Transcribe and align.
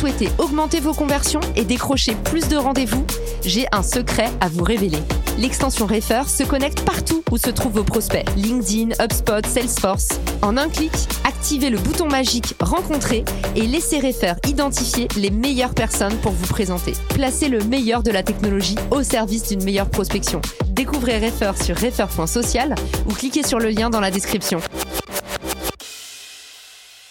Souhaitez 0.00 0.30
augmenter 0.38 0.80
vos 0.80 0.94
conversions 0.94 1.40
et 1.56 1.64
décrocher 1.66 2.14
plus 2.24 2.48
de 2.48 2.56
rendez-vous 2.56 3.04
J'ai 3.44 3.66
un 3.70 3.82
secret 3.82 4.30
à 4.40 4.48
vous 4.48 4.64
révéler. 4.64 4.96
L'extension 5.36 5.84
Refer 5.84 6.22
se 6.26 6.42
connecte 6.42 6.80
partout 6.86 7.22
où 7.30 7.36
se 7.36 7.50
trouvent 7.50 7.74
vos 7.74 7.84
prospects. 7.84 8.24
LinkedIn, 8.34 8.94
HubSpot, 8.98 9.44
Salesforce. 9.46 10.08
En 10.40 10.56
un 10.56 10.70
clic, 10.70 10.90
activez 11.24 11.68
le 11.68 11.76
bouton 11.76 12.06
magique 12.06 12.54
Rencontrer 12.60 13.26
et 13.56 13.66
laissez 13.66 14.00
Refer 14.00 14.32
identifier 14.48 15.06
les 15.18 15.30
meilleures 15.30 15.74
personnes 15.74 16.16
pour 16.22 16.32
vous 16.32 16.46
présenter. 16.46 16.94
Placez 17.10 17.50
le 17.50 17.62
meilleur 17.64 18.02
de 18.02 18.10
la 18.10 18.22
technologie 18.22 18.76
au 18.90 19.02
service 19.02 19.48
d'une 19.48 19.62
meilleure 19.64 19.90
prospection. 19.90 20.40
Découvrez 20.70 21.18
Refer 21.18 21.62
sur 21.62 21.76
refer.social 21.76 22.74
ou 23.06 23.12
cliquez 23.12 23.42
sur 23.42 23.58
le 23.58 23.68
lien 23.68 23.90
dans 23.90 24.00
la 24.00 24.10
description. 24.10 24.60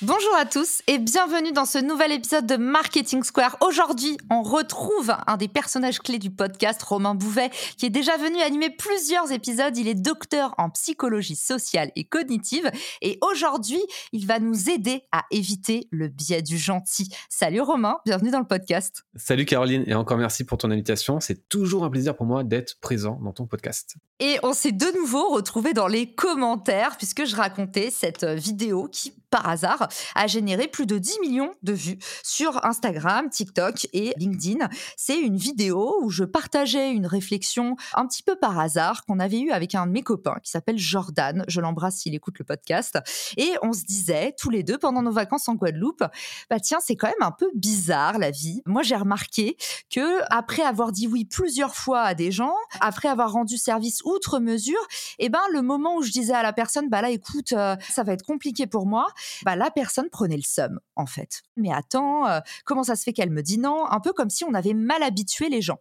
Bonjour 0.02 0.34
à 0.38 0.46
tous 0.46 0.82
et 0.88 0.98
bienvenue 0.98 1.52
dans 1.52 1.66
ce 1.66 1.78
nouvel 1.78 2.14
épisode 2.14 2.46
de 2.46 2.56
Marketing 2.56 3.22
Square. 3.22 3.58
Aujourd'hui, 3.60 4.16
on 4.32 4.44
retrouve 4.44 5.14
un 5.28 5.36
des 5.36 5.50
personnages 5.50 6.00
clés 6.00 6.20
du 6.20 6.32
podcast, 6.32 6.82
Romain 6.84 7.16
Bouvet, 7.16 7.50
qui 7.78 7.86
est 7.86 7.90
déjà 7.90 8.16
venu 8.16 8.40
animer 8.40 8.70
plusieurs 8.70 9.30
épisodes. 9.34 9.76
Il 9.76 9.90
est 9.90 9.96
docteur 9.96 10.56
en 10.58 10.70
psychologie 10.70 11.36
sociale 11.36 11.92
et 11.98 12.06
cognitive 12.06 12.72
et 13.02 13.20
aujourd'hui, 13.30 13.82
il 14.14 14.26
va 14.26 14.40
nous 14.40 14.70
aider 14.70 15.04
à 15.12 15.26
éviter 15.32 15.90
le 15.92 16.08
biais 16.08 16.44
du 16.44 16.58
gentil. 16.58 17.10
Salut 17.28 17.60
Romain, 17.60 17.98
bienvenue 18.06 18.32
dans 18.32 18.40
le 18.40 18.48
podcast. 18.48 19.04
Salut 19.18 19.44
Caroline 19.44 19.84
et 19.86 19.96
encore 19.96 20.18
merci 20.18 20.46
pour 20.46 20.58
ton 20.58 20.72
invitation. 20.72 21.20
C'est 21.20 21.50
toujours 21.50 21.84
un 21.84 21.90
plaisir 21.90 22.16
pour 22.16 22.26
moi 22.26 22.46
d'être 22.46 22.80
présent 22.80 23.20
dans 23.22 23.34
ton 23.34 23.48
podcast. 23.48 23.96
Et 24.22 24.38
on 24.44 24.54
s'est 24.54 24.72
de 24.72 24.98
nouveau 24.98 25.28
retrouvé 25.28 25.74
dans 25.74 25.88
les 25.88 26.14
commentaires 26.14 26.96
puisque 26.96 27.26
je 27.26 27.36
racontais 27.36 27.90
cette 27.92 28.24
vidéo 28.24 28.88
qui 28.90 29.14
par 29.30 29.48
hasard, 29.48 29.88
a 30.16 30.28
généré 30.28 30.68
plus 30.68 30.86
de 30.86 30.98
10 30.98 31.20
millions 31.22 31.52
de 31.64 31.74
vues 31.74 32.00
sur 32.24 32.64
Instagram, 32.66 33.30
TikTok 33.30 33.88
et 33.94 34.14
LinkedIn. 34.18 34.68
C'est 34.98 35.20
une 35.20 35.38
vidéo 35.38 35.98
où 36.02 36.10
je 36.10 36.24
partageais 36.24 36.92
une 36.92 37.06
réflexion 37.06 37.76
un 37.94 38.08
petit 38.08 38.24
peu 38.24 38.36
par 38.36 38.60
hasard 38.60 39.06
qu'on 39.06 39.20
avait 39.20 39.40
eue 39.40 39.52
avec 39.52 39.76
un 39.76 39.88
de 39.88 39.92
mes 39.92 40.04
copains 40.04 40.38
qui 40.44 40.52
s'appelle 40.52 40.78
Jordan. 40.78 41.44
Je 41.48 41.62
l'embrasse 41.62 41.98
s'il 41.98 42.16
écoute 42.16 42.40
le 42.40 42.46
podcast. 42.46 42.98
Et 43.38 43.52
on 43.62 43.74
se 43.74 43.84
disait 43.84 44.34
tous 44.38 44.50
les 44.50 44.64
deux 44.64 44.78
pendant 44.78 45.02
nos 45.02 45.12
vacances 45.12 45.48
en 45.48 45.56
Guadeloupe, 45.56 46.04
bah 46.50 46.60
tiens, 46.60 46.80
c'est 46.82 46.96
quand 46.96 47.08
même 47.08 47.16
un 47.22 47.32
peu 47.32 47.50
bizarre 47.54 48.18
la 48.18 48.32
vie. 48.32 48.62
Moi, 48.66 48.84
j'ai 48.84 48.96
remarqué 48.96 49.58
que 49.90 50.22
après 50.30 50.64
avoir 50.64 50.92
dit 50.92 51.08
oui 51.08 51.26
plusieurs 51.26 51.76
fois 51.76 52.02
à 52.02 52.14
des 52.14 52.32
gens, 52.32 52.56
après 52.80 53.08
avoir 53.08 53.32
rendu 53.32 53.58
service 53.58 54.02
outre 54.04 54.40
mesure, 54.40 54.80
eh 55.20 55.30
ben 55.30 55.40
le 55.52 55.62
moment 55.62 55.96
où 55.96 56.02
je 56.02 56.12
disais 56.12 56.34
à 56.34 56.44
la 56.44 56.54
personne, 56.54 56.90
bah 56.90 57.02
là, 57.02 57.10
écoute, 57.10 57.54
euh, 57.54 57.76
ça 57.90 58.04
va 58.04 58.14
être 58.14 58.26
compliqué 58.26 58.68
pour 58.68 58.86
moi, 58.86 59.08
bah, 59.44 59.56
la 59.56 59.72
personne 59.72 60.10
prenait 60.10 60.38
le 60.38 60.44
seum, 60.44 60.80
en 60.96 61.06
fait. 61.06 61.42
Mais 61.56 61.74
attends, 61.74 62.28
euh, 62.28 62.40
comment 62.66 62.84
ça 62.84 62.96
se 62.96 63.04
fait 63.04 63.14
qu'elle 63.14 63.32
me 63.32 63.42
dit 63.42 63.58
non? 63.58 63.86
Un 63.86 64.00
peu 64.00 64.14
comme 64.14 64.30
si 64.30 64.44
on 64.44 64.54
avait 64.54 64.74
mal 64.74 65.04
habitué 65.04 65.50
les 65.50 65.62
gens. 65.62 65.80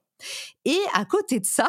Et 0.64 0.78
à 0.95 1.05
côté 1.05 1.41
de 1.41 1.47
ça, 1.47 1.69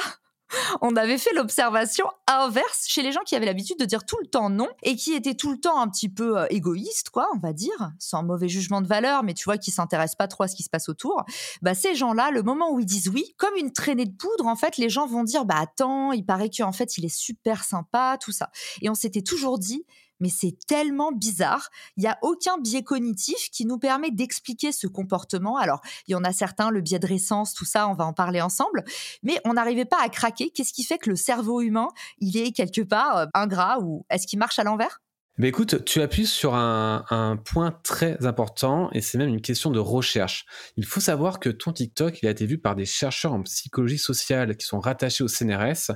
on 0.81 0.95
avait 0.95 1.17
fait 1.17 1.33
l'observation 1.33 2.05
inverse 2.27 2.85
chez 2.87 3.01
les 3.01 3.11
gens 3.11 3.21
qui 3.25 3.35
avaient 3.35 3.45
l'habitude 3.45 3.77
de 3.79 3.85
dire 3.85 4.05
tout 4.05 4.17
le 4.21 4.27
temps 4.27 4.49
non 4.49 4.67
et 4.83 4.95
qui 4.95 5.13
étaient 5.13 5.35
tout 5.35 5.51
le 5.51 5.59
temps 5.59 5.79
un 5.79 5.87
petit 5.87 6.09
peu 6.09 6.39
euh, 6.39 6.47
égoïstes, 6.49 7.09
quoi, 7.09 7.29
on 7.35 7.39
va 7.39 7.53
dire, 7.53 7.91
sans 7.99 8.23
mauvais 8.23 8.49
jugement 8.49 8.81
de 8.81 8.87
valeur, 8.87 9.23
mais 9.23 9.33
tu 9.33 9.45
vois, 9.45 9.57
qui 9.57 9.71
s'intéressent 9.71 10.17
pas 10.17 10.27
trop 10.27 10.43
à 10.43 10.47
ce 10.47 10.55
qui 10.55 10.63
se 10.63 10.69
passe 10.69 10.89
autour. 10.89 11.23
Bah, 11.61 11.75
ces 11.75 11.95
gens-là, 11.95 12.31
le 12.31 12.43
moment 12.43 12.71
où 12.71 12.79
ils 12.79 12.85
disent 12.85 13.09
oui, 13.09 13.33
comme 13.37 13.55
une 13.55 13.71
traînée 13.71 14.05
de 14.05 14.15
poudre, 14.15 14.47
en 14.47 14.55
fait, 14.55 14.77
les 14.77 14.89
gens 14.89 15.05
vont 15.05 15.23
dire, 15.23 15.45
bah, 15.45 15.57
attends, 15.59 16.11
il 16.11 16.25
paraît 16.25 16.49
qu'en 16.49 16.71
fait, 16.71 16.97
il 16.97 17.05
est 17.05 17.15
super 17.15 17.63
sympa, 17.63 18.17
tout 18.19 18.31
ça. 18.31 18.49
Et 18.81 18.89
on 18.89 18.95
s'était 18.95 19.21
toujours 19.21 19.59
dit, 19.59 19.85
mais 20.19 20.29
c'est 20.29 20.57
tellement 20.67 21.11
bizarre. 21.11 21.69
Il 21.97 22.01
n'y 22.01 22.07
a 22.07 22.17
aucun 22.21 22.57
biais 22.57 22.83
cognitif 22.83 23.49
qui 23.51 23.65
nous 23.65 23.77
permet 23.77 24.11
d'expliquer 24.11 24.71
ce 24.71 24.87
comportement. 24.87 25.57
Alors, 25.57 25.81
il 26.07 26.11
y 26.11 26.15
en 26.15 26.23
a 26.23 26.31
certains, 26.31 26.71
le 26.71 26.81
biais 26.81 26.99
de 26.99 27.07
récence, 27.07 27.53
tout 27.53 27.65
ça, 27.65 27.87
on 27.87 27.93
va 27.93 28.05
en 28.05 28.13
parler 28.13 28.41
ensemble, 28.41 28.83
mais 29.23 29.39
on 29.45 29.53
n'arrivait 29.53 29.85
pas 29.85 30.01
à 30.01 30.09
craquer. 30.09 30.49
Qu'est-ce 30.49 30.73
qui 30.73 30.83
fait 30.83 30.97
que 30.97 31.09
le 31.09 31.15
cerveau 31.15 31.61
humain, 31.61 31.89
il 32.19 32.37
est 32.37 32.51
quelque 32.51 32.81
part 32.81 33.17
euh, 33.17 33.25
ingrat 33.33 33.79
ou 33.81 34.05
est-ce 34.09 34.27
qu'il 34.27 34.39
marche 34.39 34.59
à 34.59 34.63
l'envers? 34.63 35.01
Mais 35.39 35.47
écoute, 35.47 35.85
tu 35.85 36.01
appuies 36.01 36.25
sur 36.25 36.53
un, 36.53 37.39
point 37.45 37.71
très 37.83 38.25
important 38.25 38.89
et 38.91 38.99
c'est 38.99 39.17
même 39.17 39.29
une 39.29 39.39
question 39.39 39.71
de 39.71 39.79
recherche. 39.79 40.45
Il 40.75 40.85
faut 40.85 40.99
savoir 40.99 41.39
que 41.39 41.49
ton 41.49 41.71
TikTok, 41.71 42.21
il 42.21 42.27
a 42.27 42.31
été 42.31 42.45
vu 42.45 42.57
par 42.57 42.75
des 42.75 42.85
chercheurs 42.85 43.31
en 43.31 43.41
psychologie 43.43 43.97
sociale 43.97 44.57
qui 44.57 44.65
sont 44.65 44.81
rattachés 44.81 45.23
au 45.23 45.29
CNRS 45.29 45.91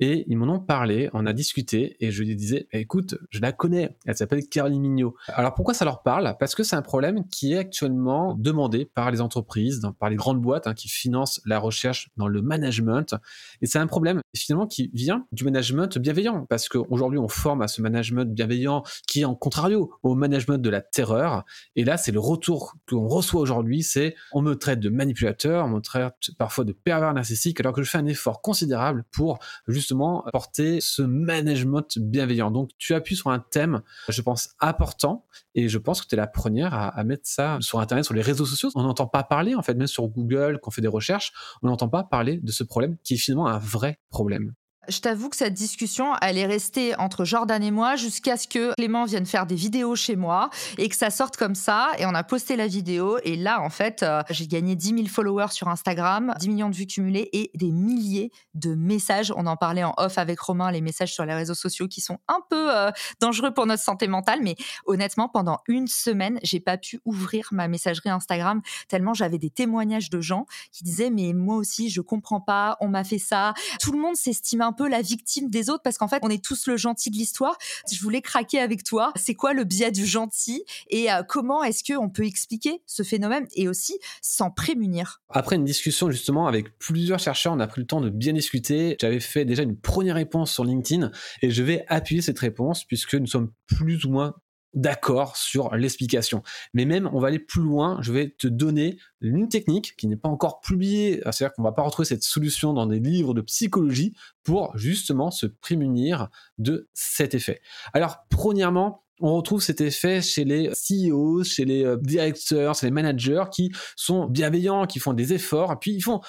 et 0.00 0.24
ils 0.26 0.36
m'en 0.36 0.52
ont 0.52 0.58
parlé, 0.58 1.10
on 1.12 1.26
a 1.26 1.32
discuté 1.32 1.96
et 2.00 2.10
je 2.10 2.24
lui 2.24 2.34
disais, 2.34 2.66
bah, 2.72 2.80
écoute, 2.80 3.14
je 3.30 3.40
la 3.40 3.52
connais, 3.52 3.96
elle 4.04 4.16
s'appelle 4.16 4.48
Caroline 4.48 4.80
Mignot. 4.80 5.14
Alors 5.28 5.54
pourquoi 5.54 5.74
ça 5.74 5.84
leur 5.84 6.02
parle? 6.02 6.34
Parce 6.40 6.56
que 6.56 6.64
c'est 6.64 6.76
un 6.76 6.82
problème 6.82 7.28
qui 7.28 7.52
est 7.52 7.58
actuellement 7.58 8.34
demandé 8.34 8.84
par 8.84 9.12
les 9.12 9.20
entreprises, 9.20 9.80
par 10.00 10.10
les 10.10 10.16
grandes 10.16 10.42
boîtes 10.42 10.66
hein, 10.66 10.74
qui 10.74 10.88
financent 10.88 11.40
la 11.46 11.60
recherche 11.60 12.10
dans 12.16 12.26
le 12.26 12.42
management. 12.42 13.14
Et 13.62 13.66
c'est 13.66 13.78
un 13.78 13.86
problème 13.86 14.20
finalement 14.34 14.66
qui 14.66 14.90
vient 14.92 15.24
du 15.30 15.44
management 15.44 15.98
bienveillant 15.98 16.46
parce 16.46 16.68
qu'aujourd'hui 16.68 17.20
on 17.20 17.28
forme 17.28 17.62
à 17.62 17.68
ce 17.68 17.80
management 17.80 18.34
bienveillant 18.34 18.82
qui 19.06 19.20
est 19.20 19.24
en 19.24 19.34
contrario 19.34 19.92
au 20.02 20.14
management 20.14 20.58
de 20.58 20.70
la 20.70 20.80
terreur. 20.80 21.44
Et 21.76 21.84
là, 21.84 21.96
c'est 21.96 22.12
le 22.12 22.20
retour 22.20 22.74
qu'on 22.88 23.06
reçoit 23.06 23.40
aujourd'hui, 23.40 23.82
c'est 23.82 24.14
on 24.32 24.42
me 24.42 24.54
traite 24.54 24.80
de 24.80 24.88
manipulateur, 24.88 25.66
on 25.66 25.68
me 25.68 25.80
traite 25.80 26.14
parfois 26.38 26.64
de 26.64 26.72
pervers 26.72 27.12
narcissique, 27.14 27.60
alors 27.60 27.72
que 27.72 27.82
je 27.82 27.90
fais 27.90 27.98
un 27.98 28.06
effort 28.06 28.42
considérable 28.42 29.04
pour 29.10 29.38
justement 29.66 30.24
porter 30.32 30.80
ce 30.80 31.02
management 31.02 31.98
bienveillant. 31.98 32.50
Donc, 32.50 32.70
tu 32.78 32.94
appuies 32.94 33.16
sur 33.16 33.30
un 33.30 33.38
thème, 33.38 33.82
je 34.08 34.22
pense, 34.22 34.50
important, 34.60 35.26
et 35.54 35.68
je 35.68 35.78
pense 35.78 36.02
que 36.02 36.08
tu 36.08 36.14
es 36.14 36.18
la 36.18 36.26
première 36.26 36.74
à, 36.74 36.88
à, 36.88 37.04
mettre 37.04 37.26
ça 37.26 37.58
sur 37.60 37.80
Internet, 37.80 38.04
sur 38.04 38.14
les 38.14 38.22
réseaux 38.22 38.46
sociaux. 38.46 38.70
On 38.74 38.82
n'entend 38.82 39.06
pas 39.06 39.22
parler, 39.22 39.54
en 39.54 39.62
fait, 39.62 39.74
même 39.74 39.86
sur 39.86 40.06
Google, 40.08 40.58
quand 40.62 40.68
on 40.68 40.72
fait 40.72 40.82
des 40.82 40.88
recherches, 40.88 41.32
on 41.62 41.68
n'entend 41.68 41.88
pas 41.88 42.04
parler 42.04 42.38
de 42.38 42.52
ce 42.52 42.64
problème 42.64 42.96
qui 43.02 43.14
est 43.14 43.18
finalement 43.18 43.46
un 43.48 43.58
vrai 43.58 43.98
problème 44.10 44.54
je 44.88 45.00
t'avoue 45.00 45.28
que 45.28 45.36
cette 45.36 45.54
discussion, 45.54 46.14
elle 46.22 46.38
est 46.38 46.46
restée 46.46 46.96
entre 46.96 47.24
Jordan 47.24 47.62
et 47.62 47.70
moi 47.70 47.96
jusqu'à 47.96 48.36
ce 48.36 48.48
que 48.48 48.74
Clément 48.74 49.04
vienne 49.04 49.26
faire 49.26 49.46
des 49.46 49.54
vidéos 49.54 49.96
chez 49.96 50.16
moi 50.16 50.50
et 50.76 50.88
que 50.88 50.96
ça 50.96 51.10
sorte 51.10 51.36
comme 51.36 51.54
ça. 51.54 51.90
Et 51.98 52.06
on 52.06 52.14
a 52.14 52.22
posté 52.24 52.56
la 52.56 52.66
vidéo. 52.66 53.18
Et 53.24 53.36
là, 53.36 53.60
en 53.60 53.70
fait, 53.70 54.02
euh, 54.02 54.22
j'ai 54.30 54.46
gagné 54.46 54.76
10 54.76 54.88
000 54.96 55.06
followers 55.06 55.50
sur 55.50 55.68
Instagram, 55.68 56.34
10 56.38 56.48
millions 56.48 56.70
de 56.70 56.74
vues 56.74 56.86
cumulées 56.86 57.28
et 57.32 57.50
des 57.54 57.70
milliers 57.70 58.30
de 58.54 58.74
messages. 58.74 59.32
On 59.36 59.46
en 59.46 59.56
parlait 59.56 59.84
en 59.84 59.94
off 59.96 60.18
avec 60.18 60.40
Romain, 60.40 60.70
les 60.70 60.80
messages 60.80 61.12
sur 61.12 61.24
les 61.24 61.34
réseaux 61.34 61.54
sociaux 61.54 61.88
qui 61.88 62.00
sont 62.00 62.18
un 62.28 62.40
peu 62.48 62.74
euh, 62.74 62.90
dangereux 63.20 63.52
pour 63.52 63.66
notre 63.66 63.82
santé 63.82 64.08
mentale. 64.08 64.40
Mais 64.42 64.56
honnêtement, 64.86 65.28
pendant 65.28 65.58
une 65.68 65.86
semaine, 65.86 66.38
j'ai 66.42 66.60
pas 66.60 66.78
pu 66.78 67.00
ouvrir 67.04 67.48
ma 67.52 67.68
messagerie 67.68 68.10
Instagram 68.10 68.62
tellement 68.88 69.14
j'avais 69.14 69.38
des 69.38 69.50
témoignages 69.50 70.10
de 70.10 70.20
gens 70.20 70.46
qui 70.72 70.84
disaient, 70.84 71.10
mais 71.10 71.32
moi 71.32 71.56
aussi, 71.56 71.90
je 71.90 72.00
comprends 72.00 72.40
pas, 72.40 72.76
on 72.80 72.88
m'a 72.88 73.04
fait 73.04 73.18
ça. 73.18 73.54
Tout 73.80 73.92
le 73.92 73.98
monde 73.98 74.16
s'estime 74.16 74.60
un 74.60 74.72
peu 74.78 74.88
la 74.88 75.02
victime 75.02 75.50
des 75.50 75.68
autres 75.70 75.82
parce 75.82 75.98
qu'en 75.98 76.08
fait, 76.08 76.20
on 76.22 76.30
est 76.30 76.42
tous 76.42 76.66
le 76.66 76.76
gentil 76.76 77.10
de 77.10 77.16
l'histoire. 77.16 77.58
Je 77.90 78.00
voulais 78.00 78.22
craquer 78.22 78.60
avec 78.60 78.84
toi. 78.84 79.12
C'est 79.16 79.34
quoi 79.34 79.52
le 79.52 79.64
biais 79.64 79.90
du 79.90 80.06
gentil 80.06 80.64
et 80.88 81.10
euh, 81.10 81.22
comment 81.26 81.64
est-ce 81.64 81.82
qu'on 81.84 82.08
peut 82.08 82.24
expliquer 82.24 82.82
ce 82.86 83.02
phénomène 83.02 83.46
et 83.54 83.68
aussi 83.68 83.98
s'en 84.22 84.50
prémunir? 84.50 85.20
Après 85.30 85.56
une 85.56 85.64
discussion 85.64 86.10
justement 86.10 86.46
avec 86.46 86.78
plusieurs 86.78 87.18
chercheurs, 87.18 87.52
on 87.52 87.60
a 87.60 87.66
pris 87.66 87.80
le 87.80 87.86
temps 87.86 88.00
de 88.00 88.08
bien 88.08 88.32
discuter. 88.32 88.96
J'avais 89.00 89.20
fait 89.20 89.44
déjà 89.44 89.64
une 89.64 89.76
première 89.76 90.14
réponse 90.14 90.52
sur 90.52 90.64
LinkedIn 90.64 91.10
et 91.42 91.50
je 91.50 91.62
vais 91.62 91.84
appuyer 91.88 92.22
cette 92.22 92.38
réponse 92.38 92.84
puisque 92.84 93.14
nous 93.14 93.26
sommes 93.26 93.50
plus 93.66 94.04
ou 94.04 94.10
moins 94.10 94.34
d'accord 94.78 95.36
sur 95.36 95.74
l'explication. 95.74 96.42
Mais 96.72 96.84
même, 96.84 97.10
on 97.12 97.18
va 97.18 97.28
aller 97.28 97.38
plus 97.38 97.62
loin. 97.62 97.98
Je 98.00 98.12
vais 98.12 98.30
te 98.30 98.46
donner 98.46 98.98
une 99.20 99.48
technique 99.48 99.96
qui 99.96 100.06
n'est 100.06 100.16
pas 100.16 100.28
encore 100.28 100.60
publiée. 100.60 101.20
C'est-à-dire 101.24 101.52
qu'on 101.52 101.62
va 101.62 101.72
pas 101.72 101.82
retrouver 101.82 102.06
cette 102.06 102.22
solution 102.22 102.72
dans 102.72 102.86
des 102.86 103.00
livres 103.00 103.34
de 103.34 103.40
psychologie 103.40 104.14
pour 104.44 104.76
justement 104.76 105.30
se 105.30 105.46
prémunir 105.46 106.28
de 106.58 106.88
cet 106.94 107.34
effet. 107.34 107.60
Alors, 107.92 108.18
premièrement, 108.30 109.04
on 109.20 109.34
retrouve 109.34 109.60
cet 109.60 109.80
effet 109.80 110.22
chez 110.22 110.44
les 110.44 110.68
CEO, 110.70 111.42
chez 111.42 111.64
les 111.64 111.84
euh, 111.84 111.96
directeurs, 111.96 112.76
chez 112.76 112.86
les 112.86 112.92
managers 112.92 113.44
qui 113.52 113.72
sont 113.96 114.26
bienveillants, 114.26 114.86
qui 114.86 115.00
font 115.00 115.12
des 115.12 115.32
efforts, 115.32 115.78
puis 115.80 115.92
ils 115.92 116.02
font 116.02 116.20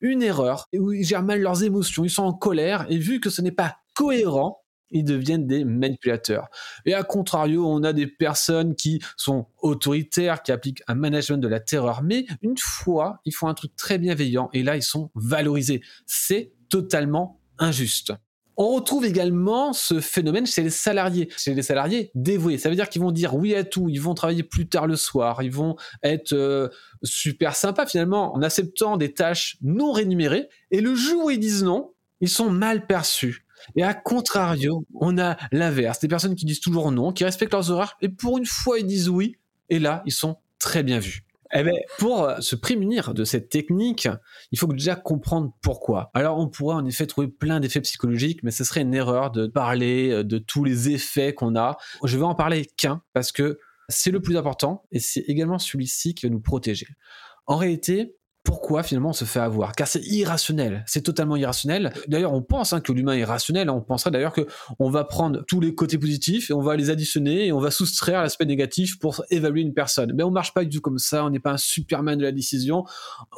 une 0.00 0.22
erreur, 0.22 0.68
où 0.78 0.92
ils 0.92 1.04
gèrent 1.04 1.24
mal 1.24 1.40
leurs 1.40 1.64
émotions, 1.64 2.04
ils 2.04 2.10
sont 2.10 2.22
en 2.22 2.34
colère, 2.34 2.86
et 2.88 2.98
vu 2.98 3.18
que 3.18 3.30
ce 3.30 3.42
n'est 3.42 3.50
pas 3.50 3.78
cohérent, 3.94 4.62
ils 4.90 5.04
deviennent 5.04 5.46
des 5.46 5.64
manipulateurs. 5.64 6.48
Et 6.84 6.94
à 6.94 7.02
contrario, 7.02 7.66
on 7.66 7.82
a 7.82 7.92
des 7.92 8.06
personnes 8.06 8.74
qui 8.74 9.00
sont 9.16 9.46
autoritaires, 9.58 10.42
qui 10.42 10.52
appliquent 10.52 10.82
un 10.86 10.94
management 10.94 11.38
de 11.38 11.48
la 11.48 11.60
terreur, 11.60 12.02
mais 12.02 12.26
une 12.42 12.58
fois, 12.58 13.20
ils 13.24 13.34
font 13.34 13.48
un 13.48 13.54
truc 13.54 13.74
très 13.76 13.98
bienveillant 13.98 14.50
et 14.52 14.62
là, 14.62 14.76
ils 14.76 14.82
sont 14.82 15.10
valorisés. 15.14 15.82
C'est 16.06 16.52
totalement 16.68 17.40
injuste. 17.58 18.12
On 18.58 18.74
retrouve 18.74 19.04
également 19.04 19.74
ce 19.74 20.00
phénomène 20.00 20.46
chez 20.46 20.62
les 20.62 20.70
salariés, 20.70 21.28
chez 21.36 21.52
les 21.52 21.62
salariés 21.62 22.10
dévoués. 22.14 22.56
Ça 22.56 22.70
veut 22.70 22.74
dire 22.74 22.88
qu'ils 22.88 23.02
vont 23.02 23.12
dire 23.12 23.34
oui 23.34 23.54
à 23.54 23.64
tout, 23.64 23.90
ils 23.90 24.00
vont 24.00 24.14
travailler 24.14 24.42
plus 24.42 24.66
tard 24.66 24.86
le 24.86 24.96
soir, 24.96 25.42
ils 25.42 25.52
vont 25.52 25.76
être 26.02 26.32
euh, 26.32 26.68
super 27.02 27.54
sympas 27.54 27.84
finalement 27.84 28.34
en 28.34 28.40
acceptant 28.40 28.96
des 28.96 29.12
tâches 29.12 29.58
non 29.60 29.92
rémunérées. 29.92 30.48
Et 30.70 30.80
le 30.80 30.94
jour 30.94 31.26
où 31.26 31.30
ils 31.30 31.38
disent 31.38 31.64
non, 31.64 31.92
ils 32.20 32.30
sont 32.30 32.50
mal 32.50 32.86
perçus. 32.86 33.45
Et 33.76 33.82
à 33.82 33.94
contrario, 33.94 34.84
on 34.94 35.18
a 35.18 35.36
l'inverse, 35.52 36.00
des 36.00 36.08
personnes 36.08 36.34
qui 36.34 36.46
disent 36.46 36.60
toujours 36.60 36.92
non, 36.92 37.12
qui 37.12 37.24
respectent 37.24 37.52
leurs 37.52 37.70
horaires, 37.70 37.96
et 38.00 38.08
pour 38.08 38.38
une 38.38 38.46
fois 38.46 38.78
ils 38.78 38.86
disent 38.86 39.08
oui, 39.08 39.36
et 39.68 39.78
là 39.78 40.02
ils 40.06 40.12
sont 40.12 40.36
très 40.58 40.82
bien 40.82 40.98
vus. 40.98 41.26
Eh 41.54 41.62
ben, 41.62 41.74
pour 41.98 42.24
euh, 42.24 42.40
se 42.40 42.56
prémunir 42.56 43.14
de 43.14 43.24
cette 43.24 43.48
technique, 43.48 44.08
il 44.50 44.58
faut 44.58 44.66
déjà 44.66 44.96
comprendre 44.96 45.52
pourquoi. 45.62 46.10
Alors, 46.12 46.38
on 46.38 46.48
pourrait 46.48 46.74
en 46.74 46.84
effet 46.86 47.06
trouver 47.06 47.28
plein 47.28 47.60
d'effets 47.60 47.80
psychologiques, 47.80 48.42
mais 48.42 48.50
ce 48.50 48.64
serait 48.64 48.80
une 48.80 48.94
erreur 48.94 49.30
de 49.30 49.46
parler 49.46 50.10
euh, 50.10 50.24
de 50.24 50.38
tous 50.38 50.64
les 50.64 50.90
effets 50.90 51.34
qu'on 51.34 51.56
a. 51.56 51.76
Je 52.02 52.18
vais 52.18 52.24
en 52.24 52.34
parler 52.34 52.66
qu'un, 52.76 53.02
parce 53.12 53.30
que 53.30 53.58
c'est 53.88 54.10
le 54.10 54.20
plus 54.20 54.36
important, 54.36 54.82
et 54.90 54.98
c'est 54.98 55.20
également 55.28 55.58
celui-ci 55.58 56.14
qui 56.14 56.26
va 56.26 56.30
nous 56.30 56.40
protéger. 56.40 56.88
En 57.46 57.56
réalité, 57.56 58.15
pourquoi 58.46 58.84
finalement 58.84 59.08
on 59.08 59.12
se 59.12 59.24
fait 59.24 59.40
avoir 59.40 59.72
Car 59.72 59.88
c'est 59.88 60.06
irrationnel, 60.06 60.84
c'est 60.86 61.02
totalement 61.02 61.34
irrationnel. 61.34 61.92
D'ailleurs, 62.06 62.32
on 62.32 62.42
pense 62.42 62.72
hein, 62.72 62.80
que 62.80 62.92
l'humain 62.92 63.14
est 63.14 63.24
rationnel. 63.24 63.68
On 63.70 63.80
penserait 63.80 64.12
d'ailleurs 64.12 64.32
que 64.32 64.46
on 64.78 64.88
va 64.88 65.02
prendre 65.02 65.44
tous 65.48 65.60
les 65.60 65.74
côtés 65.74 65.98
positifs 65.98 66.48
et 66.50 66.52
on 66.52 66.62
va 66.62 66.76
les 66.76 66.88
additionner 66.88 67.46
et 67.46 67.52
on 67.52 67.58
va 67.58 67.72
soustraire 67.72 68.22
l'aspect 68.22 68.46
négatif 68.46 69.00
pour 69.00 69.24
évaluer 69.30 69.62
une 69.62 69.74
personne. 69.74 70.12
Mais 70.14 70.22
on 70.22 70.30
marche 70.30 70.54
pas 70.54 70.64
du 70.64 70.76
tout 70.76 70.80
comme 70.80 70.98
ça. 70.98 71.24
On 71.24 71.30
n'est 71.30 71.40
pas 71.40 71.52
un 71.52 71.56
Superman 71.56 72.16
de 72.16 72.22
la 72.22 72.30
décision. 72.30 72.84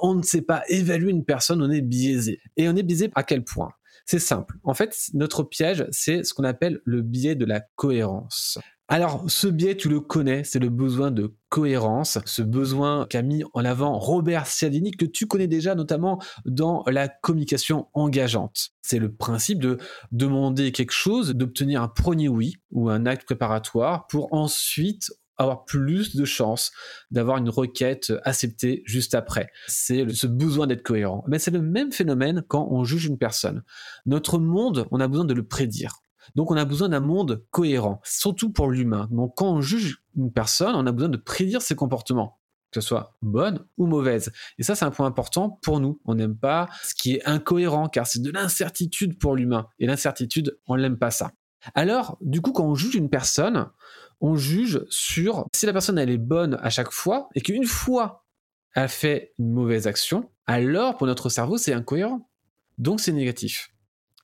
On 0.03 0.15
ne 0.15 0.23
sait 0.23 0.43
pas 0.43 0.63
évaluer 0.69 1.11
une 1.11 1.25
personne. 1.25 1.63
On 1.63 1.71
est 1.71 1.81
biaisé. 1.81 2.43
Et 2.59 2.69
on 2.69 2.77
est 2.77 2.83
biaisé 2.83 3.11
à 3.15 3.23
quel 3.23 3.45
point? 3.45 3.71
C'est 4.11 4.19
simple. 4.19 4.57
En 4.65 4.73
fait, 4.73 4.97
notre 5.13 5.43
piège, 5.43 5.85
c'est 5.91 6.25
ce 6.25 6.33
qu'on 6.33 6.45
appelle 6.45 6.81
le 6.87 7.03
biais 7.03 7.35
de 7.35 7.45
la 7.45 7.61
cohérence. 7.61 8.59
Alors, 8.89 9.25
ce 9.29 9.49
biais, 9.49 9.77
tu 9.77 9.91
le 9.91 10.01
connais, 10.01 10.45
c'est 10.45 10.59
le 10.59 10.71
besoin 10.71 11.11
de 11.11 11.35
cohérence, 11.51 12.19
ce 12.25 12.41
besoin 12.41 13.07
qu'a 13.11 13.21
mis 13.21 13.45
en 13.53 13.67
avant 13.67 13.99
Robert 13.99 14.47
Cialdini, 14.47 14.93
que 14.93 15.05
tu 15.05 15.27
connais 15.27 15.47
déjà 15.47 15.75
notamment 15.75 16.23
dans 16.47 16.85
la 16.87 17.09
communication 17.09 17.89
engageante. 17.93 18.71
C'est 18.81 18.99
le 18.99 19.13
principe 19.13 19.59
de 19.59 19.77
demander 20.11 20.73
quelque 20.73 20.93
chose, 20.93 21.35
d'obtenir 21.35 21.83
un 21.83 21.89
premier 21.89 22.31
oui 22.31 22.55
ou 22.71 22.89
un 22.89 23.05
acte 23.05 23.27
préparatoire 23.27 24.07
pour 24.07 24.33
ensuite 24.33 25.11
avoir 25.38 25.64
plus 25.64 26.17
de 26.17 26.25
chances 26.25 26.73
d'avoir 27.11 27.38
une 27.38 27.49
requête 27.49 28.12
acceptée 28.25 28.82
juste 28.85 29.14
après. 29.14 29.50
C'est 29.67 30.08
ce 30.11 30.26
besoin 30.26 30.67
d'être 30.67 30.82
cohérent. 30.82 31.25
Mais 31.29 31.38
c'est 31.38 31.50
le 31.50 31.62
même 31.62 31.93
phénomène 31.93 32.43
quand 32.46 32.69
on 32.70 32.85
juge 32.85 33.06
une 33.06 33.19
personne. 33.19 33.62
Notre 34.06 34.38
monde, 34.38 34.87
on 34.90 35.00
a 35.00 35.08
besoin 35.08 35.25
de 35.25 35.35
le 35.35 35.46
prédire. 35.46 36.02
Donc 36.35 36.50
on 36.50 36.56
a 36.56 36.64
besoin 36.64 36.90
d'un 36.90 37.00
monde 37.00 37.44
cohérent, 37.50 38.00
surtout 38.05 38.50
pour 38.50 38.70
l'humain. 38.70 39.08
Donc 39.11 39.35
quand 39.37 39.50
on 39.50 39.61
juge 39.61 40.02
une 40.17 40.32
personne, 40.32 40.75
on 40.75 40.87
a 40.87 40.93
besoin 40.93 41.08
de 41.08 41.17
prédire 41.17 41.62
ses 41.62 41.75
comportements 41.75 42.38
que 42.70 42.81
ce 42.81 42.87
soit 42.87 43.17
bonne 43.23 43.64
ou 43.76 43.87
mauvaise. 43.87 44.31
Et 44.58 44.62
ça, 44.62 44.75
c'est 44.75 44.85
un 44.85 44.90
point 44.90 45.06
important 45.06 45.58
pour 45.62 45.81
nous. 45.81 46.00
On 46.05 46.14
n'aime 46.14 46.37
pas 46.37 46.69
ce 46.82 46.94
qui 46.94 47.14
est 47.14 47.26
incohérent, 47.26 47.88
car 47.88 48.06
c'est 48.06 48.20
de 48.20 48.31
l'incertitude 48.31 49.19
pour 49.19 49.37
l'humain. 49.37 49.69
Et 49.79 49.87
l'incertitude, 49.87 50.58
on 50.67 50.76
n'aime 50.76 50.99
pas 50.99 51.11
ça. 51.11 51.32
Alors, 51.75 52.19
du 52.20 52.40
coup, 52.40 52.52
quand 52.52 52.67
on 52.67 52.75
juge 52.75 52.94
une 52.94 53.11
personne, 53.11 53.70
on 54.20 54.37
juge 54.37 54.85
sur 54.88 55.47
si 55.55 55.67
la 55.67 55.73
personne, 55.73 55.99
elle 55.99 56.11
est 56.11 56.19
bonne 56.19 56.59
à 56.62 56.70
chaque 56.70 56.91
fois, 56.91 57.29
et 57.35 57.41
qu'une 57.41 57.67
fois, 57.67 58.25
elle 58.75 58.88
fait 58.88 59.32
une 59.38 59.50
mauvaise 59.50 59.87
action, 59.87 60.31
alors 60.47 60.97
pour 60.97 61.06
notre 61.06 61.29
cerveau, 61.29 61.59
c'est 61.59 61.73
incohérent. 61.73 62.29
Donc, 62.79 63.00
c'est 63.00 63.12
négatif 63.12 63.70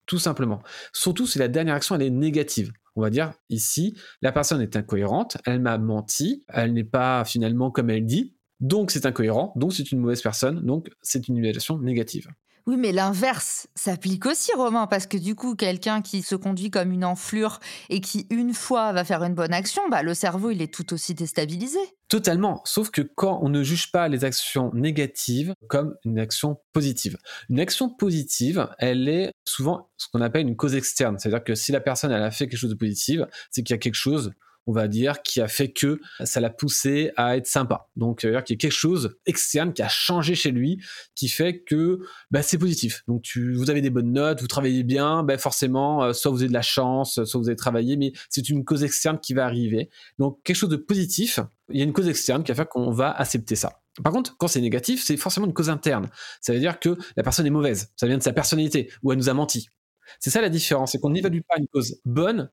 tout 0.07 0.19
simplement. 0.19 0.63
Surtout 0.93 1.27
si 1.27 1.39
la 1.39 1.49
dernière 1.49 1.75
action 1.75 1.95
elle 1.95 2.03
est 2.03 2.11
négative. 2.11 2.73
On 2.97 3.01
va 3.01 3.11
dire 3.11 3.35
ici, 3.51 3.97
la 4.23 4.33
personne 4.33 4.61
est 4.61 4.77
incohérente, 4.77 5.37
elle 5.47 5.61
m'a 5.61 5.79
menti, 5.79 6.45
elle 6.49 6.73
n'est 6.73 6.85
pas 6.85 7.25
finalement 7.25 7.71
comme 7.71 7.91
elle 7.91 8.07
dit, 8.07 8.35
donc 8.61 8.91
c'est 8.93 9.07
incohérent, 9.07 9.53
donc 9.57 9.73
c'est 9.73 9.91
une 9.91 9.99
mauvaise 9.99 10.23
personne, 10.23 10.65
donc 10.65 10.91
c'est 11.03 11.27
une 11.27 11.37
évaluation 11.39 11.79
négative. 11.79 12.29
Oui, 12.67 12.79
mais 12.79 12.93
l'inverse 12.93 13.69
s'applique 13.75 14.25
aussi, 14.25 14.51
Romain, 14.57 14.87
parce 14.87 15.07
que 15.07 15.19
du 15.19 15.35
coup, 15.35 15.55
quelqu'un 15.55 16.01
qui 16.01 16.23
se 16.23 16.35
conduit 16.35 16.71
comme 16.71 16.93
une 16.93 17.05
enflure 17.05 17.61
et 17.91 18.01
qui, 18.01 18.27
une 18.31 18.55
fois, 18.55 18.95
va 18.95 19.05
faire 19.05 19.23
une 19.23 19.35
bonne 19.35 19.53
action, 19.53 19.83
bah, 19.91 20.03
le 20.03 20.15
cerveau, 20.15 20.51
il 20.51 20.63
est 20.63 20.73
tout 20.73 20.95
aussi 20.95 21.13
déstabilisé. 21.13 21.79
Totalement, 22.09 22.63
sauf 22.65 22.91
que 22.91 23.03
quand 23.03 23.41
on 23.43 23.51
ne 23.51 23.63
juge 23.63 23.91
pas 23.93 24.09
les 24.09 24.25
actions 24.25 24.71
négatives 24.73 25.55
comme 25.69 25.95
une 26.07 26.19
action 26.19 26.59
positive. 26.73 27.19
Une 27.51 27.61
action 27.61 27.91
positive, 27.91 28.69
elle 28.79 29.09
est 29.09 29.33
souvent 29.45 29.91
ce 29.99 30.09
qu'on 30.09 30.23
appelle 30.23 30.49
une 30.49 30.57
cause 30.57 30.75
externe. 30.75 31.19
C'est-à-dire 31.19 31.45
que 31.45 31.55
si 31.55 31.71
la 31.71 31.81
personne 31.81 32.13
elle 32.13 32.23
a 32.23 32.31
fait 32.31 32.49
quelque 32.49 32.59
chose 32.59 32.71
de 32.71 32.77
positif, 32.77 33.21
c'est 33.51 33.63
qu'il 33.63 33.75
y 33.75 33.79
a 33.79 33.79
quelque 33.79 33.95
chose 33.95 34.33
on 34.67 34.73
va 34.73 34.89
dire, 34.89 35.23
qui 35.23 35.41
a 35.41 35.49
fait 35.49 35.73
que 35.73 36.01
ça 36.25 36.41
l'a 36.41 36.51
poussé 36.51 37.13
à 37.17 37.37
être 37.37 37.47
sympa. 37.47 37.89
Donc, 37.97 38.21
qu'il 38.21 38.33
y 38.33 38.37
a 38.37 38.43
quelque 38.43 38.71
chose 38.71 39.17
externe 39.27 39.73
qui 39.73 39.83
a 39.83 39.89
changé 39.89 40.35
chez 40.35 40.51
lui, 40.51 40.81
qui 41.15 41.29
fait 41.29 41.61
que 41.61 42.01
bah, 42.31 42.43
c'est 42.43 42.59
positif. 42.59 43.03
Donc, 43.09 43.25
vous 43.37 43.71
avez 43.71 43.81
des 43.81 43.91
bonnes 43.91 44.13
notes, 44.13 44.41
vous 44.41 44.47
travaillez 44.47 44.83
bien, 44.83 45.23
bah, 45.23 45.39
forcément, 45.39 46.05
euh, 46.05 46.13
soit 46.13 46.31
vous 46.31 46.39
avez 46.39 46.49
de 46.49 46.55
la 46.55 46.63
chance, 46.63 47.23
soit 47.25 47.41
vous 47.41 47.49
avez 47.49 47.57
travaillé, 47.57 47.97
mais 47.97 48.13
c'est 48.31 48.49
une 48.49 48.65
cause 48.65 48.85
externe 48.85 49.19
qui 49.21 49.35
va 49.35 49.45
arriver. 49.45 49.91
Donc, 50.19 50.39
quelque 50.45 50.57
chose 50.57 50.71
de 50.71 50.77
positif, 50.77 51.41
il 51.71 51.79
y 51.79 51.81
a 51.81 51.85
une 51.85 51.93
cause 51.93 52.09
externe 52.09 52.43
qui 52.43 52.53
va 52.53 52.57
faire 52.57 52.69
qu'on 52.69 52.91
va 52.91 53.11
accepter 53.11 53.57
ça. 53.57 53.81
Par 54.03 54.13
contre, 54.13 54.37
quand 54.37 54.49
c'est 54.49 54.61
négatif, 54.61 55.05
c'est 55.05 55.17
forcément 55.17 55.47
une 55.47 55.53
cause 55.53 55.71
interne. 55.71 56.09
Ça 56.41 56.53
veut 56.53 56.59
dire 56.59 56.81
que 56.81 56.97
la 57.17 57.23
personne 57.23 57.47
est 57.47 57.51
mauvaise. 57.51 57.93
Ça 57.97 58.07
vient 58.07 58.19
de 58.19 58.23
sa 58.23 58.33
personnalité, 58.33 58.91
ou 59.03 59.13
elle 59.13 59.19
nous 59.19 59.29
a 59.29 59.35
menti. 59.35 59.69
C'est 60.21 60.31
ça 60.31 60.41
la 60.41 60.49
différence, 60.49 60.93
c'est 60.93 60.99
qu'on 60.99 61.11
n'évalue 61.11 61.41
pas 61.49 61.57
une 61.59 61.69
cause 61.69 62.01
bonne 62.05 62.51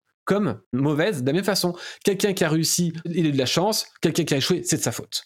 mauvaise. 0.73 1.21
De 1.21 1.27
la 1.27 1.33
même 1.33 1.43
façon, 1.43 1.75
quelqu'un 2.03 2.33
qui 2.33 2.43
a 2.43 2.49
réussi, 2.49 2.93
il 3.05 3.27
a 3.27 3.31
de 3.31 3.37
la 3.37 3.45
chance, 3.45 3.87
quelqu'un 4.01 4.23
qui 4.23 4.33
a 4.33 4.37
échoué, 4.37 4.63
c'est 4.63 4.77
de 4.77 4.81
sa 4.81 4.91
faute. 4.91 5.23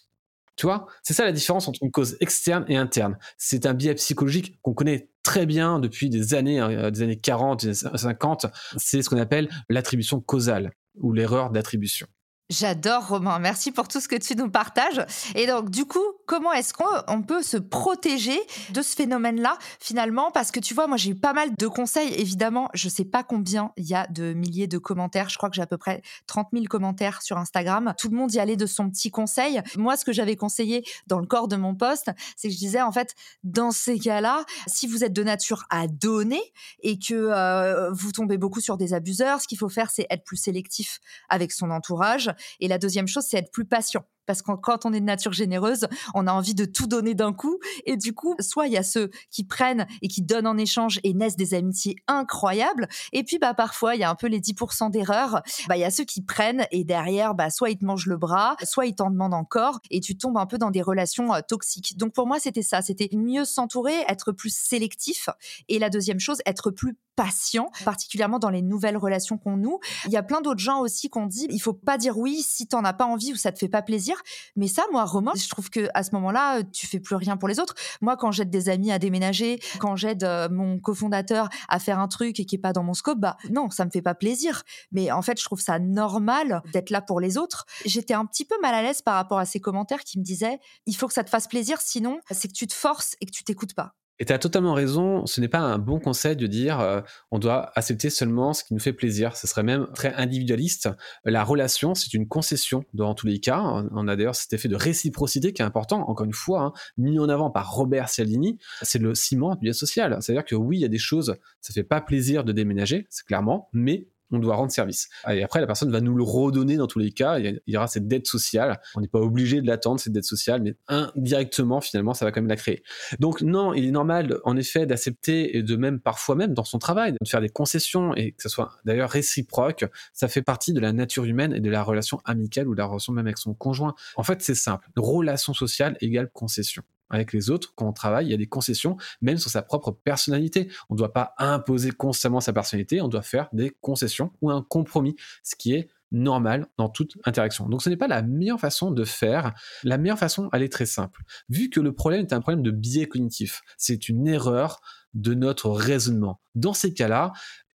Tu 0.56 0.64
vois? 0.64 0.86
C'est 1.02 1.12
ça 1.12 1.24
la 1.24 1.32
différence 1.32 1.68
entre 1.68 1.80
une 1.82 1.90
cause 1.90 2.16
externe 2.20 2.64
et 2.68 2.76
interne. 2.76 3.18
C'est 3.36 3.66
un 3.66 3.74
biais 3.74 3.94
psychologique 3.94 4.58
qu'on 4.62 4.72
connaît 4.72 5.10
très 5.22 5.44
bien 5.44 5.78
depuis 5.78 6.08
des 6.08 6.34
années, 6.34 6.58
hein, 6.60 6.90
des 6.90 7.02
années 7.02 7.18
40, 7.18 7.72
50. 7.72 8.46
C'est 8.78 9.02
ce 9.02 9.10
qu'on 9.10 9.18
appelle 9.18 9.50
l'attribution 9.68 10.20
causale 10.20 10.72
ou 10.94 11.12
l'erreur 11.12 11.50
d'attribution. 11.50 12.06
J'adore 12.48 13.08
Romain, 13.08 13.40
merci 13.40 13.72
pour 13.72 13.88
tout 13.88 14.00
ce 14.00 14.06
que 14.06 14.14
tu 14.14 14.36
nous 14.36 14.48
partages. 14.48 15.04
Et 15.34 15.48
donc 15.48 15.68
du 15.68 15.84
coup, 15.84 16.04
comment 16.26 16.52
est-ce 16.52 16.72
qu'on 16.72 17.22
peut 17.22 17.42
se 17.42 17.56
protéger 17.56 18.38
de 18.70 18.82
ce 18.82 18.94
phénomène-là 18.94 19.58
finalement? 19.80 20.30
Parce 20.30 20.52
que 20.52 20.60
tu 20.60 20.72
vois, 20.72 20.86
moi 20.86 20.96
j'ai 20.96 21.10
eu 21.10 21.16
pas 21.16 21.32
mal 21.32 21.50
de 21.58 21.66
conseils, 21.66 22.14
évidemment, 22.14 22.68
je 22.72 22.88
sais 22.88 23.04
pas 23.04 23.24
combien 23.24 23.72
il 23.76 23.88
y 23.88 23.94
a 23.94 24.06
de 24.06 24.32
milliers 24.32 24.68
de 24.68 24.78
commentaires, 24.78 25.28
je 25.28 25.38
crois 25.38 25.50
que 25.50 25.56
j'ai 25.56 25.62
à 25.62 25.66
peu 25.66 25.76
près 25.76 26.02
30 26.28 26.46
000 26.52 26.66
commentaires 26.66 27.20
sur 27.20 27.36
Instagram. 27.36 27.94
Tout 27.98 28.10
le 28.10 28.16
monde 28.16 28.32
y 28.32 28.38
allait 28.38 28.54
de 28.54 28.66
son 28.66 28.88
petit 28.90 29.10
conseil. 29.10 29.60
Moi, 29.76 29.96
ce 29.96 30.04
que 30.04 30.12
j'avais 30.12 30.36
conseillé 30.36 30.84
dans 31.08 31.18
le 31.18 31.26
corps 31.26 31.48
de 31.48 31.56
mon 31.56 31.74
poste, 31.74 32.12
c'est 32.36 32.46
que 32.46 32.54
je 32.54 32.58
disais 32.58 32.80
en 32.80 32.92
fait, 32.92 33.16
dans 33.42 33.72
ces 33.72 33.98
cas-là, 33.98 34.44
si 34.68 34.86
vous 34.86 35.02
êtes 35.02 35.12
de 35.12 35.24
nature 35.24 35.64
à 35.68 35.88
donner 35.88 36.42
et 36.84 36.96
que 36.96 37.14
euh, 37.14 37.90
vous 37.90 38.12
tombez 38.12 38.38
beaucoup 38.38 38.60
sur 38.60 38.76
des 38.76 38.94
abuseurs, 38.94 39.40
ce 39.40 39.48
qu'il 39.48 39.58
faut 39.58 39.68
faire, 39.68 39.90
c'est 39.90 40.06
être 40.10 40.22
plus 40.22 40.36
sélectif 40.36 41.00
avec 41.28 41.50
son 41.50 41.72
entourage 41.72 42.30
et 42.60 42.68
la 42.68 42.78
deuxième 42.78 43.06
chose, 43.06 43.24
c'est 43.28 43.38
être 43.38 43.50
plus 43.50 43.64
patient 43.64 44.04
parce 44.26 44.42
que 44.42 44.52
quand 44.52 44.84
on 44.84 44.92
est 44.92 45.00
de 45.00 45.04
nature 45.04 45.32
généreuse, 45.32 45.86
on 46.14 46.26
a 46.26 46.32
envie 46.32 46.54
de 46.54 46.64
tout 46.64 46.86
donner 46.86 47.14
d'un 47.14 47.32
coup. 47.32 47.58
Et 47.84 47.96
du 47.96 48.14
coup, 48.14 48.34
soit 48.40 48.66
il 48.66 48.72
y 48.72 48.76
a 48.76 48.82
ceux 48.82 49.10
qui 49.30 49.44
prennent 49.44 49.86
et 50.02 50.08
qui 50.08 50.22
donnent 50.22 50.46
en 50.46 50.56
échange 50.56 51.00
et 51.04 51.14
naissent 51.14 51.36
des 51.36 51.54
amitiés 51.54 51.96
incroyables. 52.08 52.88
Et 53.12 53.24
puis, 53.24 53.38
bah, 53.38 53.54
parfois, 53.54 53.94
il 53.94 54.00
y 54.00 54.04
a 54.04 54.10
un 54.10 54.14
peu 54.14 54.26
les 54.26 54.40
10% 54.40 54.90
d'erreurs. 54.90 55.42
Bah, 55.68 55.76
il 55.76 55.80
y 55.80 55.84
a 55.84 55.90
ceux 55.90 56.04
qui 56.04 56.22
prennent 56.22 56.66
et 56.70 56.84
derrière, 56.84 57.34
bah, 57.34 57.50
soit 57.50 57.70
ils 57.70 57.78
te 57.78 57.84
mangent 57.84 58.06
le 58.06 58.16
bras, 58.16 58.56
soit 58.62 58.86
ils 58.86 58.94
t'en 58.94 59.10
demandent 59.10 59.34
encore 59.34 59.80
et 59.90 60.00
tu 60.00 60.16
tombes 60.16 60.38
un 60.38 60.46
peu 60.46 60.58
dans 60.58 60.70
des 60.70 60.82
relations 60.82 61.32
euh, 61.34 61.40
toxiques. 61.46 61.96
Donc, 61.96 62.12
pour 62.12 62.26
moi, 62.26 62.38
c'était 62.38 62.62
ça. 62.62 62.82
C'était 62.82 63.08
mieux 63.12 63.44
s'entourer, 63.44 63.94
être 64.08 64.32
plus 64.32 64.54
sélectif. 64.54 65.28
Et 65.68 65.78
la 65.78 65.90
deuxième 65.90 66.20
chose, 66.20 66.38
être 66.46 66.70
plus 66.70 66.96
patient, 67.16 67.70
particulièrement 67.84 68.38
dans 68.38 68.50
les 68.50 68.62
nouvelles 68.62 68.98
relations 68.98 69.38
qu'on 69.38 69.56
noue. 69.56 69.80
Il 70.04 70.12
y 70.12 70.16
a 70.16 70.22
plein 70.22 70.42
d'autres 70.42 70.60
gens 70.60 70.80
aussi 70.80 71.08
qu'on 71.08 71.26
dit, 71.26 71.48
il 71.50 71.60
faut 71.60 71.72
pas 71.72 71.96
dire 71.96 72.18
oui 72.18 72.42
si 72.42 72.68
t'en 72.68 72.84
as 72.84 72.92
pas 72.92 73.06
envie 73.06 73.32
ou 73.32 73.36
ça 73.36 73.50
te 73.50 73.58
fait 73.58 73.68
pas 73.68 73.82
plaisir 73.82 74.15
mais 74.56 74.68
ça, 74.68 74.84
moi, 74.92 75.04
Romain, 75.04 75.32
je 75.36 75.48
trouve 75.48 75.70
que 75.70 75.88
à 75.94 76.02
ce 76.02 76.10
moment-là, 76.14 76.62
tu 76.72 76.86
fais 76.86 77.00
plus 77.00 77.16
rien 77.16 77.36
pour 77.36 77.48
les 77.48 77.60
autres. 77.60 77.74
Moi, 78.00 78.16
quand 78.16 78.32
j'aide 78.32 78.50
des 78.50 78.68
amis 78.68 78.92
à 78.92 78.98
déménager, 78.98 79.60
quand 79.78 79.96
j'aide 79.96 80.24
euh, 80.24 80.48
mon 80.50 80.78
cofondateur 80.78 81.48
à 81.68 81.78
faire 81.78 81.98
un 81.98 82.08
truc 82.08 82.40
et 82.40 82.46
qui 82.46 82.56
est 82.56 82.58
pas 82.58 82.72
dans 82.72 82.82
mon 82.82 82.94
scope, 82.94 83.18
bah 83.18 83.36
non, 83.50 83.70
ça 83.70 83.84
me 83.84 83.90
fait 83.90 84.02
pas 84.02 84.14
plaisir. 84.14 84.62
Mais 84.92 85.10
en 85.10 85.22
fait, 85.22 85.38
je 85.38 85.44
trouve 85.44 85.60
ça 85.60 85.78
normal 85.78 86.62
d'être 86.72 86.90
là 86.90 87.00
pour 87.00 87.20
les 87.20 87.38
autres. 87.38 87.66
J'étais 87.84 88.14
un 88.14 88.26
petit 88.26 88.44
peu 88.44 88.56
mal 88.60 88.74
à 88.74 88.82
l'aise 88.82 89.02
par 89.02 89.14
rapport 89.14 89.38
à 89.38 89.44
ces 89.44 89.60
commentaires 89.60 90.04
qui 90.04 90.18
me 90.18 90.24
disaient 90.24 90.58
il 90.86 90.96
faut 90.96 91.06
que 91.06 91.14
ça 91.14 91.24
te 91.24 91.30
fasse 91.30 91.48
plaisir, 91.48 91.80
sinon 91.80 92.20
c'est 92.30 92.48
que 92.48 92.52
tu 92.54 92.66
te 92.66 92.74
forces 92.74 93.16
et 93.20 93.26
que 93.26 93.30
tu 93.30 93.44
t'écoutes 93.44 93.74
pas. 93.74 93.94
Et 94.18 94.24
tu 94.24 94.32
as 94.32 94.38
totalement 94.38 94.72
raison, 94.72 95.26
ce 95.26 95.40
n'est 95.40 95.48
pas 95.48 95.58
un 95.58 95.78
bon 95.78 96.00
conseil 96.00 96.36
de 96.36 96.46
dire 96.46 96.80
euh, 96.80 97.02
on 97.30 97.38
doit 97.38 97.70
accepter 97.74 98.08
seulement 98.08 98.54
ce 98.54 98.64
qui 98.64 98.72
nous 98.72 98.80
fait 98.80 98.94
plaisir. 98.94 99.36
Ce 99.36 99.46
serait 99.46 99.62
même 99.62 99.88
très 99.94 100.14
individualiste. 100.14 100.88
La 101.24 101.44
relation, 101.44 101.94
c'est 101.94 102.14
une 102.14 102.26
concession 102.26 102.84
dans 102.94 103.14
tous 103.14 103.26
les 103.26 103.40
cas. 103.40 103.60
On 103.60 104.08
a 104.08 104.16
d'ailleurs 104.16 104.34
cet 104.34 104.52
effet 104.54 104.68
de 104.68 104.76
réciprocité 104.76 105.52
qui 105.52 105.60
est 105.60 105.66
important, 105.66 106.08
encore 106.08 106.24
une 106.24 106.32
fois, 106.32 106.62
hein, 106.62 106.72
mis 106.96 107.18
en 107.18 107.28
avant 107.28 107.50
par 107.50 107.72
Robert 107.72 108.08
Cialdini. 108.08 108.58
C'est 108.82 109.00
le 109.00 109.14
ciment 109.14 109.54
du 109.56 109.66
lien 109.66 109.72
social. 109.74 110.16
C'est-à-dire 110.20 110.44
que 110.44 110.54
oui, 110.54 110.78
il 110.78 110.80
y 110.80 110.86
a 110.86 110.88
des 110.88 110.98
choses, 110.98 111.36
ça 111.60 111.74
fait 111.74 111.84
pas 111.84 112.00
plaisir 112.00 112.44
de 112.44 112.52
déménager, 112.52 113.06
c'est 113.10 113.26
clairement, 113.26 113.68
mais 113.72 114.06
on 114.30 114.38
doit 114.38 114.56
rendre 114.56 114.72
service. 114.72 115.08
Et 115.30 115.42
après, 115.42 115.60
la 115.60 115.66
personne 115.66 115.90
va 115.90 116.00
nous 116.00 116.14
le 116.14 116.22
redonner 116.22 116.76
dans 116.76 116.86
tous 116.86 116.98
les 116.98 117.12
cas. 117.12 117.38
Il 117.38 117.60
y 117.66 117.76
aura 117.76 117.86
cette 117.86 118.08
dette 118.08 118.26
sociale. 118.26 118.80
On 118.94 119.00
n'est 119.00 119.08
pas 119.08 119.20
obligé 119.20 119.60
de 119.60 119.66
l'attendre, 119.66 120.00
cette 120.00 120.12
dette 120.12 120.24
sociale, 120.24 120.62
mais 120.62 120.74
indirectement, 120.88 121.80
finalement, 121.80 122.14
ça 122.14 122.24
va 122.24 122.32
quand 122.32 122.40
même 122.40 122.48
la 122.48 122.56
créer. 122.56 122.82
Donc, 123.20 123.42
non, 123.42 123.74
il 123.74 123.84
est 123.86 123.90
normal, 123.90 124.38
en 124.44 124.56
effet, 124.56 124.86
d'accepter 124.86 125.56
et 125.56 125.62
de 125.62 125.76
même, 125.76 126.00
parfois 126.00 126.34
même, 126.34 126.54
dans 126.54 126.64
son 126.64 126.78
travail, 126.78 127.12
de 127.12 127.18
faire 127.28 127.40
des 127.40 127.48
concessions 127.48 128.14
et 128.14 128.32
que 128.32 128.42
ce 128.42 128.48
soit 128.48 128.70
d'ailleurs 128.84 129.10
réciproque. 129.10 129.84
Ça 130.12 130.28
fait 130.28 130.42
partie 130.42 130.72
de 130.72 130.80
la 130.80 130.92
nature 130.92 131.24
humaine 131.24 131.52
et 131.52 131.60
de 131.60 131.70
la 131.70 131.82
relation 131.82 132.20
amicale 132.24 132.68
ou 132.68 132.74
de 132.74 132.78
la 132.78 132.86
relation 132.86 133.12
même 133.12 133.26
avec 133.26 133.38
son 133.38 133.54
conjoint. 133.54 133.94
En 134.16 134.22
fait, 134.22 134.42
c'est 134.42 134.54
simple. 134.54 134.88
Relation 134.96 135.54
sociale 135.54 135.96
égale 136.00 136.30
concession 136.32 136.82
avec 137.10 137.32
les 137.32 137.50
autres, 137.50 137.72
quand 137.74 137.88
on 137.88 137.92
travaille, 137.92 138.26
il 138.26 138.30
y 138.30 138.34
a 138.34 138.38
des 138.38 138.46
concessions, 138.46 138.96
même 139.20 139.38
sur 139.38 139.50
sa 139.50 139.62
propre 139.62 139.90
personnalité. 139.92 140.68
On 140.88 140.94
ne 140.94 140.98
doit 140.98 141.12
pas 141.12 141.34
imposer 141.38 141.90
constamment 141.90 142.40
sa 142.40 142.52
personnalité, 142.52 143.00
on 143.00 143.08
doit 143.08 143.22
faire 143.22 143.48
des 143.52 143.70
concessions 143.80 144.32
ou 144.40 144.50
un 144.50 144.62
compromis, 144.62 145.16
ce 145.42 145.56
qui 145.56 145.74
est 145.74 145.88
normal 146.12 146.66
dans 146.78 146.88
toute 146.88 147.16
interaction. 147.24 147.68
Donc 147.68 147.82
ce 147.82 147.90
n'est 147.90 147.96
pas 147.96 148.08
la 148.08 148.22
meilleure 148.22 148.60
façon 148.60 148.90
de 148.90 149.04
faire. 149.04 149.54
La 149.82 149.98
meilleure 149.98 150.18
façon, 150.18 150.48
elle 150.52 150.62
est 150.62 150.72
très 150.72 150.86
simple. 150.86 151.22
Vu 151.48 151.68
que 151.68 151.80
le 151.80 151.92
problème 151.92 152.20
est 152.20 152.32
un 152.32 152.40
problème 152.40 152.62
de 152.62 152.70
biais 152.70 153.06
cognitif, 153.06 153.62
c'est 153.76 154.08
une 154.08 154.26
erreur 154.28 154.80
de 155.14 155.34
notre 155.34 155.70
raisonnement. 155.70 156.40
Dans 156.54 156.74
ces 156.74 156.94
cas-là, 156.94 157.32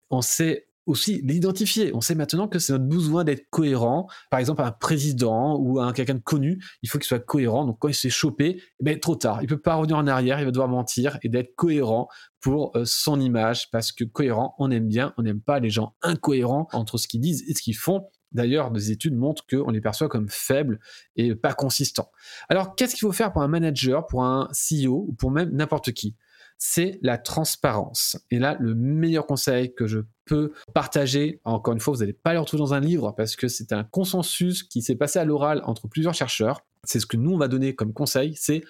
on 0.09 0.21
sait 0.21 0.67
aussi 0.85 1.21
l'identifier. 1.23 1.93
On 1.93 2.01
sait 2.01 2.15
maintenant 2.15 2.47
que 2.47 2.59
c'est 2.59 2.73
notre 2.73 2.85
besoin 2.85 3.23
d'être 3.23 3.49
cohérent. 3.49 4.07
Par 4.29 4.39
exemple, 4.39 4.61
un 4.61 4.71
président 4.71 5.57
ou 5.57 5.79
un 5.79 5.93
quelqu'un 5.93 6.15
de 6.15 6.19
connu, 6.19 6.63
il 6.81 6.89
faut 6.89 6.97
qu'il 6.97 7.07
soit 7.07 7.19
cohérent. 7.19 7.65
Donc 7.65 7.77
quand 7.79 7.87
il 7.87 7.93
s'est 7.93 8.09
chopé, 8.09 8.57
eh 8.59 8.83
ben, 8.83 8.99
trop 8.99 9.15
tard. 9.15 9.41
Il 9.41 9.47
peut 9.47 9.59
pas 9.59 9.75
revenir 9.75 9.97
en 9.97 10.07
arrière, 10.07 10.39
il 10.39 10.45
va 10.45 10.51
devoir 10.51 10.69
mentir 10.69 11.17
et 11.23 11.29
d'être 11.29 11.55
cohérent 11.55 12.07
pour 12.41 12.75
euh, 12.75 12.83
son 12.85 13.19
image 13.19 13.69
parce 13.71 13.91
que 13.91 14.03
cohérent, 14.03 14.55
on 14.57 14.71
aime 14.71 14.87
bien, 14.87 15.13
on 15.17 15.23
n'aime 15.23 15.41
pas 15.41 15.59
les 15.59 15.69
gens 15.69 15.95
incohérents 16.01 16.67
entre 16.73 16.97
ce 16.97 17.07
qu'ils 17.07 17.21
disent 17.21 17.43
et 17.47 17.53
ce 17.53 17.61
qu'ils 17.61 17.77
font. 17.77 18.07
D'ailleurs, 18.31 18.71
des 18.71 18.91
études 18.91 19.15
montrent 19.15 19.45
qu'on 19.45 19.71
les 19.71 19.81
perçoit 19.81 20.07
comme 20.07 20.29
faibles 20.29 20.79
et 21.17 21.35
pas 21.35 21.53
consistants. 21.53 22.09
Alors, 22.47 22.75
qu'est-ce 22.75 22.95
qu'il 22.95 23.01
faut 23.01 23.11
faire 23.11 23.33
pour 23.33 23.41
un 23.41 23.49
manager, 23.49 24.07
pour 24.07 24.23
un 24.23 24.49
CEO 24.53 25.05
ou 25.09 25.13
pour 25.13 25.31
même 25.31 25.51
n'importe 25.51 25.91
qui? 25.91 26.15
C'est 26.63 26.99
la 27.01 27.17
transparence. 27.17 28.19
Et 28.29 28.37
là, 28.37 28.55
le 28.59 28.75
meilleur 28.75 29.25
conseil 29.25 29.73
que 29.73 29.87
je 29.87 30.01
peux 30.25 30.53
partager, 30.75 31.41
encore 31.43 31.73
une 31.73 31.79
fois, 31.79 31.91
vous 31.91 32.01
n'allez 32.01 32.13
pas 32.13 32.33
le 32.33 32.39
retrouver 32.39 32.61
dans 32.61 32.75
un 32.75 32.79
livre 32.79 33.15
parce 33.17 33.35
que 33.35 33.47
c'est 33.47 33.73
un 33.73 33.83
consensus 33.83 34.61
qui 34.61 34.83
s'est 34.83 34.95
passé 34.95 35.17
à 35.17 35.25
l'oral 35.25 35.63
entre 35.65 35.87
plusieurs 35.87 36.13
chercheurs. 36.13 36.63
C'est 36.83 36.99
ce 36.99 37.07
que 37.07 37.17
nous, 37.17 37.31
on 37.31 37.37
va 37.39 37.47
donner 37.47 37.73
comme 37.73 37.93
conseil, 37.93 38.35
c'est 38.35 38.61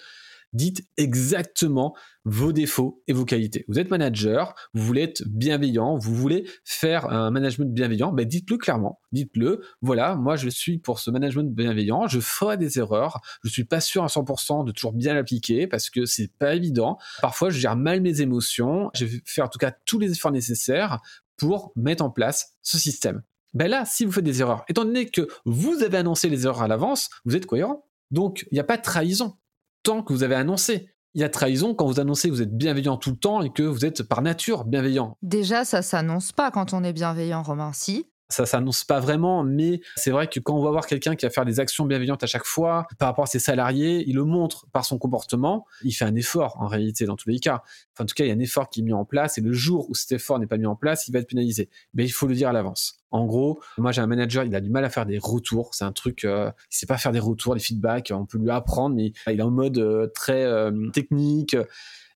dites 0.52 0.86
exactement 0.96 1.94
vos 2.24 2.52
défauts 2.52 3.02
et 3.08 3.12
vos 3.12 3.24
qualités. 3.24 3.64
Vous 3.68 3.78
êtes 3.78 3.90
manager, 3.90 4.54
vous 4.74 4.84
voulez 4.84 5.02
être 5.02 5.22
bienveillant, 5.26 5.96
vous 5.96 6.14
voulez 6.14 6.48
faire 6.64 7.10
un 7.10 7.30
management 7.30 7.72
bienveillant, 7.72 8.12
ben 8.12 8.26
dites-le 8.26 8.58
clairement. 8.58 9.00
Dites-le, 9.12 9.62
voilà, 9.80 10.14
moi 10.14 10.36
je 10.36 10.48
suis 10.48 10.78
pour 10.78 11.00
ce 11.00 11.10
management 11.10 11.52
bienveillant, 11.54 12.06
je 12.06 12.20
ferai 12.20 12.56
des 12.56 12.78
erreurs, 12.78 13.20
je 13.42 13.50
suis 13.50 13.64
pas 13.64 13.80
sûr 13.80 14.04
à 14.04 14.06
100% 14.06 14.64
de 14.64 14.72
toujours 14.72 14.92
bien 14.92 15.14
l'appliquer 15.14 15.66
parce 15.66 15.90
que 15.90 16.06
c'est 16.06 16.30
pas 16.38 16.54
évident. 16.54 16.98
Parfois 17.20 17.50
je 17.50 17.58
gère 17.58 17.76
mal 17.76 18.00
mes 18.00 18.20
émotions, 18.20 18.90
je 18.94 19.04
vais 19.04 19.22
faire 19.24 19.46
en 19.46 19.48
tout 19.48 19.58
cas 19.58 19.72
tous 19.84 19.98
les 19.98 20.12
efforts 20.12 20.32
nécessaires 20.32 21.00
pour 21.36 21.72
mettre 21.76 22.04
en 22.04 22.10
place 22.10 22.54
ce 22.62 22.78
système. 22.78 23.22
Ben 23.54 23.68
là, 23.68 23.84
si 23.84 24.04
vous 24.04 24.12
faites 24.12 24.24
des 24.24 24.40
erreurs, 24.40 24.64
étant 24.68 24.84
donné 24.84 25.10
que 25.10 25.28
vous 25.44 25.82
avez 25.82 25.98
annoncé 25.98 26.28
les 26.28 26.46
erreurs 26.46 26.62
à 26.62 26.68
l'avance, 26.68 27.10
vous 27.24 27.36
êtes 27.36 27.46
cohérent. 27.46 27.86
Donc, 28.10 28.46
il 28.50 28.54
n'y 28.54 28.60
a 28.60 28.64
pas 28.64 28.76
de 28.76 28.82
trahison 28.82 29.36
que 29.82 30.12
vous 30.12 30.22
avez 30.22 30.34
annoncé. 30.34 30.88
Il 31.14 31.20
y 31.20 31.24
a 31.24 31.28
trahison 31.28 31.74
quand 31.74 31.86
vous 31.86 32.00
annoncez 32.00 32.28
que 32.28 32.34
vous 32.34 32.42
êtes 32.42 32.56
bienveillant 32.56 32.96
tout 32.96 33.10
le 33.10 33.16
temps 33.16 33.42
et 33.42 33.50
que 33.50 33.62
vous 33.62 33.84
êtes 33.84 34.02
par 34.02 34.22
nature 34.22 34.64
bienveillant. 34.64 35.18
Déjà, 35.20 35.64
ça 35.64 35.82
s'annonce 35.82 36.32
pas 36.32 36.50
quand 36.50 36.72
on 36.72 36.84
est 36.84 36.94
bienveillant, 36.94 37.42
Romain. 37.42 37.72
Si 37.74 38.06
ça 38.28 38.46
s'annonce 38.46 38.82
pas 38.84 38.98
vraiment, 38.98 39.44
mais 39.44 39.82
c'est 39.94 40.10
vrai 40.10 40.26
que 40.26 40.40
quand 40.40 40.56
on 40.56 40.62
va 40.64 40.70
voir 40.70 40.86
quelqu'un 40.86 41.16
qui 41.16 41.26
va 41.26 41.30
faire 41.30 41.44
des 41.44 41.60
actions 41.60 41.84
bienveillantes 41.84 42.22
à 42.22 42.26
chaque 42.26 42.46
fois 42.46 42.86
par 42.98 43.08
rapport 43.08 43.24
à 43.24 43.26
ses 43.26 43.38
salariés, 43.38 44.04
il 44.06 44.14
le 44.14 44.24
montre 44.24 44.64
par 44.72 44.86
son 44.86 44.96
comportement, 44.96 45.66
il 45.82 45.92
fait 45.92 46.06
un 46.06 46.14
effort 46.14 46.56
en 46.58 46.66
réalité 46.66 47.04
dans 47.04 47.16
tous 47.16 47.28
les 47.28 47.40
cas. 47.40 47.62
Enfin, 47.92 48.04
en 48.04 48.06
tout 48.06 48.14
cas, 48.14 48.24
il 48.24 48.28
y 48.28 48.30
a 48.30 48.34
un 48.34 48.38
effort 48.38 48.70
qui 48.70 48.80
est 48.80 48.84
mis 48.84 48.94
en 48.94 49.04
place 49.04 49.36
et 49.36 49.42
le 49.42 49.52
jour 49.52 49.90
où 49.90 49.94
cet 49.94 50.12
effort 50.12 50.38
n'est 50.38 50.46
pas 50.46 50.56
mis 50.56 50.64
en 50.64 50.76
place, 50.76 51.08
il 51.08 51.12
va 51.12 51.18
être 51.18 51.28
pénalisé. 51.28 51.68
Mais 51.92 52.06
il 52.06 52.10
faut 52.10 52.26
le 52.26 52.34
dire 52.34 52.48
à 52.48 52.52
l'avance. 52.52 53.01
En 53.12 53.26
gros, 53.26 53.60
moi 53.78 53.92
j'ai 53.92 54.00
un 54.00 54.06
manager, 54.06 54.44
il 54.44 54.54
a 54.54 54.60
du 54.60 54.70
mal 54.70 54.84
à 54.84 54.90
faire 54.90 55.06
des 55.06 55.18
retours. 55.18 55.74
C'est 55.74 55.84
un 55.84 55.92
truc, 55.92 56.24
euh, 56.24 56.50
il 56.70 56.76
sait 56.76 56.86
pas 56.86 56.98
faire 56.98 57.12
des 57.12 57.20
retours, 57.20 57.54
des 57.54 57.60
feedbacks. 57.60 58.12
On 58.14 58.26
peut 58.26 58.38
lui 58.38 58.50
apprendre, 58.50 58.96
mais 58.96 59.12
il 59.28 59.38
est 59.38 59.42
en 59.42 59.50
mode 59.50 59.78
euh, 59.78 60.08
très 60.08 60.44
euh, 60.44 60.90
technique. 60.90 61.56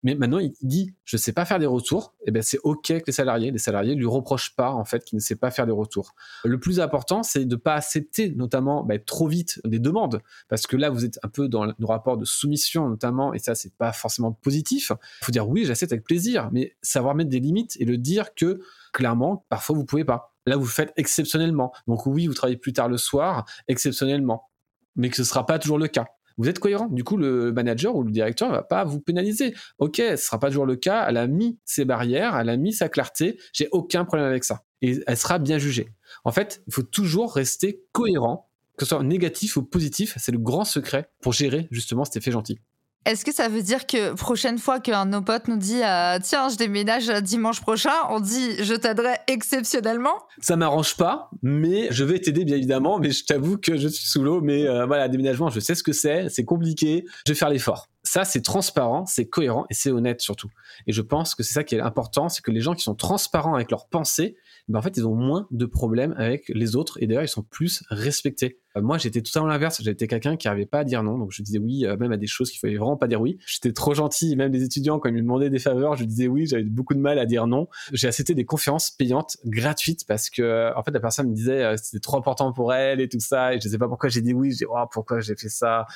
Mais 0.03 0.15
maintenant, 0.15 0.39
il 0.39 0.53
dit, 0.63 0.95
je 1.05 1.17
ne 1.17 1.21
sais 1.21 1.33
pas 1.33 1.45
faire 1.45 1.59
des 1.59 1.67
retours. 1.67 2.15
Et 2.21 2.25
eh 2.29 2.31
ben, 2.31 2.41
c'est 2.41 2.59
OK 2.63 2.87
que 2.87 3.03
les 3.07 3.13
salariés, 3.13 3.51
les 3.51 3.59
salariés 3.59 3.97
lui 3.97 4.07
reprochent 4.07 4.55
pas, 4.55 4.71
en 4.71 4.85
fait, 4.85 5.05
qu'il 5.05 5.17
ne 5.17 5.21
sait 5.21 5.35
pas 5.35 5.51
faire 5.51 5.67
des 5.67 5.73
retours. 5.73 6.15
Le 6.45 6.61
plus 6.61 6.79
important, 6.79 7.25
c'est 7.25 7.45
de 7.45 7.57
ne 7.57 7.61
pas 7.61 7.75
accepter, 7.75 8.31
notamment, 8.31 8.85
bah, 8.85 8.99
trop 9.01 9.27
vite 9.27 9.61
des 9.65 9.81
demandes. 9.81 10.23
Parce 10.49 10.69
que 10.69 10.77
là, 10.77 10.91
vous 10.91 11.05
êtes 11.05 11.19
un 11.25 11.29
peu 11.29 11.49
dans 11.49 11.65
le 11.65 11.75
rapport 11.85 12.17
de 12.17 12.25
soumission, 12.25 12.89
notamment, 12.89 13.35
et 13.35 13.41
ça, 13.41 13.57
c'est 13.57 13.75
pas 13.75 13.93
forcément 13.93 14.31
positif. 14.31 14.93
Il 15.23 15.25
faut 15.25 15.33
dire 15.33 15.49
oui, 15.49 15.65
j'accepte 15.65 15.91
avec 15.91 16.05
plaisir, 16.05 16.51
mais 16.53 16.77
savoir 16.83 17.17
mettre 17.17 17.31
des 17.31 17.41
limites 17.41 17.77
et 17.81 17.85
le 17.85 17.99
dire 17.99 18.33
que, 18.35 18.61
clairement, 18.93 19.45
parfois, 19.49 19.75
vous 19.75 19.85
pouvez 19.85 20.05
pas. 20.05 20.36
Là, 20.47 20.57
vous 20.57 20.67
faites 20.67 20.93
exceptionnellement. 20.97 21.73
Donc 21.87 22.07
oui, 22.07 22.27
vous 22.27 22.35
travaillez 22.35 22.57
plus 22.57 22.73
tard 22.73 22.89
le 22.89 22.99
soir, 22.99 23.45
exceptionnellement. 23.69 24.49
Mais 24.95 25.11
que 25.11 25.17
ce 25.17 25.23
ne 25.23 25.27
sera 25.27 25.45
pas 25.45 25.59
toujours 25.59 25.79
le 25.79 25.89
cas 25.89 26.07
vous 26.39 26.49
êtes 26.49 26.59
cohérent. 26.59 26.89
Du 26.89 27.05
coup, 27.05 27.17
le 27.17 27.53
manager 27.53 27.95
ou 27.97 28.03
le 28.03 28.11
directeur 28.11 28.49
ne 28.49 28.55
va 28.55 28.63
pas 28.63 28.85
vous 28.85 29.01
pénaliser. 29.01 29.55
Ok, 29.79 29.97
ce 29.97 30.17
sera 30.17 30.39
pas 30.39 30.49
toujours 30.49 30.67
le 30.67 30.77
cas. 30.77 31.07
Elle 31.09 31.17
a 31.17 31.27
mis 31.27 31.59
ses 31.65 31.85
barrières, 31.85 32.37
elle 32.37 32.49
a 32.49 32.57
mis 32.57 32.73
sa 32.73 32.89
clarté. 32.89 33.39
J'ai 33.53 33.69
aucun 33.73 34.05
problème 34.05 34.27
avec 34.27 34.45
ça. 34.45 34.65
Et 34.83 35.01
elle 35.07 35.17
sera 35.17 35.39
bien 35.39 35.59
jugée. 35.59 35.89
En 36.25 36.33
fait, 36.33 36.63
il 36.67 36.75
faut 36.75 36.83
toujours 36.83 37.35
rester 37.35 37.83
cohérent, 37.93 38.51
que 38.77 38.85
ce 38.85 38.91
soit 38.91 39.03
négatif 39.03 39.57
ou 39.57 39.63
positif. 39.63 40.15
C'est 40.19 40.33
le 40.33 40.39
grand 40.39 40.65
secret 40.65 41.11
pour 41.23 41.33
gérer 41.33 41.69
justement 41.71 42.05
cet 42.05 42.17
effet 42.17 42.31
gentil. 42.31 42.59
Est-ce 43.05 43.25
que 43.25 43.33
ça 43.33 43.49
veut 43.49 43.63
dire 43.63 43.87
que 43.87 44.15
prochaine 44.15 44.59
fois 44.59 44.81
qu'un 44.81 45.07
de 45.07 45.13
nos 45.13 45.23
potes 45.23 45.47
nous 45.47 45.57
dit 45.57 45.81
euh, 45.85 46.19
tiens 46.21 46.49
je 46.49 46.57
déménage 46.57 47.07
dimanche 47.23 47.61
prochain, 47.61 47.93
on 48.11 48.19
dit 48.19 48.65
je 48.65 48.75
t'aiderai 48.75 49.15
exceptionnellement? 49.29 50.15
Ça 50.41 50.57
m'arrange 50.57 50.97
pas, 50.97 51.31
mais 51.41 51.87
je 51.93 52.03
vais 52.03 52.19
t'aider 52.19 52.45
bien 52.45 52.57
évidemment. 52.57 52.99
Mais 52.99 53.13
je 53.13 53.25
t'avoue 53.25 53.59
que 53.59 53.77
je 53.77 53.87
suis 53.87 54.09
sous 54.09 54.23
l'eau. 54.23 54.41
Mais 54.41 54.67
euh, 54.67 54.87
voilà, 54.87 55.09
déménagement, 55.09 55.51
je 55.51 55.61
sais 55.61 55.77
ce 55.77 55.85
que 55.85 55.93
c'est, 55.93 56.29
c'est 56.31 56.45
compliqué. 56.45 57.05
Je 57.27 57.33
vais 57.33 57.39
faire 57.39 57.51
l'effort. 57.51 57.89
Ça, 58.03 58.25
c'est 58.25 58.43
transparent, 58.43 59.05
c'est 59.05 59.27
cohérent 59.27 59.67
et 59.69 59.75
c'est 59.75 59.91
honnête 59.91 60.21
surtout. 60.21 60.49
Et 60.87 60.93
je 60.93 61.03
pense 61.03 61.35
que 61.35 61.43
c'est 61.43 61.55
ça 61.55 61.65
qui 61.65 61.75
est 61.75 61.81
important, 61.81 62.29
c'est 62.29 62.41
que 62.41 62.53
les 62.53 62.61
gens 62.61 62.75
qui 62.75 62.85
sont 62.85 62.95
transparents 62.95 63.55
avec 63.57 63.71
leurs 63.71 63.89
pensées, 63.89 64.37
ben 64.69 64.79
en 64.79 64.83
fait, 64.83 64.97
ils 64.97 65.07
ont 65.07 65.15
moins 65.15 65.49
de 65.51 65.67
problèmes 65.67 66.15
avec 66.17 66.49
les 66.49 66.77
autres 66.77 66.99
et 67.01 67.07
d'ailleurs, 67.07 67.25
ils 67.25 67.29
sont 67.29 67.43
plus 67.43 67.83
respectés. 67.91 68.61
Euh, 68.77 68.83
moi, 68.83 68.99
j'étais 68.99 69.23
totalement 69.23 69.49
l'inverse. 69.49 69.81
J'étais 69.83 70.07
quelqu'un 70.07 70.37
qui 70.37 70.47
n'arrivait 70.47 70.67
pas 70.67 70.81
à 70.81 70.85
dire 70.85 71.03
non, 71.03 71.19
donc 71.19 71.33
je 71.33 71.43
disais 71.43 71.59
oui, 71.59 71.87
euh, 71.87 71.97
même 71.97 72.13
à 72.13 72.17
des 72.17 72.27
choses 72.27 72.51
qu'il 72.51 72.61
fallait 72.61 72.77
vraiment 72.77 72.97
pas 72.97 73.09
dire 73.09 73.21
oui. 73.21 73.39
J'étais 73.47 73.73
trop 73.73 73.95
gentil, 73.95 74.37
même 74.37 74.53
les 74.53 74.63
étudiants 74.63 74.99
quand 74.99 75.09
ils 75.09 75.15
me 75.15 75.21
demandaient 75.21 75.51
des 75.51 75.59
faveurs, 75.59 75.97
je 75.97 76.05
disais 76.05 76.29
oui. 76.29 76.47
J'avais 76.47 76.65
beaucoup 76.65 76.95
de 76.95 77.01
mal 77.01 77.19
à 77.19 77.27
dire 77.27 77.47
non. 77.47 77.69
J'ai 77.93 78.09
accepté 78.09 78.35
des 78.35 78.45
conférences 78.45 78.91
payantes 78.91 79.37
gratuites 79.45 80.07
parce 80.07 80.31
que 80.31 80.73
en 80.77 80.83
fait, 80.83 80.91
la 80.91 81.01
personne 81.01 81.29
me 81.29 81.35
disait 81.35 81.65
euh, 81.65 81.77
c'était 81.77 82.01
trop 82.01 82.17
important 82.17 82.53
pour 82.53 82.73
elle 82.73 83.01
et 83.01 83.09
tout 83.09 83.21
ça, 83.21 83.55
et 83.55 83.61
je 83.61 83.69
sais 83.69 83.79
pas 83.79 83.89
pourquoi 83.89 84.09
j'ai 84.09 84.21
dit 84.21 84.33
oui. 84.33 84.51
J'ai 84.51 84.59
dit 84.59 84.65
oh, 84.69 84.85
pourquoi 84.91 85.21
j'ai 85.21 85.37
fait 85.37 85.49
ça? 85.49 85.87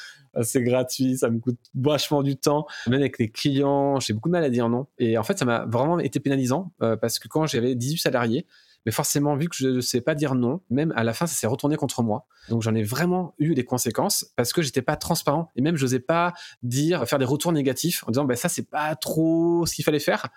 C'est 0.43 0.63
gratuit, 0.63 1.19
ça 1.19 1.29
me 1.29 1.41
coûte 1.41 1.59
vachement 1.75 2.23
du 2.23 2.37
temps. 2.37 2.67
Même 2.87 3.01
avec 3.01 3.19
les 3.19 3.31
clients, 3.31 3.99
j'ai 4.01 4.13
beaucoup 4.13 4.29
de 4.29 4.33
mal 4.33 4.45
à 4.45 4.51
dire 4.51 4.69
non. 4.69 4.87
Et 4.99 5.19
en 5.19 5.23
fait, 5.23 5.39
ça 5.39 5.45
m'a 5.45 5.67
vraiment 5.67 5.99
été 5.99 6.21
pénalisant 6.21 6.73
parce 6.79 7.19
que 7.19 7.27
quand 7.27 7.47
j'avais 7.47 7.75
18 7.75 7.99
salariés, 7.99 8.47
mais 8.87 8.93
forcément, 8.93 9.37
vu 9.37 9.49
que 9.49 9.57
je 9.57 9.69
ne 9.69 9.81
sais 9.81 10.01
pas 10.01 10.15
dire 10.15 10.35
non, 10.35 10.61
même 10.71 10.93
à 10.97 11.05
la 11.05 11.13
fin, 11.13 11.27
ça 11.27 11.35
s'est 11.35 11.47
retourné 11.47 11.77
contre 11.77 12.03
moi. 12.03 12.27
Donc 12.49 12.63
j'en 12.63 12.75
ai 12.75 12.83
vraiment 12.83 13.35
eu 13.39 13.55
des 13.55 13.65
conséquences 13.65 14.27
parce 14.37 14.53
que 14.53 14.63
j'étais 14.63 14.83
pas 14.83 14.97
transparent 14.97 15.51
et 15.57 15.63
même 15.63 15.77
je 15.77 15.85
n'osais 15.85 16.01
pas 16.01 16.33
dire, 16.63 17.07
faire 17.07 17.19
des 17.19 17.25
retours 17.25 17.53
négatifs 17.53 18.05
en 18.07 18.11
disant, 18.11 18.25
ben 18.25 18.37
ça 18.37 18.49
c'est 18.49 18.69
pas 18.69 18.95
trop 18.97 19.67
ce 19.67 19.75
qu'il 19.75 19.85
fallait 19.85 19.99
faire. 19.99 20.29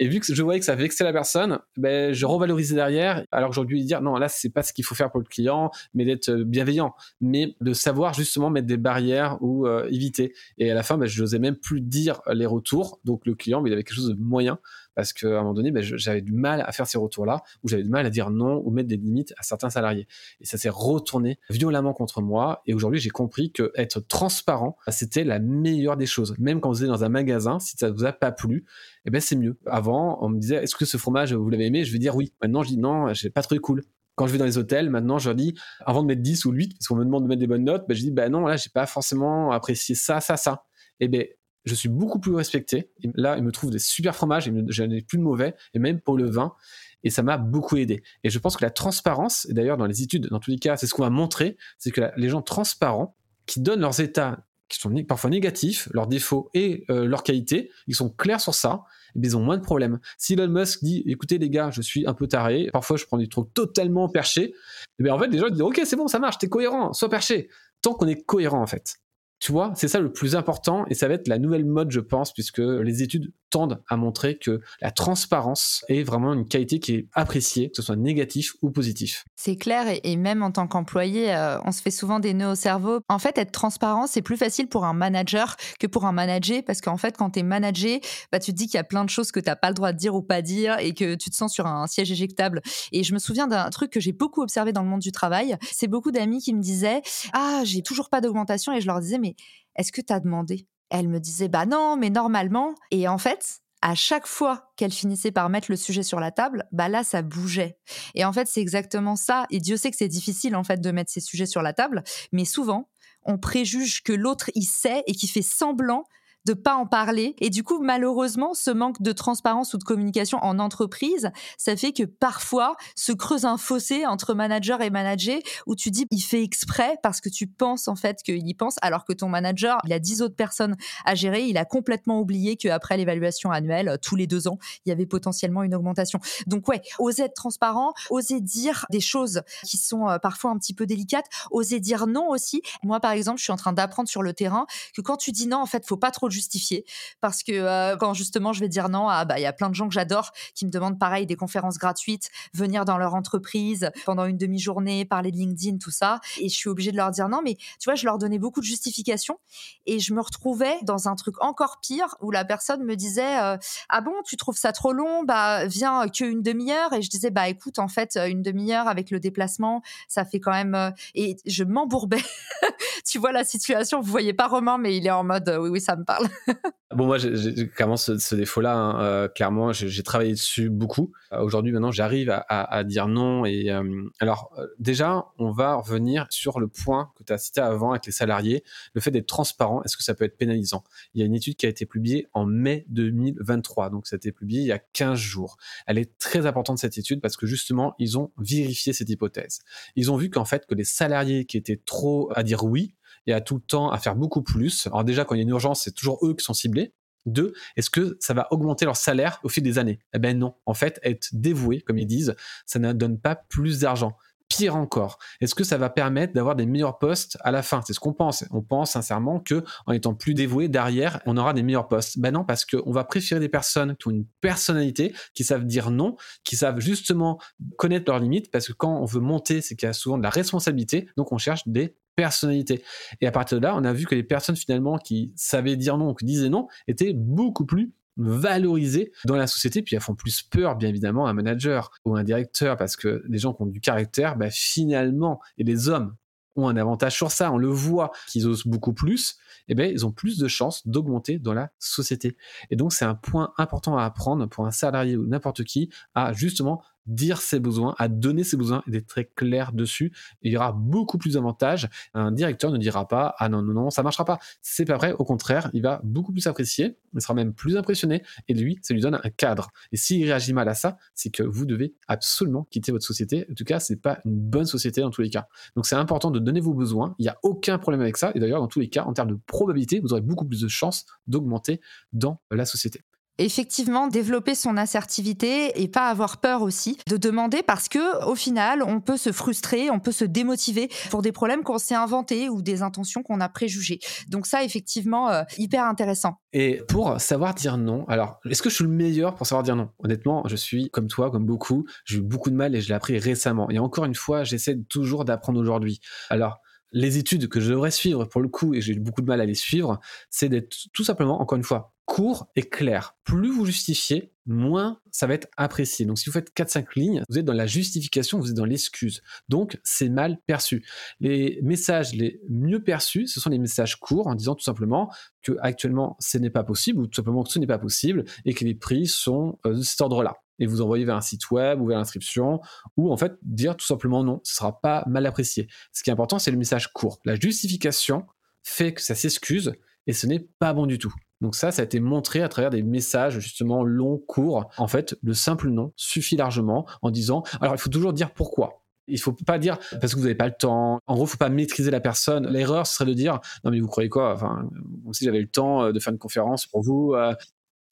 Et 0.00 0.08
vu 0.08 0.18
que 0.18 0.34
je 0.34 0.42
voyais 0.42 0.58
que 0.58 0.66
ça 0.66 0.74
vexait 0.74 1.04
la 1.04 1.12
personne, 1.12 1.60
ben, 1.76 2.12
je 2.12 2.26
revalorisais 2.26 2.74
derrière, 2.74 3.24
alors 3.30 3.50
que 3.50 3.54
j'aurais 3.54 3.68
dû 3.68 3.80
dire, 3.80 4.02
non, 4.02 4.16
là, 4.16 4.28
c'est 4.28 4.50
pas 4.50 4.64
ce 4.64 4.72
qu'il 4.72 4.84
faut 4.84 4.96
faire 4.96 5.10
pour 5.10 5.20
le 5.20 5.26
client, 5.26 5.70
mais 5.94 6.04
d'être 6.04 6.30
euh, 6.30 6.44
bienveillant, 6.44 6.94
mais 7.20 7.54
de 7.60 7.72
savoir 7.72 8.12
justement 8.12 8.50
mettre 8.50 8.66
des 8.66 8.76
barrières 8.76 9.38
ou 9.40 9.66
euh, 9.68 9.86
éviter. 9.90 10.34
Et 10.58 10.68
à 10.70 10.74
la 10.74 10.82
fin, 10.82 10.98
ben, 10.98 11.06
je 11.06 11.22
n'osais 11.22 11.38
même 11.38 11.54
plus 11.54 11.80
dire 11.80 12.20
les 12.32 12.46
retours, 12.46 12.98
donc 13.04 13.24
le 13.24 13.36
client, 13.36 13.64
il 13.64 13.72
avait 13.72 13.84
quelque 13.84 13.94
chose 13.94 14.08
de 14.08 14.20
moyen, 14.20 14.58
parce 14.94 15.12
qu'à 15.12 15.28
un 15.28 15.42
moment 15.42 15.54
donné, 15.54 15.70
ben, 15.70 15.82
j'avais 15.82 16.20
du 16.20 16.32
mal 16.32 16.62
à 16.66 16.72
faire 16.72 16.86
ces 16.86 16.98
retours-là, 16.98 17.42
ou 17.62 17.68
j'avais 17.68 17.82
du 17.82 17.90
mal 17.90 18.06
à 18.06 18.10
dire 18.10 18.30
non 18.30 18.62
ou 18.64 18.70
mettre 18.70 18.88
des 18.88 18.96
limites 18.96 19.34
à 19.38 19.42
certains 19.42 19.70
salariés. 19.70 20.06
Et 20.40 20.46
ça 20.46 20.58
s'est 20.58 20.70
retourné 20.70 21.38
violemment 21.50 21.92
contre 21.92 22.22
moi. 22.22 22.62
Et 22.66 22.74
aujourd'hui, 22.74 23.00
j'ai 23.00 23.10
compris 23.10 23.52
que 23.52 23.72
être 23.76 24.00
transparent, 24.00 24.76
c'était 24.88 25.24
la 25.24 25.38
meilleure 25.38 25.96
des 25.96 26.06
choses. 26.06 26.34
Même 26.38 26.60
quand 26.60 26.70
vous 26.70 26.82
êtes 26.82 26.88
dans 26.88 27.04
un 27.04 27.08
magasin, 27.08 27.58
si 27.58 27.76
ça 27.76 27.90
vous 27.90 28.04
a 28.04 28.12
pas 28.12 28.32
plu, 28.32 28.64
eh 29.04 29.10
ben 29.10 29.20
c'est 29.20 29.36
mieux. 29.36 29.58
Avant, 29.66 30.18
on 30.22 30.28
me 30.28 30.38
disait, 30.38 30.56
est-ce 30.56 30.76
que 30.76 30.84
ce 30.84 30.96
fromage 30.96 31.32
vous 31.34 31.50
l'avez 31.50 31.66
aimé? 31.66 31.84
Je 31.84 31.92
vais 31.92 31.98
dire 31.98 32.16
oui. 32.16 32.32
Maintenant, 32.42 32.62
je 32.62 32.68
dis 32.68 32.78
non, 32.78 33.12
j'ai 33.14 33.30
pas 33.30 33.42
trouvé 33.42 33.60
cool 33.60 33.82
quand 34.14 34.26
je 34.26 34.32
vais 34.32 34.38
dans 34.38 34.44
les 34.44 34.58
hôtels, 34.58 34.90
maintenant, 34.90 35.18
je 35.18 35.30
dis, 35.30 35.54
avant 35.84 36.02
de 36.02 36.06
mettre 36.06 36.22
10 36.22 36.44
ou 36.44 36.52
8, 36.52 36.78
parce 36.78 36.86
qu'on 36.86 36.96
me 36.96 37.04
demande 37.04 37.24
de 37.24 37.28
mettre 37.28 37.40
des 37.40 37.46
bonnes 37.46 37.64
notes, 37.64 37.84
ben, 37.88 37.96
je 37.96 38.02
dis, 38.02 38.10
bah 38.10 38.28
non, 38.28 38.46
là, 38.46 38.56
j'ai 38.56 38.70
pas 38.70 38.86
forcément 38.86 39.50
apprécié 39.50 39.94
ça, 39.94 40.20
ça, 40.20 40.36
ça. 40.36 40.64
Et 41.00 41.08
ben, 41.08 41.26
je 41.64 41.74
suis 41.74 41.88
beaucoup 41.88 42.18
plus 42.18 42.34
respecté. 42.34 42.90
Là, 43.14 43.36
ils 43.36 43.42
me 43.42 43.52
trouvent 43.52 43.70
des 43.70 43.78
super 43.78 44.14
fromages, 44.14 44.50
j'en 44.68 44.90
ai 44.90 45.02
plus 45.02 45.18
de 45.18 45.22
mauvais, 45.22 45.54
et 45.72 45.78
même 45.78 46.00
pour 46.00 46.16
le 46.16 46.28
vin. 46.28 46.54
Et 47.02 47.10
ça 47.10 47.22
m'a 47.22 47.36
beaucoup 47.36 47.76
aidé. 47.76 48.02
Et 48.22 48.30
je 48.30 48.38
pense 48.38 48.56
que 48.56 48.64
la 48.64 48.70
transparence, 48.70 49.46
et 49.50 49.52
d'ailleurs 49.52 49.76
dans 49.76 49.86
les 49.86 50.02
études, 50.02 50.28
dans 50.28 50.40
tous 50.40 50.50
les 50.50 50.58
cas, 50.58 50.76
c'est 50.76 50.86
ce 50.86 50.94
qu'on 50.94 51.02
va 51.02 51.10
montrer, 51.10 51.56
c'est 51.78 51.90
que 51.90 52.00
les 52.16 52.28
gens 52.28 52.42
transparents, 52.42 53.16
qui 53.46 53.60
donnent 53.60 53.80
leurs 53.80 54.00
états, 54.00 54.46
qui 54.68 54.80
sont 54.80 54.90
parfois 55.06 55.28
négatifs, 55.28 55.88
leurs 55.92 56.06
défauts 56.06 56.50
et 56.54 56.84
euh, 56.90 57.04
leurs 57.04 57.22
qualités, 57.22 57.70
ils 57.86 57.94
sont 57.94 58.08
clairs 58.08 58.40
sur 58.40 58.54
ça, 58.54 58.84
et 59.14 59.20
ils 59.22 59.36
ont 59.36 59.40
moins 59.40 59.58
de 59.58 59.62
problèmes. 59.62 60.00
Si 60.16 60.32
Elon 60.32 60.48
Musk 60.48 60.82
dit, 60.82 61.02
écoutez 61.06 61.36
les 61.38 61.50
gars, 61.50 61.70
je 61.70 61.82
suis 61.82 62.06
un 62.06 62.14
peu 62.14 62.26
taré, 62.26 62.70
parfois 62.72 62.96
je 62.96 63.04
prends 63.04 63.18
des 63.18 63.28
trucs 63.28 63.52
totalement 63.52 64.08
perchés, 64.08 64.54
et 64.98 65.02
bien 65.02 65.14
en 65.14 65.18
fait 65.18 65.28
les 65.28 65.38
gens 65.38 65.50
disent, 65.50 65.60
ok 65.60 65.80
c'est 65.84 65.96
bon, 65.96 66.08
ça 66.08 66.18
marche, 66.18 66.38
t'es 66.38 66.48
cohérent, 66.48 66.92
sois 66.94 67.10
perché. 67.10 67.48
Tant 67.82 67.92
qu'on 67.92 68.06
est 68.06 68.24
cohérent 68.24 68.62
en 68.62 68.66
fait. 68.66 68.96
Tu 69.44 69.52
vois, 69.52 69.72
c'est 69.76 69.88
ça 69.88 70.00
le 70.00 70.10
plus 70.10 70.36
important 70.36 70.86
et 70.88 70.94
ça 70.94 71.06
va 71.06 71.12
être 71.12 71.28
la 71.28 71.38
nouvelle 71.38 71.66
mode, 71.66 71.90
je 71.90 72.00
pense, 72.00 72.32
puisque 72.32 72.60
les 72.60 73.02
études 73.02 73.30
tendent 73.50 73.82
à 73.90 73.98
montrer 73.98 74.38
que 74.38 74.62
la 74.80 74.90
transparence 74.90 75.84
est 75.88 76.02
vraiment 76.02 76.32
une 76.32 76.48
qualité 76.48 76.80
qui 76.80 76.94
est 76.94 77.08
appréciée, 77.12 77.68
que 77.68 77.76
ce 77.76 77.82
soit 77.82 77.94
négatif 77.94 78.54
ou 78.62 78.70
positif. 78.70 79.26
C'est 79.36 79.56
clair, 79.56 79.84
et, 80.02 80.16
même 80.16 80.42
en 80.42 80.50
tant 80.50 80.66
qu'employé, 80.66 81.32
euh, 81.34 81.58
on 81.66 81.72
se 81.72 81.82
fait 81.82 81.90
souvent 81.90 82.20
des 82.20 82.32
nœuds 82.32 82.52
au 82.52 82.54
cerveau. 82.54 83.00
En 83.10 83.18
fait, 83.18 83.36
être 83.36 83.52
transparent, 83.52 84.06
c'est 84.06 84.22
plus 84.22 84.38
facile 84.38 84.66
pour 84.66 84.86
un 84.86 84.94
manager 84.94 85.56
que 85.78 85.86
pour 85.86 86.06
un 86.06 86.12
manager, 86.12 86.62
parce 86.66 86.80
qu'en 86.80 86.96
fait, 86.96 87.14
quand 87.16 87.32
tu 87.32 87.40
es 87.40 87.42
manager, 87.42 88.00
bah, 88.32 88.40
tu 88.40 88.52
te 88.52 88.56
dis 88.56 88.66
qu'il 88.66 88.76
y 88.76 88.80
a 88.80 88.84
plein 88.84 89.04
de 89.04 89.10
choses 89.10 89.30
que 89.30 89.40
tu 89.40 89.50
n'as 89.50 89.56
pas 89.56 89.68
le 89.68 89.74
droit 89.74 89.92
de 89.92 89.98
dire 89.98 90.14
ou 90.14 90.22
pas 90.22 90.40
dire, 90.40 90.78
et 90.78 90.94
que 90.94 91.16
tu 91.16 91.28
te 91.28 91.36
sens 91.36 91.52
sur 91.52 91.66
un 91.66 91.86
siège 91.86 92.10
éjectable. 92.10 92.62
Et 92.92 93.04
je 93.04 93.12
me 93.12 93.18
souviens 93.18 93.46
d'un 93.46 93.68
truc 93.68 93.92
que 93.92 94.00
j'ai 94.00 94.12
beaucoup 94.12 94.40
observé 94.42 94.72
dans 94.72 94.82
le 94.82 94.88
monde 94.88 95.00
du 95.00 95.12
travail, 95.12 95.56
c'est 95.70 95.86
beaucoup 95.86 96.12
d'amis 96.12 96.40
qui 96.40 96.54
me 96.54 96.62
disaient 96.62 97.02
«Ah, 97.34 97.60
j'ai 97.64 97.82
toujours 97.82 98.08
pas 98.08 98.22
d'augmentation», 98.22 98.72
et 98.74 98.80
je 98.80 98.86
leur 98.86 99.00
disais 99.00 99.18
«Mais 99.20 99.33
est-ce 99.76 99.92
que 99.92 100.00
tu 100.00 100.12
as 100.12 100.20
demandé?» 100.20 100.66
Elle 100.90 101.08
me 101.08 101.18
disait 101.18 101.48
bah 101.48 101.66
non, 101.66 101.96
mais 101.96 102.10
normalement. 102.10 102.74
Et 102.90 103.08
en 103.08 103.18
fait, 103.18 103.60
à 103.82 103.94
chaque 103.94 104.26
fois 104.26 104.72
qu'elle 104.76 104.92
finissait 104.92 105.30
par 105.30 105.48
mettre 105.48 105.70
le 105.70 105.76
sujet 105.76 106.02
sur 106.02 106.20
la 106.20 106.30
table, 106.30 106.66
bah 106.72 106.88
là, 106.88 107.04
ça 107.04 107.20
bougeait. 107.20 107.76
Et 108.14 108.24
en 108.24 108.32
fait, 108.32 108.46
c'est 108.46 108.60
exactement 108.60 109.16
ça. 109.16 109.46
Et 109.50 109.58
Dieu 109.58 109.76
sait 109.76 109.90
que 109.90 109.96
c'est 109.96 110.08
difficile, 110.08 110.56
en 110.56 110.64
fait, 110.64 110.80
de 110.80 110.90
mettre 110.90 111.10
ces 111.12 111.20
sujets 111.20 111.46
sur 111.46 111.62
la 111.62 111.72
table. 111.72 112.02
Mais 112.32 112.44
souvent, 112.44 112.88
on 113.24 113.38
préjuge 113.38 114.02
que 114.02 114.12
l'autre 114.12 114.50
y 114.54 114.64
sait 114.64 115.02
et 115.06 115.12
qui 115.12 115.28
fait 115.28 115.42
semblant 115.42 116.04
de 116.44 116.52
pas 116.54 116.74
en 116.74 116.86
parler. 116.86 117.34
Et 117.40 117.50
du 117.50 117.62
coup, 117.62 117.78
malheureusement, 117.80 118.54
ce 118.54 118.70
manque 118.70 119.00
de 119.02 119.12
transparence 119.12 119.74
ou 119.74 119.78
de 119.78 119.84
communication 119.84 120.38
en 120.42 120.58
entreprise, 120.58 121.30
ça 121.58 121.76
fait 121.76 121.92
que 121.92 122.04
parfois 122.04 122.76
se 122.96 123.12
creuse 123.12 123.44
un 123.44 123.56
fossé 123.56 124.06
entre 124.06 124.34
manager 124.34 124.80
et 124.82 124.90
manager 124.90 125.38
où 125.66 125.74
tu 125.74 125.90
dis 125.90 126.06
il 126.10 126.20
fait 126.20 126.42
exprès 126.42 126.98
parce 127.02 127.20
que 127.20 127.28
tu 127.28 127.46
penses 127.46 127.88
en 127.88 127.96
fait 127.96 128.22
qu'il 128.22 128.46
y 128.46 128.54
pense 128.54 128.76
alors 128.82 129.04
que 129.04 129.12
ton 129.12 129.28
manager, 129.28 129.78
il 129.84 129.92
a 129.92 129.98
dix 129.98 130.22
autres 130.22 130.36
personnes 130.36 130.76
à 131.04 131.14
gérer, 131.14 131.44
il 131.44 131.56
a 131.56 131.64
complètement 131.64 132.20
oublié 132.20 132.56
qu'après 132.56 132.96
l'évaluation 132.96 133.50
annuelle, 133.50 133.98
tous 134.02 134.16
les 134.16 134.26
deux 134.26 134.48
ans, 134.48 134.58
il 134.84 134.90
y 134.90 134.92
avait 134.92 135.06
potentiellement 135.06 135.62
une 135.62 135.74
augmentation. 135.74 136.20
Donc 136.46 136.68
ouais, 136.68 136.82
oser 136.98 137.24
être 137.24 137.34
transparent, 137.34 137.94
oser 138.10 138.40
dire 138.40 138.86
des 138.90 139.00
choses 139.00 139.42
qui 139.64 139.76
sont 139.76 140.08
euh, 140.08 140.18
parfois 140.18 140.50
un 140.50 140.58
petit 140.58 140.74
peu 140.74 140.86
délicates, 140.86 141.26
oser 141.50 141.80
dire 141.80 142.06
non 142.06 142.28
aussi. 142.28 142.62
Moi, 142.82 143.00
par 143.00 143.12
exemple, 143.12 143.38
je 143.38 143.44
suis 143.44 143.52
en 143.52 143.56
train 143.56 143.72
d'apprendre 143.72 144.08
sur 144.08 144.22
le 144.22 144.32
terrain 144.32 144.66
que 144.94 145.00
quand 145.00 145.16
tu 145.16 145.32
dis 145.32 145.46
non, 145.46 145.58
en 145.58 145.66
fait, 145.66 145.86
faut 145.86 145.96
pas 145.96 146.10
trop 146.10 146.28
justifier 146.34 146.84
parce 147.20 147.42
que 147.42 147.52
euh, 147.52 147.96
quand 147.96 148.14
justement 148.14 148.52
je 148.52 148.60
vais 148.60 148.68
dire 148.68 148.88
non 148.88 149.08
à 149.08 149.24
bah 149.24 149.38
il 149.38 149.42
y 149.42 149.46
a 149.46 149.52
plein 149.52 149.68
de 149.68 149.74
gens 149.74 149.88
que 149.88 149.94
j'adore 149.94 150.32
qui 150.54 150.66
me 150.66 150.70
demandent 150.70 150.98
pareil 150.98 151.26
des 151.26 151.36
conférences 151.36 151.78
gratuites, 151.78 152.30
venir 152.52 152.84
dans 152.84 152.98
leur 152.98 153.14
entreprise 153.14 153.90
pendant 154.04 154.26
une 154.26 154.36
demi-journée, 154.36 155.04
parler 155.04 155.30
de 155.30 155.36
LinkedIn, 155.36 155.78
tout 155.78 155.90
ça 155.90 156.20
et 156.40 156.48
je 156.48 156.54
suis 156.54 156.68
obligée 156.68 156.92
de 156.92 156.96
leur 156.96 157.10
dire 157.10 157.28
non 157.28 157.40
mais 157.42 157.56
tu 157.56 157.84
vois, 157.84 157.94
je 157.94 158.04
leur 158.04 158.18
donnais 158.18 158.38
beaucoup 158.38 158.60
de 158.60 158.64
justifications 158.64 159.38
et 159.86 159.98
je 159.98 160.14
me 160.14 160.20
retrouvais 160.20 160.76
dans 160.82 161.08
un 161.08 161.14
truc 161.14 161.40
encore 161.42 161.78
pire 161.80 162.16
où 162.20 162.30
la 162.30 162.44
personne 162.44 162.82
me 162.84 162.96
disait 162.96 163.40
euh, 163.40 163.56
ah 163.88 164.00
bon, 164.00 164.14
tu 164.26 164.36
trouves 164.36 164.56
ça 164.56 164.72
trop 164.72 164.92
long? 164.92 165.24
Bah 165.24 165.66
viens 165.66 166.08
que 166.08 166.24
une 166.24 166.42
demi-heure 166.42 166.92
et 166.92 167.02
je 167.02 167.10
disais 167.10 167.30
bah 167.30 167.48
écoute 167.48 167.78
en 167.78 167.88
fait 167.88 168.16
une 168.16 168.42
demi-heure 168.42 168.88
avec 168.88 169.10
le 169.10 169.20
déplacement, 169.20 169.82
ça 170.08 170.24
fait 170.24 170.40
quand 170.40 170.52
même 170.52 170.74
euh, 170.74 170.90
et 171.14 171.36
je 171.46 171.64
m'embourbais. 171.64 172.22
tu 173.06 173.18
vois 173.18 173.32
la 173.32 173.44
situation, 173.44 174.00
vous 174.00 174.10
voyez 174.10 174.32
pas 174.32 174.48
Romain 174.48 174.78
mais 174.78 174.96
il 174.96 175.06
est 175.06 175.10
en 175.10 175.24
mode 175.24 175.54
oui 175.60 175.70
oui, 175.74 175.80
ça 175.80 175.96
me 175.96 176.04
parle. 176.04 176.23
bon, 176.94 177.06
moi, 177.06 177.18
j'ai 177.18 177.68
clairement 177.68 177.96
ce, 177.96 178.34
défaut-là. 178.34 178.74
Hein, 178.74 179.02
euh, 179.02 179.28
clairement, 179.28 179.72
j'ai 179.72 180.02
travaillé 180.02 180.32
dessus 180.32 180.70
beaucoup. 180.70 181.12
Euh, 181.32 181.40
aujourd'hui, 181.40 181.72
maintenant, 181.72 181.90
j'arrive 181.90 182.30
à, 182.30 182.84
dire 182.84 183.08
non. 183.08 183.44
Et 183.44 183.70
euh, 183.70 184.04
alors, 184.20 184.54
déjà, 184.78 185.26
on 185.38 185.50
va 185.50 185.74
revenir 185.74 186.26
sur 186.30 186.60
le 186.60 186.68
point 186.68 187.12
que 187.16 187.24
tu 187.24 187.32
as 187.32 187.38
cité 187.38 187.60
avant 187.60 187.92
avec 187.92 188.06
les 188.06 188.12
salariés, 188.12 188.64
le 188.94 189.00
fait 189.00 189.10
d'être 189.10 189.26
transparent. 189.26 189.82
Est-ce 189.84 189.96
que 189.96 190.02
ça 190.02 190.14
peut 190.14 190.24
être 190.24 190.36
pénalisant? 190.36 190.84
Il 191.14 191.20
y 191.20 191.22
a 191.22 191.26
une 191.26 191.34
étude 191.34 191.56
qui 191.56 191.66
a 191.66 191.68
été 191.68 191.86
publiée 191.86 192.26
en 192.32 192.46
mai 192.46 192.84
2023, 192.88 193.90
donc 193.90 194.06
ça 194.06 194.16
a 194.16 194.18
été 194.18 194.32
publié 194.32 194.60
il 194.60 194.66
y 194.66 194.72
a 194.72 194.78
15 194.78 195.18
jours. 195.18 195.56
Elle 195.86 195.98
est 195.98 196.18
très 196.18 196.46
importante 196.46 196.78
cette 196.78 196.98
étude 196.98 197.20
parce 197.20 197.36
que 197.36 197.46
justement, 197.46 197.94
ils 197.98 198.18
ont 198.18 198.32
vérifié 198.38 198.92
cette 198.92 199.10
hypothèse. 199.10 199.60
Ils 199.96 200.10
ont 200.10 200.16
vu 200.16 200.30
qu'en 200.30 200.44
fait, 200.44 200.66
que 200.66 200.74
les 200.74 200.84
salariés 200.84 201.44
qui 201.44 201.56
étaient 201.56 201.80
trop 201.84 202.30
à 202.34 202.42
dire 202.42 202.64
oui 202.64 202.94
et 203.26 203.32
à 203.32 203.40
tout 203.40 203.56
le 203.56 203.62
temps 203.62 203.90
à 203.90 203.98
faire 203.98 204.16
beaucoup 204.16 204.42
plus. 204.42 204.86
Alors 204.86 205.04
déjà, 205.04 205.24
quand 205.24 205.34
il 205.34 205.38
y 205.38 205.40
a 205.40 205.44
une 205.44 205.50
urgence, 205.50 205.82
c'est 205.82 205.94
toujours 205.94 206.18
eux 206.26 206.34
qui 206.34 206.44
sont 206.44 206.54
ciblés. 206.54 206.92
Deux, 207.26 207.54
est-ce 207.76 207.88
que 207.88 208.16
ça 208.20 208.34
va 208.34 208.48
augmenter 208.50 208.84
leur 208.84 208.96
salaire 208.96 209.40
au 209.44 209.48
fil 209.48 209.62
des 209.62 209.78
années? 209.78 209.98
Eh 210.12 210.18
ben 210.18 210.38
non. 210.38 210.56
En 210.66 210.74
fait, 210.74 211.00
être 211.02 211.28
dévoué, 211.32 211.80
comme 211.80 211.98
ils 211.98 212.06
disent, 212.06 212.34
ça 212.66 212.78
ne 212.78 212.92
donne 212.92 213.18
pas 213.18 213.34
plus 213.34 213.80
d'argent. 213.80 214.16
Pire 214.46 214.76
encore, 214.76 215.18
est-ce 215.40 215.54
que 215.54 215.64
ça 215.64 215.78
va 215.78 215.88
permettre 215.88 216.34
d'avoir 216.34 216.54
des 216.54 216.66
meilleurs 216.66 216.98
postes 216.98 217.38
à 217.40 217.50
la 217.50 217.62
fin? 217.62 217.80
C'est 217.86 217.94
ce 217.94 217.98
qu'on 217.98 218.12
pense. 218.12 218.44
On 218.50 218.60
pense 218.60 218.90
sincèrement 218.90 219.40
que 219.40 219.64
en 219.86 219.92
étant 219.92 220.14
plus 220.14 220.34
dévoué 220.34 220.68
derrière, 220.68 221.22
on 221.24 221.38
aura 221.38 221.54
des 221.54 221.62
meilleurs 221.62 221.88
postes. 221.88 222.18
Ben 222.18 222.30
non, 222.30 222.44
parce 222.44 222.66
qu'on 222.66 222.92
va 222.92 223.04
préférer 223.04 223.40
des 223.40 223.48
personnes 223.48 223.96
qui 223.96 224.06
ont 224.06 224.10
une 224.10 224.26
personnalité, 224.42 225.14
qui 225.32 225.44
savent 225.44 225.64
dire 225.64 225.90
non, 225.90 226.16
qui 226.44 226.56
savent 226.56 226.78
justement 226.78 227.40
connaître 227.78 228.10
leurs 228.10 228.20
limites, 228.20 228.50
parce 228.50 228.66
que 228.66 228.74
quand 228.74 229.00
on 229.00 229.06
veut 229.06 229.20
monter, 229.20 229.62
c'est 229.62 229.76
qu'il 229.76 229.86
y 229.86 229.90
a 229.90 229.94
souvent 229.94 230.18
de 230.18 230.22
la 230.22 230.30
responsabilité, 230.30 231.08
donc 231.16 231.32
on 231.32 231.38
cherche 231.38 231.66
des 231.66 231.96
personnalité. 232.16 232.82
Et 233.20 233.26
à 233.26 233.32
partir 233.32 233.58
de 233.58 233.62
là, 233.62 233.74
on 233.76 233.84
a 233.84 233.92
vu 233.92 234.06
que 234.06 234.14
les 234.14 234.22
personnes 234.22 234.56
finalement 234.56 234.98
qui 234.98 235.32
savaient 235.36 235.76
dire 235.76 235.98
non 235.98 236.10
ou 236.10 236.14
qui 236.14 236.24
disaient 236.24 236.48
non 236.48 236.68
étaient 236.86 237.12
beaucoup 237.14 237.66
plus 237.66 237.92
valorisées 238.16 239.12
dans 239.24 239.36
la 239.36 239.46
société, 239.46 239.82
puis 239.82 239.96
elles 239.96 240.02
font 240.02 240.14
plus 240.14 240.42
peur, 240.42 240.76
bien 240.76 240.88
évidemment, 240.88 241.26
à 241.26 241.30
un 241.30 241.32
manager 241.32 241.90
ou 242.04 242.16
un 242.16 242.24
directeur, 242.24 242.76
parce 242.76 242.96
que 242.96 243.24
les 243.28 243.38
gens 243.38 243.52
qui 243.52 243.62
ont 243.62 243.66
du 243.66 243.80
caractère, 243.80 244.36
bah, 244.36 244.50
finalement, 244.50 245.40
et 245.58 245.64
les 245.64 245.88
hommes 245.88 246.14
ont 246.56 246.68
un 246.68 246.76
avantage 246.76 247.16
sur 247.16 247.32
ça, 247.32 247.50
on 247.50 247.58
le 247.58 247.68
voit, 247.68 248.12
qu'ils 248.28 248.46
osent 248.46 248.66
beaucoup 248.66 248.92
plus, 248.92 249.36
et 249.66 249.72
eh 249.72 249.74
ben, 249.74 249.90
ils 249.90 250.04
ont 250.04 250.12
plus 250.12 250.38
de 250.38 250.46
chances 250.46 250.86
d'augmenter 250.86 251.38
dans 251.38 251.54
la 251.54 251.70
société. 251.78 252.36
Et 252.70 252.76
donc, 252.76 252.92
c'est 252.92 253.06
un 253.06 253.14
point 253.14 253.52
important 253.56 253.96
à 253.96 254.04
apprendre 254.04 254.46
pour 254.46 254.66
un 254.66 254.70
salarié 254.70 255.16
ou 255.16 255.26
n'importe 255.26 255.64
qui, 255.64 255.90
à 256.14 256.34
justement 256.34 256.84
dire 257.06 257.40
ses 257.40 257.60
besoins, 257.60 257.94
à 257.98 258.08
donner 258.08 258.44
ses 258.44 258.56
besoins 258.56 258.82
et 258.86 258.90
d'être 258.90 259.06
très 259.06 259.24
clair 259.24 259.72
dessus. 259.72 260.12
il 260.42 260.52
y 260.52 260.56
aura 260.56 260.72
beaucoup 260.72 261.18
plus 261.18 261.34
d'avantages. 261.34 261.88
Un 262.14 262.32
directeur 262.32 262.70
ne 262.70 262.78
dira 262.78 263.08
pas 263.08 263.34
ah 263.38 263.48
non 263.48 263.62
non 263.62 263.72
non 263.72 263.90
ça 263.90 264.02
marchera 264.02 264.24
pas. 264.24 264.38
C'est 264.62 264.84
pas 264.84 264.96
vrai. 264.96 265.12
Au 265.12 265.24
contraire, 265.24 265.70
il 265.72 265.82
va 265.82 266.00
beaucoup 266.04 266.32
plus 266.32 266.46
apprécier. 266.46 266.96
Il 267.14 267.20
sera 267.20 267.34
même 267.34 267.52
plus 267.52 267.76
impressionné 267.76 268.22
et 268.48 268.54
lui 268.54 268.78
ça 268.82 268.94
lui 268.94 269.00
donne 269.00 269.20
un 269.22 269.30
cadre. 269.30 269.70
Et 269.92 269.96
s'il 269.96 270.24
réagit 270.24 270.52
mal 270.52 270.68
à 270.68 270.74
ça, 270.74 270.96
c'est 271.14 271.30
que 271.30 271.42
vous 271.42 271.66
devez 271.66 271.94
absolument 272.08 272.66
quitter 272.70 272.92
votre 272.92 273.06
société. 273.06 273.46
En 273.50 273.54
tout 273.54 273.64
cas, 273.64 273.80
c'est 273.80 273.96
pas 273.96 274.18
une 274.24 274.38
bonne 274.38 274.66
société 274.66 275.00
dans 275.00 275.10
tous 275.10 275.22
les 275.22 275.30
cas. 275.30 275.46
Donc 275.76 275.86
c'est 275.86 275.96
important 275.96 276.30
de 276.30 276.38
donner 276.38 276.60
vos 276.60 276.74
besoins. 276.74 277.14
Il 277.18 277.22
n'y 277.22 277.28
a 277.28 277.38
aucun 277.42 277.78
problème 277.78 278.00
avec 278.00 278.16
ça. 278.16 278.32
Et 278.34 278.40
d'ailleurs 278.40 278.60
dans 278.60 278.68
tous 278.68 278.80
les 278.80 278.88
cas, 278.88 279.04
en 279.04 279.12
termes 279.12 279.30
de 279.30 279.38
probabilité, 279.46 280.00
vous 280.00 280.12
aurez 280.12 280.22
beaucoup 280.22 280.46
plus 280.46 280.60
de 280.60 280.68
chances 280.68 281.04
d'augmenter 281.26 281.80
dans 282.12 282.40
la 282.50 282.64
société 282.64 283.02
effectivement 283.38 284.08
développer 284.08 284.54
son 284.54 284.76
assertivité 284.76 285.82
et 285.82 285.88
pas 285.88 286.08
avoir 286.08 286.38
peur 286.38 286.62
aussi 286.62 286.98
de 287.08 287.16
demander 287.16 287.62
parce 287.62 287.88
que 287.88 288.24
au 288.26 288.34
final 288.34 288.82
on 288.82 289.00
peut 289.00 289.16
se 289.16 289.32
frustrer, 289.32 289.90
on 289.90 290.00
peut 290.00 290.12
se 290.12 290.24
démotiver 290.24 290.88
pour 291.10 291.22
des 291.22 291.32
problèmes 291.32 291.62
qu'on 291.62 291.78
s'est 291.78 291.94
inventés 291.94 292.48
ou 292.48 292.62
des 292.62 292.82
intentions 292.82 293.22
qu'on 293.22 293.40
a 293.40 293.48
préjugées. 293.48 293.98
Donc 294.28 294.46
ça 294.46 294.62
effectivement 294.62 295.30
euh, 295.30 295.42
hyper 295.58 295.84
intéressant. 295.84 296.38
Et 296.52 296.82
pour 296.88 297.20
savoir 297.20 297.54
dire 297.54 297.76
non, 297.76 298.04
alors 298.06 298.38
est-ce 298.48 298.62
que 298.62 298.70
je 298.70 298.76
suis 298.76 298.84
le 298.84 298.90
meilleur 298.90 299.34
pour 299.34 299.46
savoir 299.46 299.64
dire 299.64 299.76
non? 299.76 299.90
Honnêtement, 299.98 300.44
je 300.46 300.56
suis 300.56 300.90
comme 300.90 301.08
toi, 301.08 301.30
comme 301.30 301.46
beaucoup, 301.46 301.84
j'ai 302.04 302.18
eu 302.18 302.22
beaucoup 302.22 302.50
de 302.50 302.56
mal 302.56 302.74
et 302.74 302.80
je 302.80 302.88
l'ai 302.88 302.94
appris 302.94 303.18
récemment. 303.18 303.68
Et 303.70 303.78
encore 303.78 304.04
une 304.04 304.14
fois, 304.14 304.44
j'essaie 304.44 304.78
toujours 304.88 305.24
d'apprendre 305.24 305.60
aujourd'hui. 305.60 306.00
Alors 306.30 306.60
les 306.94 307.18
études 307.18 307.48
que 307.48 307.60
je 307.60 307.70
devrais 307.70 307.90
suivre 307.90 308.24
pour 308.24 308.40
le 308.40 308.48
coup, 308.48 308.72
et 308.72 308.80
j'ai 308.80 308.94
eu 308.94 309.00
beaucoup 309.00 309.20
de 309.20 309.26
mal 309.26 309.40
à 309.40 309.44
les 309.44 309.54
suivre, 309.54 310.00
c'est 310.30 310.48
d'être 310.48 310.74
tout 310.92 311.04
simplement, 311.04 311.40
encore 311.40 311.58
une 311.58 311.64
fois, 311.64 311.92
court 312.06 312.46
et 312.54 312.62
clair. 312.62 313.16
Plus 313.24 313.50
vous 313.50 313.66
justifiez, 313.66 314.32
moins 314.46 315.00
ça 315.10 315.26
va 315.26 315.34
être 315.34 315.48
apprécié. 315.56 316.06
Donc 316.06 316.18
si 316.18 316.26
vous 316.26 316.32
faites 316.32 316.54
4-5 316.54 316.86
lignes, 316.96 317.22
vous 317.28 317.38
êtes 317.38 317.44
dans 317.44 317.54
la 317.54 317.66
justification, 317.66 318.38
vous 318.38 318.50
êtes 318.50 318.56
dans 318.56 318.64
l'excuse. 318.64 319.22
Donc 319.48 319.80
c'est 319.82 320.08
mal 320.08 320.38
perçu. 320.46 320.84
Les 321.20 321.58
messages 321.62 322.14
les 322.14 322.40
mieux 322.48 322.82
perçus, 322.82 323.26
ce 323.26 323.40
sont 323.40 323.50
les 323.50 323.58
messages 323.58 323.96
courts 323.96 324.26
en 324.26 324.34
disant 324.34 324.54
tout 324.54 324.64
simplement 324.64 325.10
que 325.42 325.52
actuellement 325.60 326.16
ce 326.20 326.38
n'est 326.38 326.50
pas 326.50 326.64
possible 326.64 327.00
ou 327.00 327.06
tout 327.06 327.16
simplement 327.16 327.42
que 327.42 327.50
ce 327.50 327.58
n'est 327.58 327.66
pas 327.66 327.78
possible 327.78 328.24
et 328.44 328.54
que 328.54 328.64
les 328.64 328.74
prix 328.74 329.06
sont 329.06 329.58
euh, 329.66 329.74
de 329.74 329.82
cet 329.82 330.00
ordre-là. 330.00 330.43
Et 330.58 330.66
vous 330.66 330.80
envoyez 330.80 331.04
vers 331.04 331.16
un 331.16 331.20
site 331.20 331.50
web 331.50 331.80
ou 331.80 331.86
vers 331.86 331.98
l'inscription 331.98 332.60
ou 332.96 333.12
en 333.12 333.16
fait 333.16 333.34
dire 333.42 333.76
tout 333.76 333.86
simplement 333.86 334.22
non, 334.22 334.40
ce 334.44 334.54
sera 334.54 334.80
pas 334.80 335.04
mal 335.06 335.26
apprécié. 335.26 335.68
Ce 335.92 336.02
qui 336.02 336.10
est 336.10 336.12
important, 336.12 336.38
c'est 336.38 336.50
le 336.50 336.56
message 336.56 336.92
court. 336.92 337.20
La 337.24 337.34
justification 337.34 338.26
fait 338.62 338.94
que 338.94 339.02
ça 339.02 339.14
s'excuse 339.14 339.72
et 340.06 340.12
ce 340.12 340.26
n'est 340.26 340.48
pas 340.58 340.72
bon 340.72 340.86
du 340.86 340.98
tout. 340.98 341.14
Donc 341.40 341.54
ça, 341.54 341.70
ça 341.70 341.82
a 341.82 341.84
été 341.84 342.00
montré 342.00 342.42
à 342.42 342.48
travers 342.48 342.70
des 342.70 342.82
messages 342.82 343.38
justement 343.38 343.84
longs, 343.84 344.18
courts. 344.18 344.70
En 344.78 344.88
fait, 344.88 345.16
le 345.22 345.34
simple 345.34 345.68
nom 345.68 345.92
suffit 345.96 346.36
largement 346.36 346.86
en 347.02 347.10
disant. 347.10 347.42
Alors, 347.60 347.74
il 347.74 347.78
faut 347.78 347.90
toujours 347.90 348.12
dire 348.12 348.32
pourquoi. 348.32 348.82
Il 349.06 349.20
faut 349.20 349.32
pas 349.32 349.58
dire 349.58 349.78
parce 350.00 350.14
que 350.14 350.18
vous 350.18 350.24
n'avez 350.24 350.34
pas 350.34 350.46
le 350.46 350.54
temps. 350.58 351.00
En 351.06 351.14
gros, 351.14 351.26
il 351.26 351.28
faut 351.28 351.36
pas 351.36 351.50
maîtriser 351.50 351.90
la 351.90 352.00
personne. 352.00 352.46
L'erreur, 352.48 352.86
ce 352.86 352.94
serait 352.94 353.04
de 353.04 353.12
dire 353.12 353.40
non 353.62 353.70
mais 353.70 353.80
vous 353.80 353.88
croyez 353.88 354.08
quoi? 354.08 354.32
Enfin, 354.32 354.68
si 355.12 355.26
j'avais 355.26 355.40
le 355.40 355.48
temps 355.48 355.84
euh, 355.84 355.92
de 355.92 356.00
faire 356.00 356.12
une 356.12 356.18
conférence 356.18 356.66
pour 356.66 356.82
vous. 356.82 357.14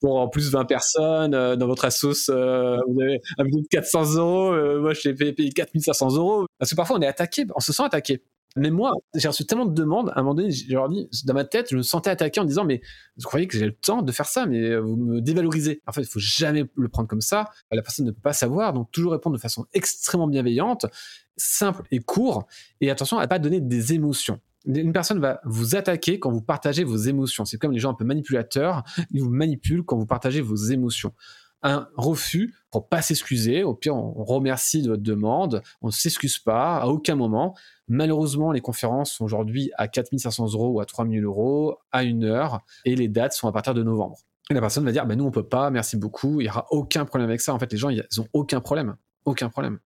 Euh, 0.03 0.07
pour 0.07 0.21
en 0.21 0.29
plus 0.29 0.51
20 0.51 0.65
personnes 0.65 1.35
euh, 1.35 1.57
dans 1.57 1.67
votre 1.67 1.85
assos, 1.85 2.29
vous 2.29 3.01
avez 3.01 3.21
un 3.39 3.45
budget 3.45 3.63
de 3.63 3.69
400 3.71 4.17
euros, 4.17 4.81
moi 4.81 4.95
je 4.95 5.03
t'ai 5.03 5.33
payé 5.33 5.51
4500 5.51 6.17
euros. 6.17 6.47
Parce 6.59 6.71
que 6.71 6.77
parfois 6.77 6.97
on 6.99 7.03
est 7.03 7.07
attaqué, 7.07 7.45
on 7.55 7.61
se 7.61 7.73
sent 7.73 7.85
attaqué. 7.85 8.23
Mais 8.55 8.71
moi, 8.71 8.93
j'ai 9.15 9.29
reçu 9.29 9.47
tellement 9.47 9.65
de 9.65 9.73
demandes, 9.73 10.11
à 10.11 10.21
un 10.21 10.23
moment 10.23 10.35
donné, 10.35 10.55
leur 10.69 10.89
dis, 10.89 11.09
dans 11.25 11.33
ma 11.33 11.45
tête, 11.45 11.69
je 11.71 11.77
me 11.77 11.83
sentais 11.83 12.11
attaqué 12.11 12.39
en 12.39 12.45
disant, 12.45 12.65
mais 12.65 12.83
vous 13.17 13.27
croyez 13.27 13.47
que 13.47 13.57
j'ai 13.57 13.65
le 13.65 13.73
temps 13.73 14.03
de 14.03 14.13
faire 14.13 14.27
ça, 14.27 14.45
mais 14.45 14.77
vous 14.77 14.97
me 14.97 15.21
dévalorisez. 15.23 15.81
En 15.87 15.93
fait, 15.93 16.03
il 16.03 16.07
faut 16.07 16.19
jamais 16.19 16.65
le 16.77 16.89
prendre 16.89 17.09
comme 17.09 17.23
ça. 17.23 17.49
La 17.71 17.81
personne 17.81 18.05
ne 18.05 18.11
peut 18.11 18.21
pas 18.21 18.35
savoir, 18.35 18.75
donc 18.75 18.91
toujours 18.91 19.13
répondre 19.13 19.37
de 19.37 19.41
façon 19.41 19.65
extrêmement 19.73 20.29
bienveillante, 20.29 20.85
simple 21.39 21.83
et 21.91 22.01
court. 22.01 22.47
Et 22.83 22.91
attention 22.91 23.19
à 23.19 23.23
ne 23.23 23.27
pas 23.27 23.39
donner 23.39 23.61
des 23.63 23.95
émotions. 23.95 24.39
Une 24.67 24.93
personne 24.93 25.19
va 25.19 25.41
vous 25.45 25.75
attaquer 25.75 26.19
quand 26.19 26.31
vous 26.31 26.43
partagez 26.43 26.85
vos 26.85 26.97
émotions. 26.97 27.45
C'est 27.45 27.59
comme 27.59 27.73
les 27.73 27.81
gens 27.81 27.91
un 27.91 27.95
peu 27.95 28.05
manipulateurs, 28.05 28.85
ils 29.11 29.23
vous 29.23 29.31
manipulent 29.31 29.85
quand 29.85 29.97
vous 29.97 30.07
partagez 30.07 30.41
vos 30.41 30.57
émotions 30.57 31.13
un 31.63 31.89
refus 31.97 32.55
pour 32.71 32.89
pas 32.89 33.03
s'excuser. 33.03 33.63
Au 33.63 33.75
pire, 33.75 33.95
on 33.95 34.25
remercie 34.25 34.83
de 34.83 34.89
votre 34.89 35.03
demande, 35.03 35.63
on 35.81 35.89
ne 35.89 35.93
s'excuse 35.93 36.39
pas 36.39 36.79
à 36.79 36.87
aucun 36.87 37.15
moment. 37.15 37.57
Malheureusement, 37.89 38.53
les 38.53 38.61
conférences 38.61 39.13
sont 39.13 39.25
aujourd'hui 39.25 39.71
à 39.77 39.89
4500 39.89 40.53
euros 40.55 40.71
ou 40.71 40.81
à 40.81 40.87
3000 40.87 41.25
euros 41.25 41.79
à 41.93 42.03
une 42.03 42.25
heure 42.25 42.61
et 42.85 42.97
les 42.97 43.09
dates 43.09 43.33
sont 43.33 43.49
à 43.49 43.53
partir 43.53 43.75
de 43.75 43.83
novembre. 43.83 44.19
Et 44.51 44.55
la 44.55 44.61
personne 44.61 44.85
va 44.85 44.93
dire, 44.93 45.07
bah, 45.07 45.15
nous, 45.15 45.25
on 45.25 45.31
peut 45.31 45.47
pas, 45.47 45.71
merci 45.71 45.97
beaucoup, 45.97 46.41
il 46.41 46.47
y 46.47 46.49
aura 46.49 46.67
aucun 46.71 47.05
problème 47.05 47.29
avec 47.29 47.41
ça. 47.41 47.55
En 47.55 47.59
fait, 47.59 47.71
les 47.71 47.79
gens, 47.79 47.91
ils 47.91 48.03
ont 48.19 48.29
aucun 48.33 48.61
problème. 48.61 48.97
Aucun 49.25 49.49
problème. 49.49 49.79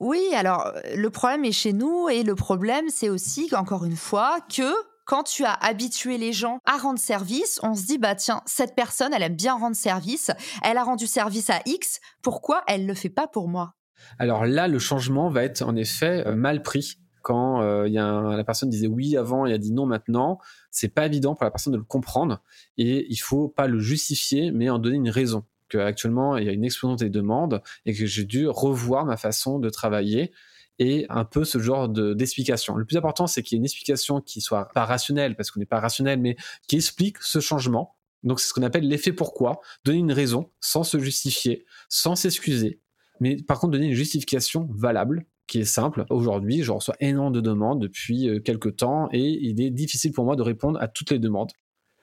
Oui, 0.00 0.22
alors 0.34 0.72
le 0.94 1.10
problème 1.10 1.44
est 1.44 1.52
chez 1.52 1.72
nous 1.72 2.08
et 2.08 2.22
le 2.22 2.34
problème 2.34 2.88
c'est 2.88 3.08
aussi 3.08 3.48
encore 3.54 3.84
une 3.84 3.96
fois 3.96 4.38
que 4.54 4.72
quand 5.08 5.22
tu 5.22 5.44
as 5.44 5.54
habitué 5.54 6.18
les 6.18 6.34
gens 6.34 6.60
à 6.66 6.76
rendre 6.76 6.98
service, 6.98 7.58
on 7.62 7.74
se 7.74 7.86
dit 7.86 7.96
bah 7.96 8.14
tiens, 8.14 8.42
cette 8.44 8.76
personne, 8.76 9.14
elle 9.14 9.22
aime 9.22 9.36
bien 9.36 9.54
rendre 9.54 9.74
service, 9.74 10.30
elle 10.62 10.76
a 10.76 10.84
rendu 10.84 11.06
service 11.06 11.48
à 11.48 11.60
X, 11.64 12.00
pourquoi 12.20 12.62
elle 12.68 12.86
le 12.86 12.92
fait 12.92 13.08
pas 13.08 13.26
pour 13.26 13.48
moi? 13.48 13.74
Alors 14.18 14.44
là, 14.44 14.68
le 14.68 14.78
changement 14.78 15.30
va 15.30 15.44
être 15.44 15.62
en 15.62 15.76
effet 15.76 16.26
euh, 16.26 16.36
mal 16.36 16.62
pris 16.62 16.98
quand 17.22 17.62
euh, 17.62 17.88
y 17.88 17.98
a 17.98 18.36
la 18.36 18.44
personne 18.44 18.70
disait 18.70 18.86
oui 18.86 19.16
avant 19.16 19.46
et 19.46 19.52
a 19.52 19.58
dit 19.58 19.72
non 19.72 19.86
maintenant, 19.86 20.38
c'est 20.70 20.88
pas 20.88 21.06
évident 21.06 21.34
pour 21.34 21.44
la 21.44 21.50
personne 21.50 21.72
de 21.72 21.78
le 21.78 21.84
comprendre 21.84 22.42
et 22.76 23.06
il 23.10 23.16
faut 23.16 23.48
pas 23.48 23.66
le 23.66 23.78
justifier 23.80 24.52
mais 24.52 24.68
en 24.68 24.78
donner 24.78 24.96
une 24.96 25.10
raison. 25.10 25.44
Qu'actuellement 25.68 26.36
il 26.36 26.46
y 26.46 26.48
a 26.48 26.52
une 26.52 26.64
explosion 26.64 26.96
des 26.96 27.10
demandes 27.10 27.62
et 27.86 27.94
que 27.94 28.06
j'ai 28.06 28.24
dû 28.24 28.48
revoir 28.48 29.04
ma 29.04 29.16
façon 29.16 29.58
de 29.58 29.70
travailler 29.70 30.32
et 30.78 31.06
un 31.08 31.24
peu 31.24 31.44
ce 31.44 31.58
genre 31.58 31.88
d'explication. 31.88 32.76
le 32.76 32.84
plus 32.84 32.96
important, 32.96 33.26
c'est 33.26 33.42
qu'il 33.42 33.56
y 33.56 33.58
ait 33.58 33.60
une 33.60 33.64
explication 33.64 34.20
qui 34.20 34.40
soit 34.40 34.68
pas 34.68 34.84
rationnelle, 34.84 35.34
parce 35.34 35.50
qu'on 35.50 35.58
n'est 35.58 35.66
pas 35.66 35.80
rationnel, 35.80 36.20
mais 36.20 36.36
qui 36.68 36.76
explique 36.76 37.18
ce 37.20 37.40
changement. 37.40 37.96
Donc 38.22 38.40
c'est 38.40 38.48
ce 38.48 38.54
qu'on 38.54 38.62
appelle 38.62 38.86
l'effet 38.86 39.12
pourquoi, 39.12 39.60
donner 39.84 39.98
une 39.98 40.12
raison 40.12 40.50
sans 40.60 40.84
se 40.84 40.98
justifier, 40.98 41.66
sans 41.88 42.16
s'excuser, 42.16 42.80
mais 43.20 43.36
par 43.36 43.60
contre 43.60 43.72
donner 43.72 43.86
une 43.86 43.94
justification 43.94 44.68
valable 44.70 45.26
qui 45.46 45.60
est 45.60 45.64
simple. 45.64 46.04
Aujourd'hui, 46.10 46.62
je 46.62 46.72
reçois 46.72 46.94
énormément 47.00 47.30
de 47.30 47.40
demandes 47.40 47.80
depuis 47.80 48.28
euh, 48.28 48.40
quelques 48.40 48.76
temps 48.76 49.08
et 49.12 49.22
il 49.22 49.60
est 49.62 49.70
difficile 49.70 50.12
pour 50.12 50.24
moi 50.24 50.36
de 50.36 50.42
répondre 50.42 50.78
à 50.80 50.88
toutes 50.88 51.10
les 51.10 51.18
demandes. 51.18 51.50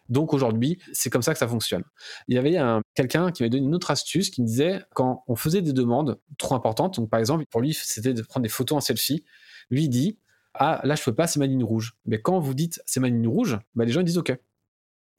Donc 0.10 0.34
aujourd'hui, 0.34 0.80
c'est 0.94 1.10
comme 1.10 1.22
ça 1.22 1.34
que 1.34 1.40
ça 1.40 1.48
fonctionne. 1.48 1.84
Il 2.28 2.36
y 2.36 2.38
avait 2.38 2.58
quelqu'un 2.94 3.32
qui 3.32 3.44
m'a 3.44 3.50
donné 3.50 3.66
une 3.66 3.76
autre 3.76 3.92
astuce 3.92 4.30
qui 4.30 4.42
me 4.42 4.48
disait 4.48 4.84
quand 4.94 5.24
on 5.28 5.36
faisait 5.36 5.62
des 5.62 5.74
demandes 5.74 6.20
trop 6.38 6.56
importantes, 6.56 6.98
donc 6.98 7.10
par 7.10 7.20
exemple 7.20 7.46
pour 7.50 7.62
lui 7.62 7.74
c'était 7.74 8.14
de 8.14 8.22
prendre 8.22 8.44
des 8.44 8.50
photos 8.50 8.78
en 8.78 8.82
selfie, 8.82 9.24
lui 9.70 9.84
il 9.84 9.90
dit 9.90 10.20
ah 10.54 10.80
là 10.84 10.96
je 10.96 11.04
peux 11.04 11.14
pas 11.14 11.28
c'est 11.28 11.40
ma 11.40 11.48
ligne 11.48 11.64
rouge. 11.64 11.98
Mais 12.06 12.22
quand 12.22 12.40
vous 12.40 12.54
dites 12.54 12.82
c'est 12.86 13.00
ma 13.00 13.10
ligne 13.10 13.28
rouge, 13.28 13.58
bah, 13.74 13.86
les 13.86 13.92
gens 13.92 14.02
ils 14.02 14.06
disent 14.06 14.18
ok. 14.18 14.38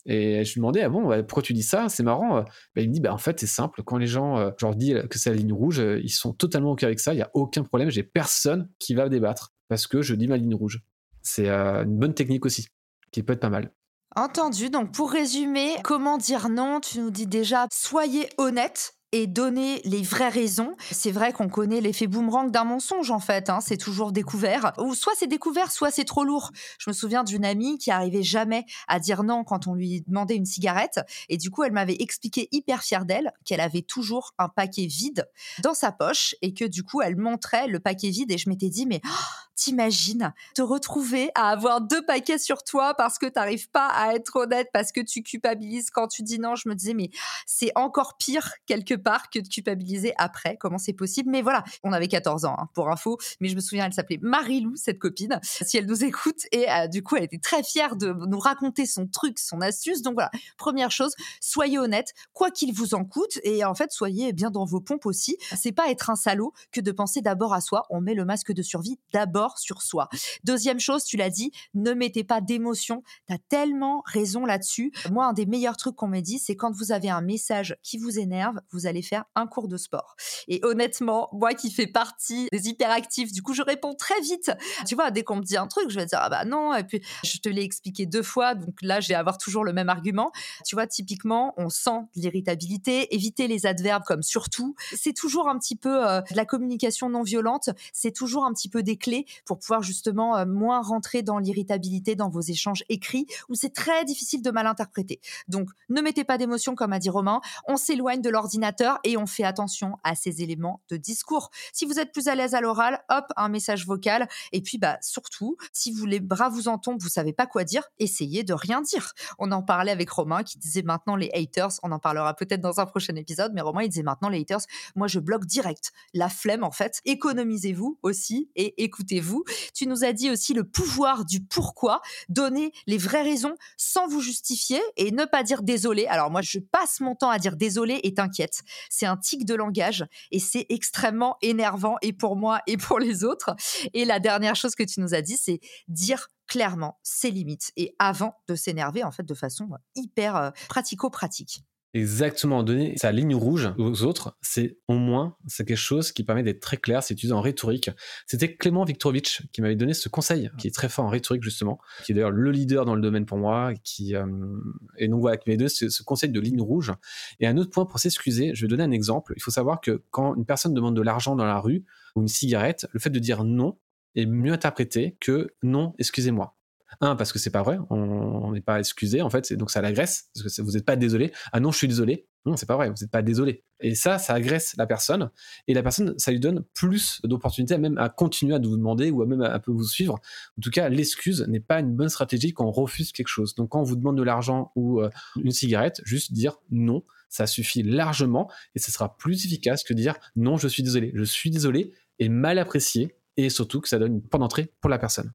Et 0.09 0.44
je 0.44 0.53
lui 0.53 0.61
demandais 0.61 0.83
ah 0.83 0.88
bon 0.88 1.09
pourquoi 1.25 1.42
tu 1.42 1.53
dis 1.53 1.64
ça? 1.64 1.88
C'est 1.88 2.05
marrant. 2.05 2.42
Bah, 2.42 2.83
il 2.83 2.88
me 2.88 2.94
dit 2.94 3.01
bah 3.01 3.12
en 3.12 3.18
fait 3.18 3.40
c'est 3.40 3.46
simple 3.46 3.83
quand 3.83 3.99
les 3.99 4.07
gens 4.07 4.38
euh, 4.38 4.51
que 4.53 5.18
c'est 5.18 5.31
la 5.31 5.37
ligne 5.37 5.53
rouge 5.53 5.79
ils 5.79 6.11
sont 6.11 6.33
totalement 6.33 6.72
ok 6.72 6.85
avec 6.85 7.01
ça 7.01 7.12
il 7.12 7.18
y 7.18 7.22
a 7.22 7.31
aucun 7.35 7.64
problème 7.64 7.90
j'ai 7.90 8.05
personne 8.05 8.68
qui 8.79 8.94
va 8.94 9.09
débattre 9.09 9.53
parce 9.68 9.87
que 9.87 10.03
je 10.03 10.14
dis 10.14 10.29
ma 10.29 10.37
ligne 10.37 10.55
rouge. 10.55 10.83
C'est 11.22 11.49
euh, 11.49 11.83
une 11.85 11.99
bonne 11.99 12.14
technique 12.14 12.46
aussi 12.46 12.68
qui 13.11 13.22
peut 13.22 13.33
être 13.33 13.40
pas 13.40 13.51
mal. 13.51 13.72
Entendu. 14.18 14.70
Donc, 14.70 14.92
pour 14.92 15.11
résumer, 15.12 15.76
comment 15.85 16.16
dire 16.16 16.48
non? 16.48 16.81
Tu 16.81 17.00
nous 17.00 17.11
dis 17.11 17.26
déjà, 17.26 17.66
soyez 17.70 18.31
honnête 18.38 18.95
et 19.12 19.26
donner 19.26 19.80
les 19.84 20.02
vraies 20.02 20.28
raisons. 20.28 20.74
C'est 20.90 21.10
vrai 21.10 21.32
qu'on 21.32 21.48
connaît 21.48 21.80
l'effet 21.80 22.06
boomerang 22.06 22.50
d'un 22.50 22.64
mensonge 22.64 23.10
en 23.10 23.20
fait, 23.20 23.50
hein, 23.50 23.60
c'est 23.60 23.76
toujours 23.76 24.12
découvert. 24.12 24.72
Ou 24.78 24.94
soit 24.94 25.12
c'est 25.16 25.26
découvert, 25.26 25.70
soit 25.70 25.90
c'est 25.90 26.04
trop 26.04 26.24
lourd. 26.24 26.50
Je 26.78 26.90
me 26.90 26.94
souviens 26.94 27.24
d'une 27.24 27.44
amie 27.44 27.78
qui 27.78 27.90
arrivait 27.90 28.22
jamais 28.22 28.64
à 28.88 28.98
dire 28.98 29.22
non 29.22 29.44
quand 29.44 29.66
on 29.66 29.74
lui 29.74 30.02
demandait 30.06 30.36
une 30.36 30.46
cigarette. 30.46 31.00
Et 31.28 31.36
du 31.36 31.50
coup, 31.50 31.62
elle 31.62 31.72
m'avait 31.72 31.96
expliqué 32.00 32.48
hyper 32.52 32.82
fière 32.82 33.04
d'elle 33.04 33.32
qu'elle 33.44 33.60
avait 33.60 33.82
toujours 33.82 34.34
un 34.38 34.48
paquet 34.48 34.86
vide 34.86 35.28
dans 35.62 35.74
sa 35.74 35.92
poche 35.92 36.34
et 36.42 36.52
que 36.52 36.64
du 36.64 36.82
coup, 36.82 37.00
elle 37.00 37.16
montrait 37.16 37.68
le 37.68 37.80
paquet 37.80 38.10
vide 38.10 38.32
et 38.32 38.38
je 38.38 38.48
m'étais 38.48 38.70
dit, 38.70 38.86
mais 38.86 39.00
oh, 39.04 39.08
t'imagines 39.54 40.32
te 40.54 40.62
retrouver 40.62 41.30
à 41.34 41.48
avoir 41.50 41.80
deux 41.80 42.04
paquets 42.04 42.38
sur 42.38 42.62
toi 42.62 42.94
parce 42.94 43.18
que 43.18 43.26
t'arrives 43.26 43.70
pas 43.70 43.88
à 43.88 44.14
être 44.14 44.36
honnête, 44.36 44.68
parce 44.72 44.92
que 44.92 45.00
tu 45.00 45.22
culpabilises 45.22 45.90
quand 45.90 46.08
tu 46.08 46.22
dis 46.22 46.38
non. 46.38 46.54
Je 46.54 46.68
me 46.68 46.74
disais, 46.74 46.94
mais 46.94 47.10
c'est 47.46 47.72
encore 47.74 48.16
pire 48.16 48.52
quelque 48.66 48.94
part 48.96 49.30
que 49.30 49.38
de 49.38 49.48
culpabiliser 49.48 50.12
après. 50.18 50.56
Comment 50.59 50.78
c'est 50.78 50.92
possible 50.92 51.30
Mais 51.30 51.42
voilà, 51.42 51.64
on 51.82 51.92
avait 51.92 52.09
14 52.09 52.44
ans 52.44 52.56
hein, 52.59 52.68
pour 52.74 52.90
info, 52.90 53.18
mais 53.40 53.48
je 53.48 53.56
me 53.56 53.61
souviens, 53.61 53.87
elle 53.87 53.92
s'appelait 53.92 54.18
Marilou, 54.22 54.76
cette 54.76 54.98
copine, 54.98 55.40
si 55.42 55.76
elle 55.76 55.87
nous 55.87 56.04
écoute. 56.04 56.46
Et 56.52 56.70
euh, 56.70 56.87
du 56.88 57.02
coup, 57.02 57.16
elle 57.16 57.24
était 57.24 57.38
très 57.38 57.62
fière 57.62 57.96
de 57.96 58.12
nous 58.12 58.38
raconter 58.38 58.87
son 58.87 59.06
truc, 59.06 59.38
son 59.38 59.61
astuce. 59.61 60.02
Donc 60.02 60.14
voilà, 60.14 60.30
première 60.56 60.90
chose, 60.90 61.14
soyez 61.40 61.78
honnête, 61.78 62.12
quoi 62.32 62.50
qu'il 62.50 62.74
vous 62.74 62.94
en 62.94 63.04
coûte. 63.04 63.38
Et 63.42 63.64
en 63.64 63.74
fait, 63.74 63.92
soyez 63.92 64.32
bien 64.32 64.50
dans 64.50 64.64
vos 64.64 64.80
pompes 64.80 65.06
aussi. 65.06 65.37
C'est 65.56 65.72
pas 65.72 65.90
être 65.90 66.11
un 66.11 66.16
salaud 66.16 66.52
que 66.72 66.80
de 66.80 66.92
penser 66.92 67.20
d'abord 67.20 67.54
à 67.54 67.61
soi. 67.61 67.85
On 67.90 68.00
met 68.00 68.14
le 68.14 68.24
masque 68.24 68.52
de 68.52 68.62
survie 68.62 68.98
d'abord 69.12 69.59
sur 69.59 69.82
soi. 69.82 70.09
Deuxième 70.44 70.80
chose, 70.80 71.04
tu 71.04 71.16
l'as 71.16 71.30
dit, 71.30 71.52
ne 71.74 71.92
mettez 71.92 72.24
pas 72.24 72.40
d'émotion. 72.40 73.02
T'as 73.26 73.38
tellement 73.48 74.02
raison 74.06 74.44
là-dessus. 74.44 74.92
Moi, 75.11 75.26
un 75.26 75.32
des 75.32 75.46
meilleurs 75.46 75.76
trucs 75.76 75.96
qu'on 75.96 76.09
m'a 76.09 76.20
dit, 76.20 76.38
c'est 76.38 76.56
quand 76.56 76.72
vous 76.72 76.92
avez 76.92 77.11
un 77.11 77.20
message 77.20 77.76
qui 77.82 77.98
vous 77.98 78.18
énerve, 78.18 78.61
vous 78.70 78.86
allez 78.87 79.03
faire 79.03 79.25
un 79.35 79.46
cours 79.46 79.68
de 79.68 79.77
sport. 79.77 80.16
Et 80.49 80.61
honnêtement, 80.64 81.29
moi 81.33 81.55
qui 81.55 81.70
fais 81.70 81.87
partie 81.87 82.49
des 82.53 82.68
hyperactifs, 82.68 83.33
du 83.33 83.42
coup, 83.42 83.55
je 83.55 83.62
réponds 83.62 83.94
très 83.94 84.20
vite. 84.20 84.53
Tu 84.87 84.94
vois, 84.94 85.11
dès 85.11 85.22
qu'on 85.22 85.37
me 85.37 85.42
dit 85.42 85.57
un 85.57 85.66
truc, 85.66 85.90
je 85.90 85.96
vais 85.99 86.07
dire 86.07 86.18
ah 86.20 86.29
bah 86.29 86.44
non. 86.44 86.75
Et 86.75 86.85
puis 86.85 87.03
je 87.25 87.38
te 87.38 87.49
l'ai 87.49 87.62
expliqué 87.62 88.07
deux 88.07 88.22
fois, 88.22 88.55
donc 88.55 88.75
là, 88.83 89.01
je 89.01 89.09
vais 89.09 89.14
avoir 89.14 89.38
toujours 89.38 89.64
le 89.64 89.72
même 89.72 89.88
argument. 89.88 90.31
Tu 90.64 90.75
vois, 90.77 90.87
typiquement, 90.87 91.55
on 91.57 91.68
sent 91.68 92.01
l'irritabilité. 92.14 93.14
Éviter 93.14 93.49
les 93.49 93.66
adverbes 93.66 94.05
comme 94.05 94.22
surtout. 94.22 94.75
C'est 94.94 95.12
toujours 95.12 95.49
un 95.49 95.59
petit 95.59 95.77
peu 95.77 96.07
euh, 96.07 96.20
la 96.35 96.44
communication 96.44 97.09
non 97.09 97.22
violente. 97.22 97.70
C'est 97.92 98.12
toujours 98.12 98.44
un 98.44 98.53
petit 98.53 98.68
peu 98.68 98.83
des 98.83 98.96
clés 98.96 99.27
pour 99.44 99.59
pouvoir 99.59 99.83
justement 99.83 100.37
euh, 100.37 100.46
moins 100.46 100.81
rentrer 100.81 101.22
dans 101.22 101.38
l'irritabilité 101.38 102.14
dans 102.14 102.29
vos 102.29 102.40
échanges 102.40 102.85
écrits 102.88 103.27
où 103.49 103.55
c'est 103.55 103.72
très 103.72 104.05
difficile 104.05 104.42
de 104.42 104.51
mal 104.51 104.66
interpréter. 104.66 105.20
Donc, 105.49 105.68
ne 105.88 106.01
mettez 106.01 106.25
pas 106.25 106.38
d'émotion 106.38 106.75
comme 106.75 106.92
a 106.92 106.99
dit 106.99 107.11
Romain. 107.11 107.40
On 107.66 107.77
s'éloigne 107.77 108.20
de 108.20 108.31
l'ordinateur 108.31 108.75
et 109.04 109.16
on 109.16 109.26
fait 109.26 109.44
attention 109.44 109.96
à 110.04 110.14
ces 110.14 110.42
éléments 110.42 110.82
de 110.88 110.96
discours. 110.96 111.50
Si 111.72 111.84
vous 111.84 111.98
êtes 111.98 112.12
plus 112.12 112.28
à 112.28 112.34
l'aise 112.34 112.54
à 112.54 112.60
l'oral, 112.60 113.02
hop, 113.10 113.26
un 113.36 113.48
message 113.48 113.86
vocal. 113.86 114.28
Et 114.52 114.62
puis, 114.62 114.78
bah, 114.78 114.98
surtout, 115.02 115.56
si 115.72 115.94
les 116.06 116.20
bras 116.20 116.48
vous 116.48 116.68
en 116.68 116.78
tombent, 116.78 117.00
vous 117.00 117.08
savez 117.08 117.32
pas 117.32 117.46
quoi 117.46 117.64
dire, 117.64 117.82
essayez 117.98 118.44
de 118.44 118.54
rien 118.54 118.80
dire. 118.80 119.12
On 119.38 119.52
en 119.52 119.62
parlait 119.62 119.92
avec 119.92 120.10
Romain 120.10 120.42
qui 120.42 120.58
disait 120.58 120.82
maintenant 120.82 121.16
les 121.16 121.30
haters, 121.34 121.72
on 121.82 121.92
en 121.92 121.98
parlera 121.98 122.34
peut-être 122.34 122.60
dans 122.60 122.80
un 122.80 122.86
prochain 122.86 123.14
épisode, 123.16 123.52
mais 123.54 123.60
Romain 123.60 123.82
il 123.82 123.88
disait 123.88 124.02
maintenant 124.02 124.28
les 124.28 124.40
haters, 124.40 124.60
moi 124.94 125.08
je 125.08 125.18
bloque 125.18 125.46
direct. 125.46 125.92
La 126.14 126.28
flemme 126.28 126.64
en 126.64 126.70
fait, 126.70 127.00
économisez-vous 127.04 127.98
aussi 128.02 128.50
et 128.56 128.82
écoutez-vous 128.82 129.26
vous. 129.26 129.44
Tu 129.74 129.86
nous 129.86 130.04
as 130.04 130.12
dit 130.12 130.30
aussi 130.30 130.54
le 130.54 130.64
pouvoir 130.64 131.24
du 131.24 131.42
pourquoi, 131.42 132.00
donner 132.28 132.72
les 132.86 132.98
vraies 132.98 133.22
raisons 133.22 133.54
sans 133.76 134.06
vous 134.06 134.20
justifier 134.20 134.80
et 134.96 135.10
ne 135.10 135.24
pas 135.24 135.42
dire 135.42 135.62
désolé. 135.62 136.06
Alors 136.06 136.30
moi, 136.30 136.42
je 136.42 136.58
passe 136.58 137.00
mon 137.00 137.14
temps 137.14 137.30
à 137.30 137.38
dire 137.38 137.56
désolé 137.56 138.00
et 138.02 138.14
t'inquiète. 138.14 138.62
C'est 138.90 139.07
un 139.07 139.16
tic 139.16 139.44
de 139.44 139.55
langage 139.55 140.05
et 140.31 140.38
c'est 140.38 140.66
extrêmement 140.68 141.37
énervant 141.42 141.96
et 142.02 142.12
pour 142.12 142.37
moi 142.37 142.61
et 142.66 142.76
pour 142.76 142.98
les 142.98 143.24
autres. 143.24 143.55
Et 143.94 144.05
la 144.05 144.20
dernière 144.20 144.57
chose 144.57 144.74
que 144.74 144.83
tu 144.83 145.00
nous 145.00 145.14
as 145.14 145.22
dit, 145.22 145.37
c'est 145.37 145.61
dire 145.88 146.29
clairement 146.46 146.98
ses 147.02 147.31
limites 147.31 147.72
et 147.76 147.94
avant 147.98 148.35
de 148.48 148.55
s'énerver 148.55 149.02
en 149.02 149.11
fait 149.11 149.24
de 149.24 149.35
façon 149.35 149.68
hyper 149.94 150.37
euh, 150.37 150.50
pratico-pratique. 150.68 151.62
Exactement, 151.94 152.62
donner 152.62 152.94
sa 152.99 153.11
ligne 153.11 153.35
rouge 153.35 153.70
aux 153.79 154.03
autres, 154.03 154.37
c'est 154.42 154.77
au 154.87 154.94
moins, 154.94 155.35
c'est 155.46 155.66
quelque 155.66 155.79
chose 155.79 156.12
qui 156.12 156.25
permet 156.25 156.42
d'être 156.42 156.61
très 156.61 156.77
clair, 156.77 157.03
c'est 157.03 157.14
utilisé 157.14 157.33
en 157.33 157.40
rhétorique. 157.40 157.90
C'était 158.27 158.55
Clément 158.55 158.85
Viktorovitch 158.85 159.46
qui 159.53 159.62
m'avait 159.62 159.77
donné 159.77 159.94
ce 159.94 160.11
conseil, 160.11 160.51
qui 160.59 160.66
est 160.66 160.75
très 160.75 160.90
fort 160.90 161.07
en 161.07 161.09
rhétorique 161.09 161.42
justement, 161.42 161.79
qui 162.05 162.12
est 162.12 162.14
d'ailleurs 162.14 162.33
le 162.33 162.51
leader 162.51 162.85
dans 162.85 162.94
le 162.94 163.01
domaine 163.01 163.25
pour 163.25 163.38
moi, 163.38 163.72
euh, 164.01 164.61
et 164.99 165.09
donc 165.09 165.20
voilà, 165.20 165.38
qui 165.38 165.49
m'avait 165.49 165.57
donné 165.57 165.70
ce, 165.70 166.03
conseil 166.03 166.29
de 166.29 166.40
ligne 166.40 166.61
rouge. 166.61 166.92
Et 167.40 167.46
un 167.46 167.57
autre 167.57 167.70
point 167.70 167.87
pour 167.87 167.99
s'excuser, 167.99 168.51
je 168.55 168.62
vais 168.62 168.68
donner 168.68 168.85
un 168.85 168.90
exemple. 168.90 169.33
Il 169.37 169.42
faut 169.42 169.51
savoir 169.51 169.81
que 169.81 170.03
quand 170.11 170.35
une 170.35 170.44
personne 170.44 170.75
demande 170.75 170.96
de 170.96 171.03
l'argent 171.03 171.35
dans 171.35 171.46
la 171.46 171.59
rue 171.59 171.85
ou 172.14 172.20
une 172.20 172.29
cigarette, 172.29 172.87
le 172.92 173.01
fait 173.01 173.11
de 173.11 173.18
dire 173.18 173.44
non 173.44 173.79
est 174.16 174.27
mieux 174.27 174.53
interprété 174.53 175.16
que 175.20 175.55
non, 175.62 175.94
excusez-moi. 175.99 176.55
Un, 177.01 177.16
parce 177.16 177.33
que 177.33 177.38
c'est 177.38 177.51
pas 177.51 177.62
vrai, 177.62 177.79
on 177.90 178.53
n'est 178.53 178.61
pas 178.61 178.79
excusé, 178.79 179.22
en 179.22 179.31
fait, 179.31 179.53
donc 179.53 179.70
ça 179.70 179.83
l'agresse, 179.83 180.31
parce 180.35 180.57
que 180.57 180.62
vous 180.62 180.72
n'êtes 180.72 180.85
pas 180.85 180.96
désolé. 180.96 181.33
Ah 181.53 181.61
non, 181.61 181.72
je 181.72 181.79
suis 181.79 181.88
désolé. 181.88 182.29
Non, 182.44 182.57
c'est 182.57 182.66
pas 182.66 182.77
vrai, 182.77 182.88
vous 182.88 182.96
n'êtes 183.01 183.11
pas 183.11 183.22
désolé. 183.22 183.64
Et 183.81 183.96
ça, 183.96 184.18
ça 184.18 184.35
agresse 184.35 184.75
la 184.79 184.87
personne, 184.87 185.31
et 185.66 185.75
la 185.75 185.83
personne, 185.83 186.14
ça 186.16 186.31
lui 186.31 186.38
donne 186.38 186.64
plus 186.75 187.20
d'opportunités 187.25 187.77
même 187.77 187.99
à 187.99 188.09
continuer 188.09 188.55
à 188.55 188.59
vous 188.59 188.77
demander 188.77 189.11
ou 189.11 189.22
à 189.22 189.27
même 189.27 189.42
à, 189.42 189.59
peu 189.59 189.72
vous 189.72 189.85
suivre. 189.85 190.14
En 190.14 190.61
tout 190.62 190.70
cas, 190.70 190.88
l'excuse 190.88 191.44
n'est 191.49 191.61
pas 191.61 191.81
une 191.81 191.94
bonne 191.94 192.09
stratégie 192.09 192.53
quand 192.53 192.66
on 192.66 192.70
refuse 192.70 193.12
quelque 193.12 193.29
chose. 193.29 193.55
Donc 193.57 193.70
quand 193.70 193.81
on 193.81 193.85
vous 193.85 193.96
demande 193.96 194.16
de 194.16 194.22
l'argent 194.22 194.70
ou 194.77 195.01
euh, 195.01 195.11
une 195.42 195.51
cigarette, 195.51 196.01
juste 196.05 196.33
dire 196.33 196.57
non, 196.70 197.03
ça 197.29 197.46
suffit 197.46 197.83
largement, 197.83 198.49
et 198.75 198.79
ce 198.79 198.92
sera 198.92 199.16
plus 199.16 199.44
efficace 199.44 199.83
que 199.83 199.92
dire 199.92 200.14
non, 200.37 200.57
je 200.57 200.68
suis 200.68 200.85
désolé. 200.85 201.11
Je 201.14 201.25
suis 201.25 201.51
désolé 201.51 201.92
est 202.18 202.29
mal 202.29 202.59
apprécié, 202.59 203.16
et 203.37 203.51
surtout 203.51 203.81
que 203.81 203.88
ça 203.88 203.99
donne 203.99 204.14
une 204.14 204.22
porte 204.22 204.40
d'entrée 204.40 204.72
pour 204.81 204.88
la 204.88 204.99
personne. 204.99 205.33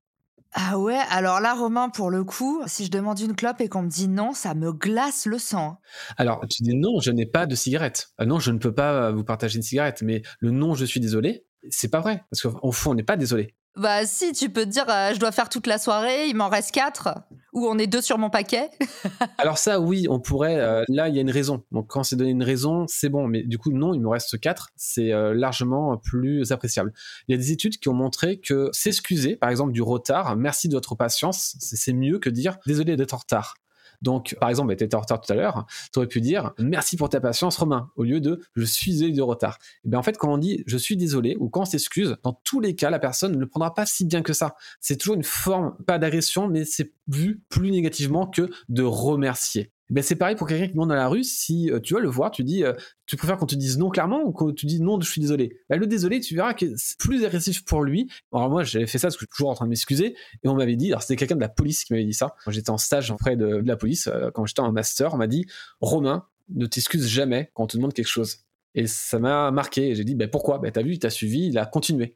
Ah 0.53 0.77
ouais, 0.77 0.99
alors 1.09 1.39
là, 1.39 1.53
Romain, 1.53 1.89
pour 1.89 2.09
le 2.09 2.25
coup, 2.25 2.61
si 2.65 2.85
je 2.85 2.91
demande 2.91 3.19
une 3.19 3.35
clope 3.35 3.61
et 3.61 3.69
qu'on 3.69 3.83
me 3.83 3.89
dit 3.89 4.09
non, 4.09 4.33
ça 4.33 4.53
me 4.53 4.73
glace 4.73 5.25
le 5.25 5.39
sang. 5.39 5.79
Alors, 6.17 6.45
tu 6.49 6.63
dis 6.63 6.75
non, 6.75 6.99
je 6.99 7.11
n'ai 7.11 7.25
pas 7.25 7.45
de 7.45 7.55
cigarette. 7.55 8.09
Ah 8.17 8.25
non, 8.25 8.39
je 8.39 8.51
ne 8.51 8.57
peux 8.57 8.73
pas 8.73 9.11
vous 9.11 9.23
partager 9.23 9.55
une 9.55 9.63
cigarette. 9.63 10.01
Mais 10.01 10.23
le 10.39 10.51
non, 10.51 10.73
je 10.75 10.83
suis 10.83 10.99
désolé, 10.99 11.45
c'est 11.69 11.89
pas 11.89 12.01
vrai. 12.01 12.25
Parce 12.29 12.41
qu'au 12.41 12.71
fond, 12.71 12.91
on 12.91 12.95
n'est 12.95 13.03
pas 13.03 13.15
désolé. 13.15 13.55
Bah 13.77 14.05
si, 14.05 14.33
tu 14.33 14.49
peux 14.49 14.65
dire, 14.65 14.85
euh, 14.89 15.13
je 15.13 15.19
dois 15.19 15.31
faire 15.31 15.47
toute 15.47 15.65
la 15.65 15.77
soirée, 15.77 16.27
il 16.27 16.35
m'en 16.35 16.49
reste 16.49 16.71
quatre, 16.71 17.09
ou 17.53 17.67
on 17.67 17.77
est 17.77 17.87
deux 17.87 18.01
sur 18.01 18.17
mon 18.17 18.29
paquet. 18.29 18.69
Alors 19.37 19.57
ça, 19.57 19.79
oui, 19.79 20.07
on 20.09 20.19
pourrait. 20.19 20.59
Euh, 20.59 20.83
là, 20.89 21.07
il 21.07 21.15
y 21.15 21.19
a 21.19 21.21
une 21.21 21.31
raison. 21.31 21.63
Donc 21.71 21.87
quand 21.87 22.03
c'est 22.03 22.17
donné 22.17 22.31
une 22.31 22.43
raison, 22.43 22.85
c'est 22.87 23.07
bon. 23.07 23.27
Mais 23.27 23.43
du 23.43 23.57
coup, 23.57 23.71
non, 23.71 23.93
il 23.93 24.01
me 24.01 24.09
reste 24.09 24.39
quatre. 24.41 24.71
C'est 24.75 25.13
euh, 25.13 25.33
largement 25.33 25.97
plus 25.97 26.51
appréciable. 26.51 26.91
Il 27.29 27.31
y 27.31 27.35
a 27.35 27.37
des 27.37 27.53
études 27.53 27.77
qui 27.77 27.87
ont 27.87 27.93
montré 27.93 28.41
que 28.41 28.69
s'excuser, 28.73 29.37
par 29.37 29.49
exemple, 29.49 29.71
du 29.71 29.81
retard, 29.81 30.35
merci 30.35 30.67
de 30.67 30.73
votre 30.73 30.95
patience, 30.95 31.55
c'est 31.59 31.93
mieux 31.93 32.19
que 32.19 32.29
dire 32.29 32.57
désolé 32.65 32.97
d'être 32.97 33.13
en 33.13 33.17
retard. 33.17 33.55
Donc, 34.01 34.35
par 34.39 34.49
exemple, 34.49 34.75
tu 34.75 34.83
étais 34.83 34.95
en 34.95 35.01
retard 35.01 35.21
tout 35.21 35.31
à 35.31 35.35
l'heure, 35.35 35.65
tu 35.93 35.99
aurais 35.99 36.07
pu 36.07 36.21
dire 36.21 36.51
merci 36.57 36.97
pour 36.97 37.09
ta 37.09 37.19
patience, 37.19 37.57
Romain, 37.57 37.89
au 37.95 38.03
lieu 38.03 38.19
de 38.19 38.41
je 38.55 38.63
suis 38.63 38.91
désolé 38.91 39.13
de 39.13 39.21
retard. 39.21 39.57
Et 39.61 39.79
eh 39.85 39.89
bien, 39.89 39.99
en 39.99 40.03
fait, 40.03 40.17
quand 40.17 40.31
on 40.33 40.37
dit 40.37 40.63
je 40.65 40.77
suis 40.77 40.97
désolé 40.97 41.35
ou 41.39 41.49
quand 41.49 41.61
on 41.61 41.65
s'excuse, 41.65 42.15
dans 42.23 42.39
tous 42.43 42.59
les 42.59 42.75
cas, 42.75 42.89
la 42.89 42.99
personne 42.99 43.33
ne 43.33 43.39
le 43.39 43.47
prendra 43.47 43.73
pas 43.73 43.85
si 43.85 44.05
bien 44.05 44.21
que 44.21 44.33
ça. 44.33 44.55
C'est 44.79 44.97
toujours 44.97 45.15
une 45.15 45.23
forme, 45.23 45.75
pas 45.85 45.99
d'agression, 45.99 46.47
mais 46.47 46.65
c'est 46.65 46.93
vu 47.07 47.41
plus 47.49 47.71
négativement 47.71 48.27
que 48.27 48.49
de 48.69 48.83
remercier. 48.83 49.71
Ben 49.91 50.01
c'est 50.01 50.15
pareil 50.15 50.35
pour 50.35 50.47
quelqu'un 50.47 50.67
qui 50.67 50.73
demande 50.73 50.89
dans 50.89 50.95
la 50.95 51.07
rue, 51.07 51.23
si 51.23 51.69
euh, 51.69 51.79
tu 51.79 51.93
vas 51.93 51.99
le 51.99 52.09
voir, 52.09 52.31
tu 52.31 52.43
dis, 52.43 52.63
euh, 52.63 52.73
tu 53.05 53.17
préfères 53.17 53.37
qu'on 53.37 53.45
te 53.45 53.55
dise 53.55 53.77
non 53.77 53.89
clairement 53.89 54.23
ou 54.23 54.31
qu'on 54.31 54.53
te 54.53 54.65
dise 54.65 54.81
non, 54.81 54.99
je 54.99 55.09
suis 55.09 55.21
désolé. 55.21 55.59
Ben, 55.69 55.77
le 55.77 55.85
désolé, 55.85 56.21
tu 56.21 56.33
verras 56.33 56.53
que 56.53 56.65
c'est 56.77 56.97
plus 56.97 57.25
agressif 57.25 57.65
pour 57.65 57.83
lui. 57.83 58.09
Alors 58.33 58.49
moi, 58.49 58.63
j'avais 58.63 58.87
fait 58.87 58.97
ça 58.97 59.07
parce 59.07 59.17
que 59.17 59.21
je 59.21 59.25
suis 59.25 59.35
toujours 59.35 59.49
en 59.49 59.53
train 59.53 59.65
de 59.65 59.69
m'excuser, 59.69 60.15
et 60.43 60.47
on 60.47 60.55
m'avait 60.55 60.77
dit, 60.77 60.87
alors 60.87 61.01
c'était 61.01 61.17
quelqu'un 61.17 61.35
de 61.35 61.41
la 61.41 61.49
police 61.49 61.83
qui 61.83 61.93
m'avait 61.93 62.05
dit 62.05 62.13
ça. 62.13 62.33
Quand 62.45 62.51
j'étais 62.51 62.69
en 62.69 62.77
stage 62.77 63.11
auprès 63.11 63.35
de, 63.35 63.61
de 63.61 63.67
la 63.67 63.75
police, 63.75 64.07
euh, 64.07 64.31
quand 64.33 64.45
j'étais 64.45 64.61
en 64.61 64.71
master, 64.71 65.13
on 65.13 65.17
m'a 65.17 65.27
dit, 65.27 65.45
Romain, 65.81 66.25
ne 66.49 66.65
t'excuse 66.65 67.07
jamais 67.07 67.51
quand 67.53 67.63
on 67.63 67.67
te 67.67 67.77
demande 67.77 67.93
quelque 67.93 68.07
chose. 68.07 68.45
Et 68.75 68.87
ça 68.87 69.19
m'a 69.19 69.51
marqué. 69.51 69.95
J'ai 69.95 70.03
dit, 70.03 70.15
ben 70.15 70.29
pourquoi? 70.29 70.59
Ben 70.59 70.71
t'as 70.71 70.81
vu, 70.81 70.93
il 70.93 70.99
t'a 70.99 71.09
suivi, 71.09 71.47
il 71.47 71.57
a 71.57 71.65
continué. 71.65 72.15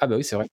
ah 0.00 0.06
bah 0.06 0.16
oui, 0.16 0.24
c'est 0.24 0.36
vrai. 0.36 0.48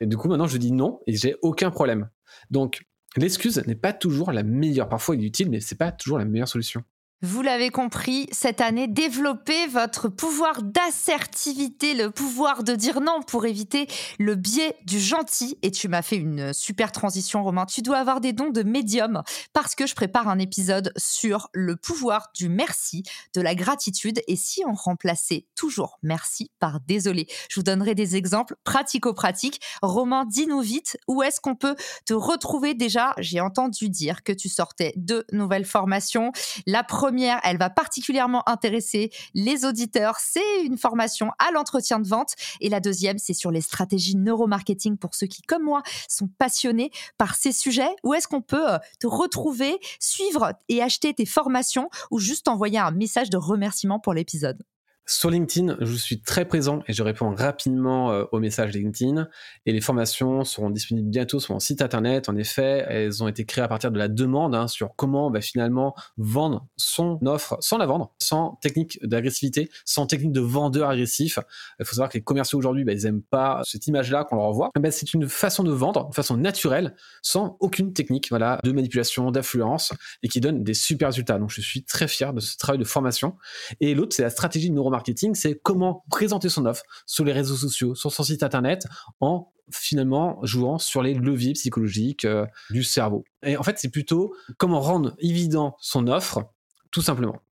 Et 0.00 0.06
du 0.06 0.16
coup, 0.16 0.28
maintenant, 0.28 0.46
je 0.46 0.56
dis 0.56 0.72
non 0.72 1.00
et 1.06 1.16
j'ai 1.16 1.36
aucun 1.42 1.70
problème. 1.70 2.10
Donc, 2.50 2.84
L'excuse 3.16 3.62
n'est 3.66 3.74
pas 3.74 3.92
toujours 3.92 4.32
la 4.32 4.42
meilleure. 4.42 4.88
Parfois, 4.88 5.16
il 5.16 5.24
est 5.24 5.26
utile, 5.26 5.50
mais 5.50 5.60
c'est 5.60 5.76
pas 5.76 5.92
toujours 5.92 6.18
la 6.18 6.24
meilleure 6.24 6.48
solution. 6.48 6.82
Vous 7.24 7.40
l'avez 7.40 7.70
compris, 7.70 8.26
cette 8.32 8.60
année, 8.60 8.88
développez 8.88 9.68
votre 9.68 10.08
pouvoir 10.08 10.60
d'assertivité, 10.60 11.94
le 11.94 12.10
pouvoir 12.10 12.64
de 12.64 12.74
dire 12.74 13.00
non 13.00 13.22
pour 13.22 13.46
éviter 13.46 13.86
le 14.18 14.34
biais 14.34 14.74
du 14.86 14.98
gentil. 14.98 15.56
Et 15.62 15.70
tu 15.70 15.86
m'as 15.86 16.02
fait 16.02 16.16
une 16.16 16.52
super 16.52 16.90
transition, 16.90 17.44
Romain. 17.44 17.64
Tu 17.64 17.80
dois 17.80 17.98
avoir 17.98 18.20
des 18.20 18.32
dons 18.32 18.50
de 18.50 18.64
médium 18.64 19.22
parce 19.52 19.76
que 19.76 19.86
je 19.86 19.94
prépare 19.94 20.26
un 20.26 20.40
épisode 20.40 20.92
sur 20.96 21.48
le 21.52 21.76
pouvoir 21.76 22.30
du 22.34 22.48
merci, 22.48 23.04
de 23.34 23.40
la 23.40 23.54
gratitude. 23.54 24.20
Et 24.26 24.34
si 24.34 24.64
on 24.66 24.72
remplaçait 24.72 25.46
toujours 25.54 26.00
merci 26.02 26.50
par 26.58 26.80
désolé? 26.80 27.28
Je 27.48 27.60
vous 27.60 27.64
donnerai 27.64 27.94
des 27.94 28.16
exemples 28.16 28.56
pratico-pratiques. 28.64 29.60
Romain, 29.80 30.24
dis-nous 30.24 30.60
vite, 30.60 30.96
où 31.06 31.22
est-ce 31.22 31.40
qu'on 31.40 31.54
peut 31.54 31.76
te 32.04 32.14
retrouver? 32.14 32.74
Déjà 32.74 33.14
J'ai 33.18 33.40
entendu 33.40 33.88
dire 33.90 34.24
que 34.24 34.32
tu 34.32 34.48
sortais 34.48 34.92
de 34.96 35.24
nouvelles 35.30 35.66
formations. 35.66 36.32
La 36.66 36.82
première, 37.12 37.40
elle 37.44 37.58
va 37.58 37.68
particulièrement 37.68 38.42
intéresser 38.48 39.10
les 39.34 39.66
auditeurs. 39.66 40.16
C'est 40.18 40.64
une 40.64 40.78
formation 40.78 41.30
à 41.38 41.50
l'entretien 41.52 42.00
de 42.00 42.08
vente. 42.08 42.32
Et 42.62 42.70
la 42.70 42.80
deuxième, 42.80 43.18
c'est 43.18 43.34
sur 43.34 43.50
les 43.50 43.60
stratégies 43.60 44.16
neuromarketing 44.16 44.96
pour 44.96 45.14
ceux 45.14 45.26
qui, 45.26 45.42
comme 45.42 45.62
moi, 45.62 45.82
sont 46.08 46.28
passionnés 46.38 46.90
par 47.18 47.34
ces 47.34 47.52
sujets. 47.52 47.94
Où 48.02 48.14
est-ce 48.14 48.26
qu'on 48.26 48.40
peut 48.40 48.72
euh, 48.72 48.78
te 48.98 49.06
retrouver, 49.06 49.78
suivre 50.00 50.54
et 50.70 50.82
acheter 50.82 51.12
tes 51.12 51.26
formations 51.26 51.90
ou 52.10 52.18
juste 52.18 52.48
envoyer 52.48 52.78
un 52.78 52.92
message 52.92 53.28
de 53.28 53.36
remerciement 53.36 54.00
pour 54.00 54.14
l'épisode? 54.14 54.62
Sur 55.04 55.30
LinkedIn, 55.30 55.76
je 55.80 55.94
suis 55.94 56.20
très 56.20 56.44
présent 56.44 56.82
et 56.86 56.92
je 56.92 57.02
réponds 57.02 57.34
rapidement 57.34 58.12
euh, 58.12 58.24
aux 58.30 58.38
messages 58.38 58.72
LinkedIn. 58.72 59.28
Et 59.66 59.72
les 59.72 59.80
formations 59.80 60.44
seront 60.44 60.70
disponibles 60.70 61.08
bientôt 61.08 61.40
sur 61.40 61.54
mon 61.54 61.60
site 61.60 61.82
internet. 61.82 62.28
En 62.28 62.36
effet, 62.36 62.84
elles 62.88 63.22
ont 63.22 63.26
été 63.26 63.44
créées 63.44 63.64
à 63.64 63.68
partir 63.68 63.90
de 63.90 63.98
la 63.98 64.08
demande 64.08 64.54
hein, 64.54 64.68
sur 64.68 64.94
comment 64.94 65.30
bah, 65.30 65.40
finalement 65.40 65.94
vendre 66.18 66.66
son 66.76 67.18
offre 67.26 67.56
sans 67.60 67.78
la 67.78 67.86
vendre, 67.86 68.12
sans 68.18 68.58
technique 68.62 68.98
d'agressivité, 69.02 69.70
sans 69.84 70.06
technique 70.06 70.32
de 70.32 70.40
vendeur 70.40 70.88
agressif. 70.88 71.40
Il 71.80 71.84
faut 71.84 71.94
savoir 71.94 72.08
que 72.08 72.18
les 72.18 72.24
commerciaux 72.24 72.58
aujourd'hui, 72.58 72.84
bah, 72.84 72.92
ils 72.92 73.02
n'aiment 73.02 73.22
pas 73.22 73.62
cette 73.64 73.86
image-là 73.88 74.24
qu'on 74.24 74.36
leur 74.36 74.44
envoie. 74.44 74.70
Bah, 74.78 74.90
c'est 74.92 75.14
une 75.14 75.28
façon 75.28 75.64
de 75.64 75.72
vendre, 75.72 76.06
une 76.06 76.14
façon 76.14 76.36
naturelle, 76.36 76.94
sans 77.22 77.56
aucune 77.58 77.92
technique 77.92 78.28
voilà, 78.30 78.60
de 78.62 78.70
manipulation, 78.70 79.32
d'influence 79.32 79.92
et 80.22 80.28
qui 80.28 80.40
donne 80.40 80.62
des 80.62 80.74
super 80.74 81.08
résultats. 81.08 81.38
Donc 81.38 81.50
je 81.50 81.60
suis 81.60 81.82
très 81.82 82.06
fier 82.06 82.32
de 82.32 82.40
ce 82.40 82.56
travail 82.56 82.78
de 82.78 82.84
formation. 82.84 83.36
Et 83.80 83.94
l'autre, 83.94 84.14
c'est 84.14 84.22
la 84.22 84.30
stratégie 84.30 84.70
de 84.70 84.74
marketing, 84.92 85.34
c'est 85.34 85.58
comment 85.62 86.04
présenter 86.10 86.48
son 86.48 86.66
offre 86.66 86.82
sur 87.06 87.24
les 87.24 87.32
réseaux 87.32 87.56
sociaux, 87.56 87.94
sur 87.94 88.12
son 88.12 88.22
site 88.22 88.42
internet, 88.42 88.86
en 89.20 89.52
finalement 89.70 90.38
jouant 90.42 90.78
sur 90.78 91.02
les 91.02 91.14
leviers 91.14 91.54
psychologiques 91.54 92.24
euh, 92.24 92.46
du 92.70 92.82
cerveau. 92.82 93.24
Et 93.42 93.56
en 93.56 93.62
fait, 93.62 93.78
c'est 93.78 93.90
plutôt 93.90 94.34
comment 94.58 94.80
rendre 94.80 95.14
évident 95.18 95.76
son 95.80 96.06
offre, 96.08 96.44
tout 96.90 97.02
simplement 97.02 97.42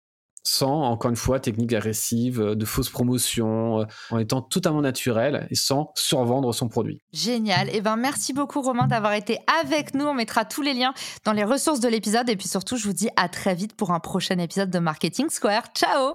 sans, 0.42 0.82
encore 0.82 1.10
une 1.10 1.16
fois, 1.16 1.40
technique 1.40 1.72
agressive, 1.72 2.40
euh, 2.40 2.54
de 2.54 2.64
fausses 2.64 2.90
promotions, 2.90 3.80
euh, 3.80 3.84
en 4.10 4.18
étant 4.18 4.42
totalement 4.42 4.80
naturel 4.80 5.46
et 5.50 5.54
sans 5.54 5.92
survendre 5.94 6.52
son 6.52 6.68
produit. 6.68 7.02
Génial. 7.12 7.68
Et 7.68 7.76
eh 7.76 7.80
ben, 7.80 7.96
merci 7.96 8.32
beaucoup, 8.32 8.62
Romain, 8.62 8.86
d'avoir 8.86 9.12
été 9.12 9.38
avec 9.62 9.94
nous. 9.94 10.06
On 10.06 10.14
mettra 10.14 10.44
tous 10.44 10.62
les 10.62 10.74
liens 10.74 10.94
dans 11.24 11.32
les 11.32 11.44
ressources 11.44 11.80
de 11.80 11.88
l'épisode. 11.88 12.28
Et 12.28 12.36
puis 12.36 12.48
surtout, 12.48 12.76
je 12.76 12.84
vous 12.84 12.92
dis 12.92 13.08
à 13.16 13.28
très 13.28 13.54
vite 13.54 13.74
pour 13.74 13.90
un 13.90 14.00
prochain 14.00 14.38
épisode 14.38 14.70
de 14.70 14.78
Marketing 14.78 15.28
Square. 15.28 15.64
Ciao! 15.74 16.14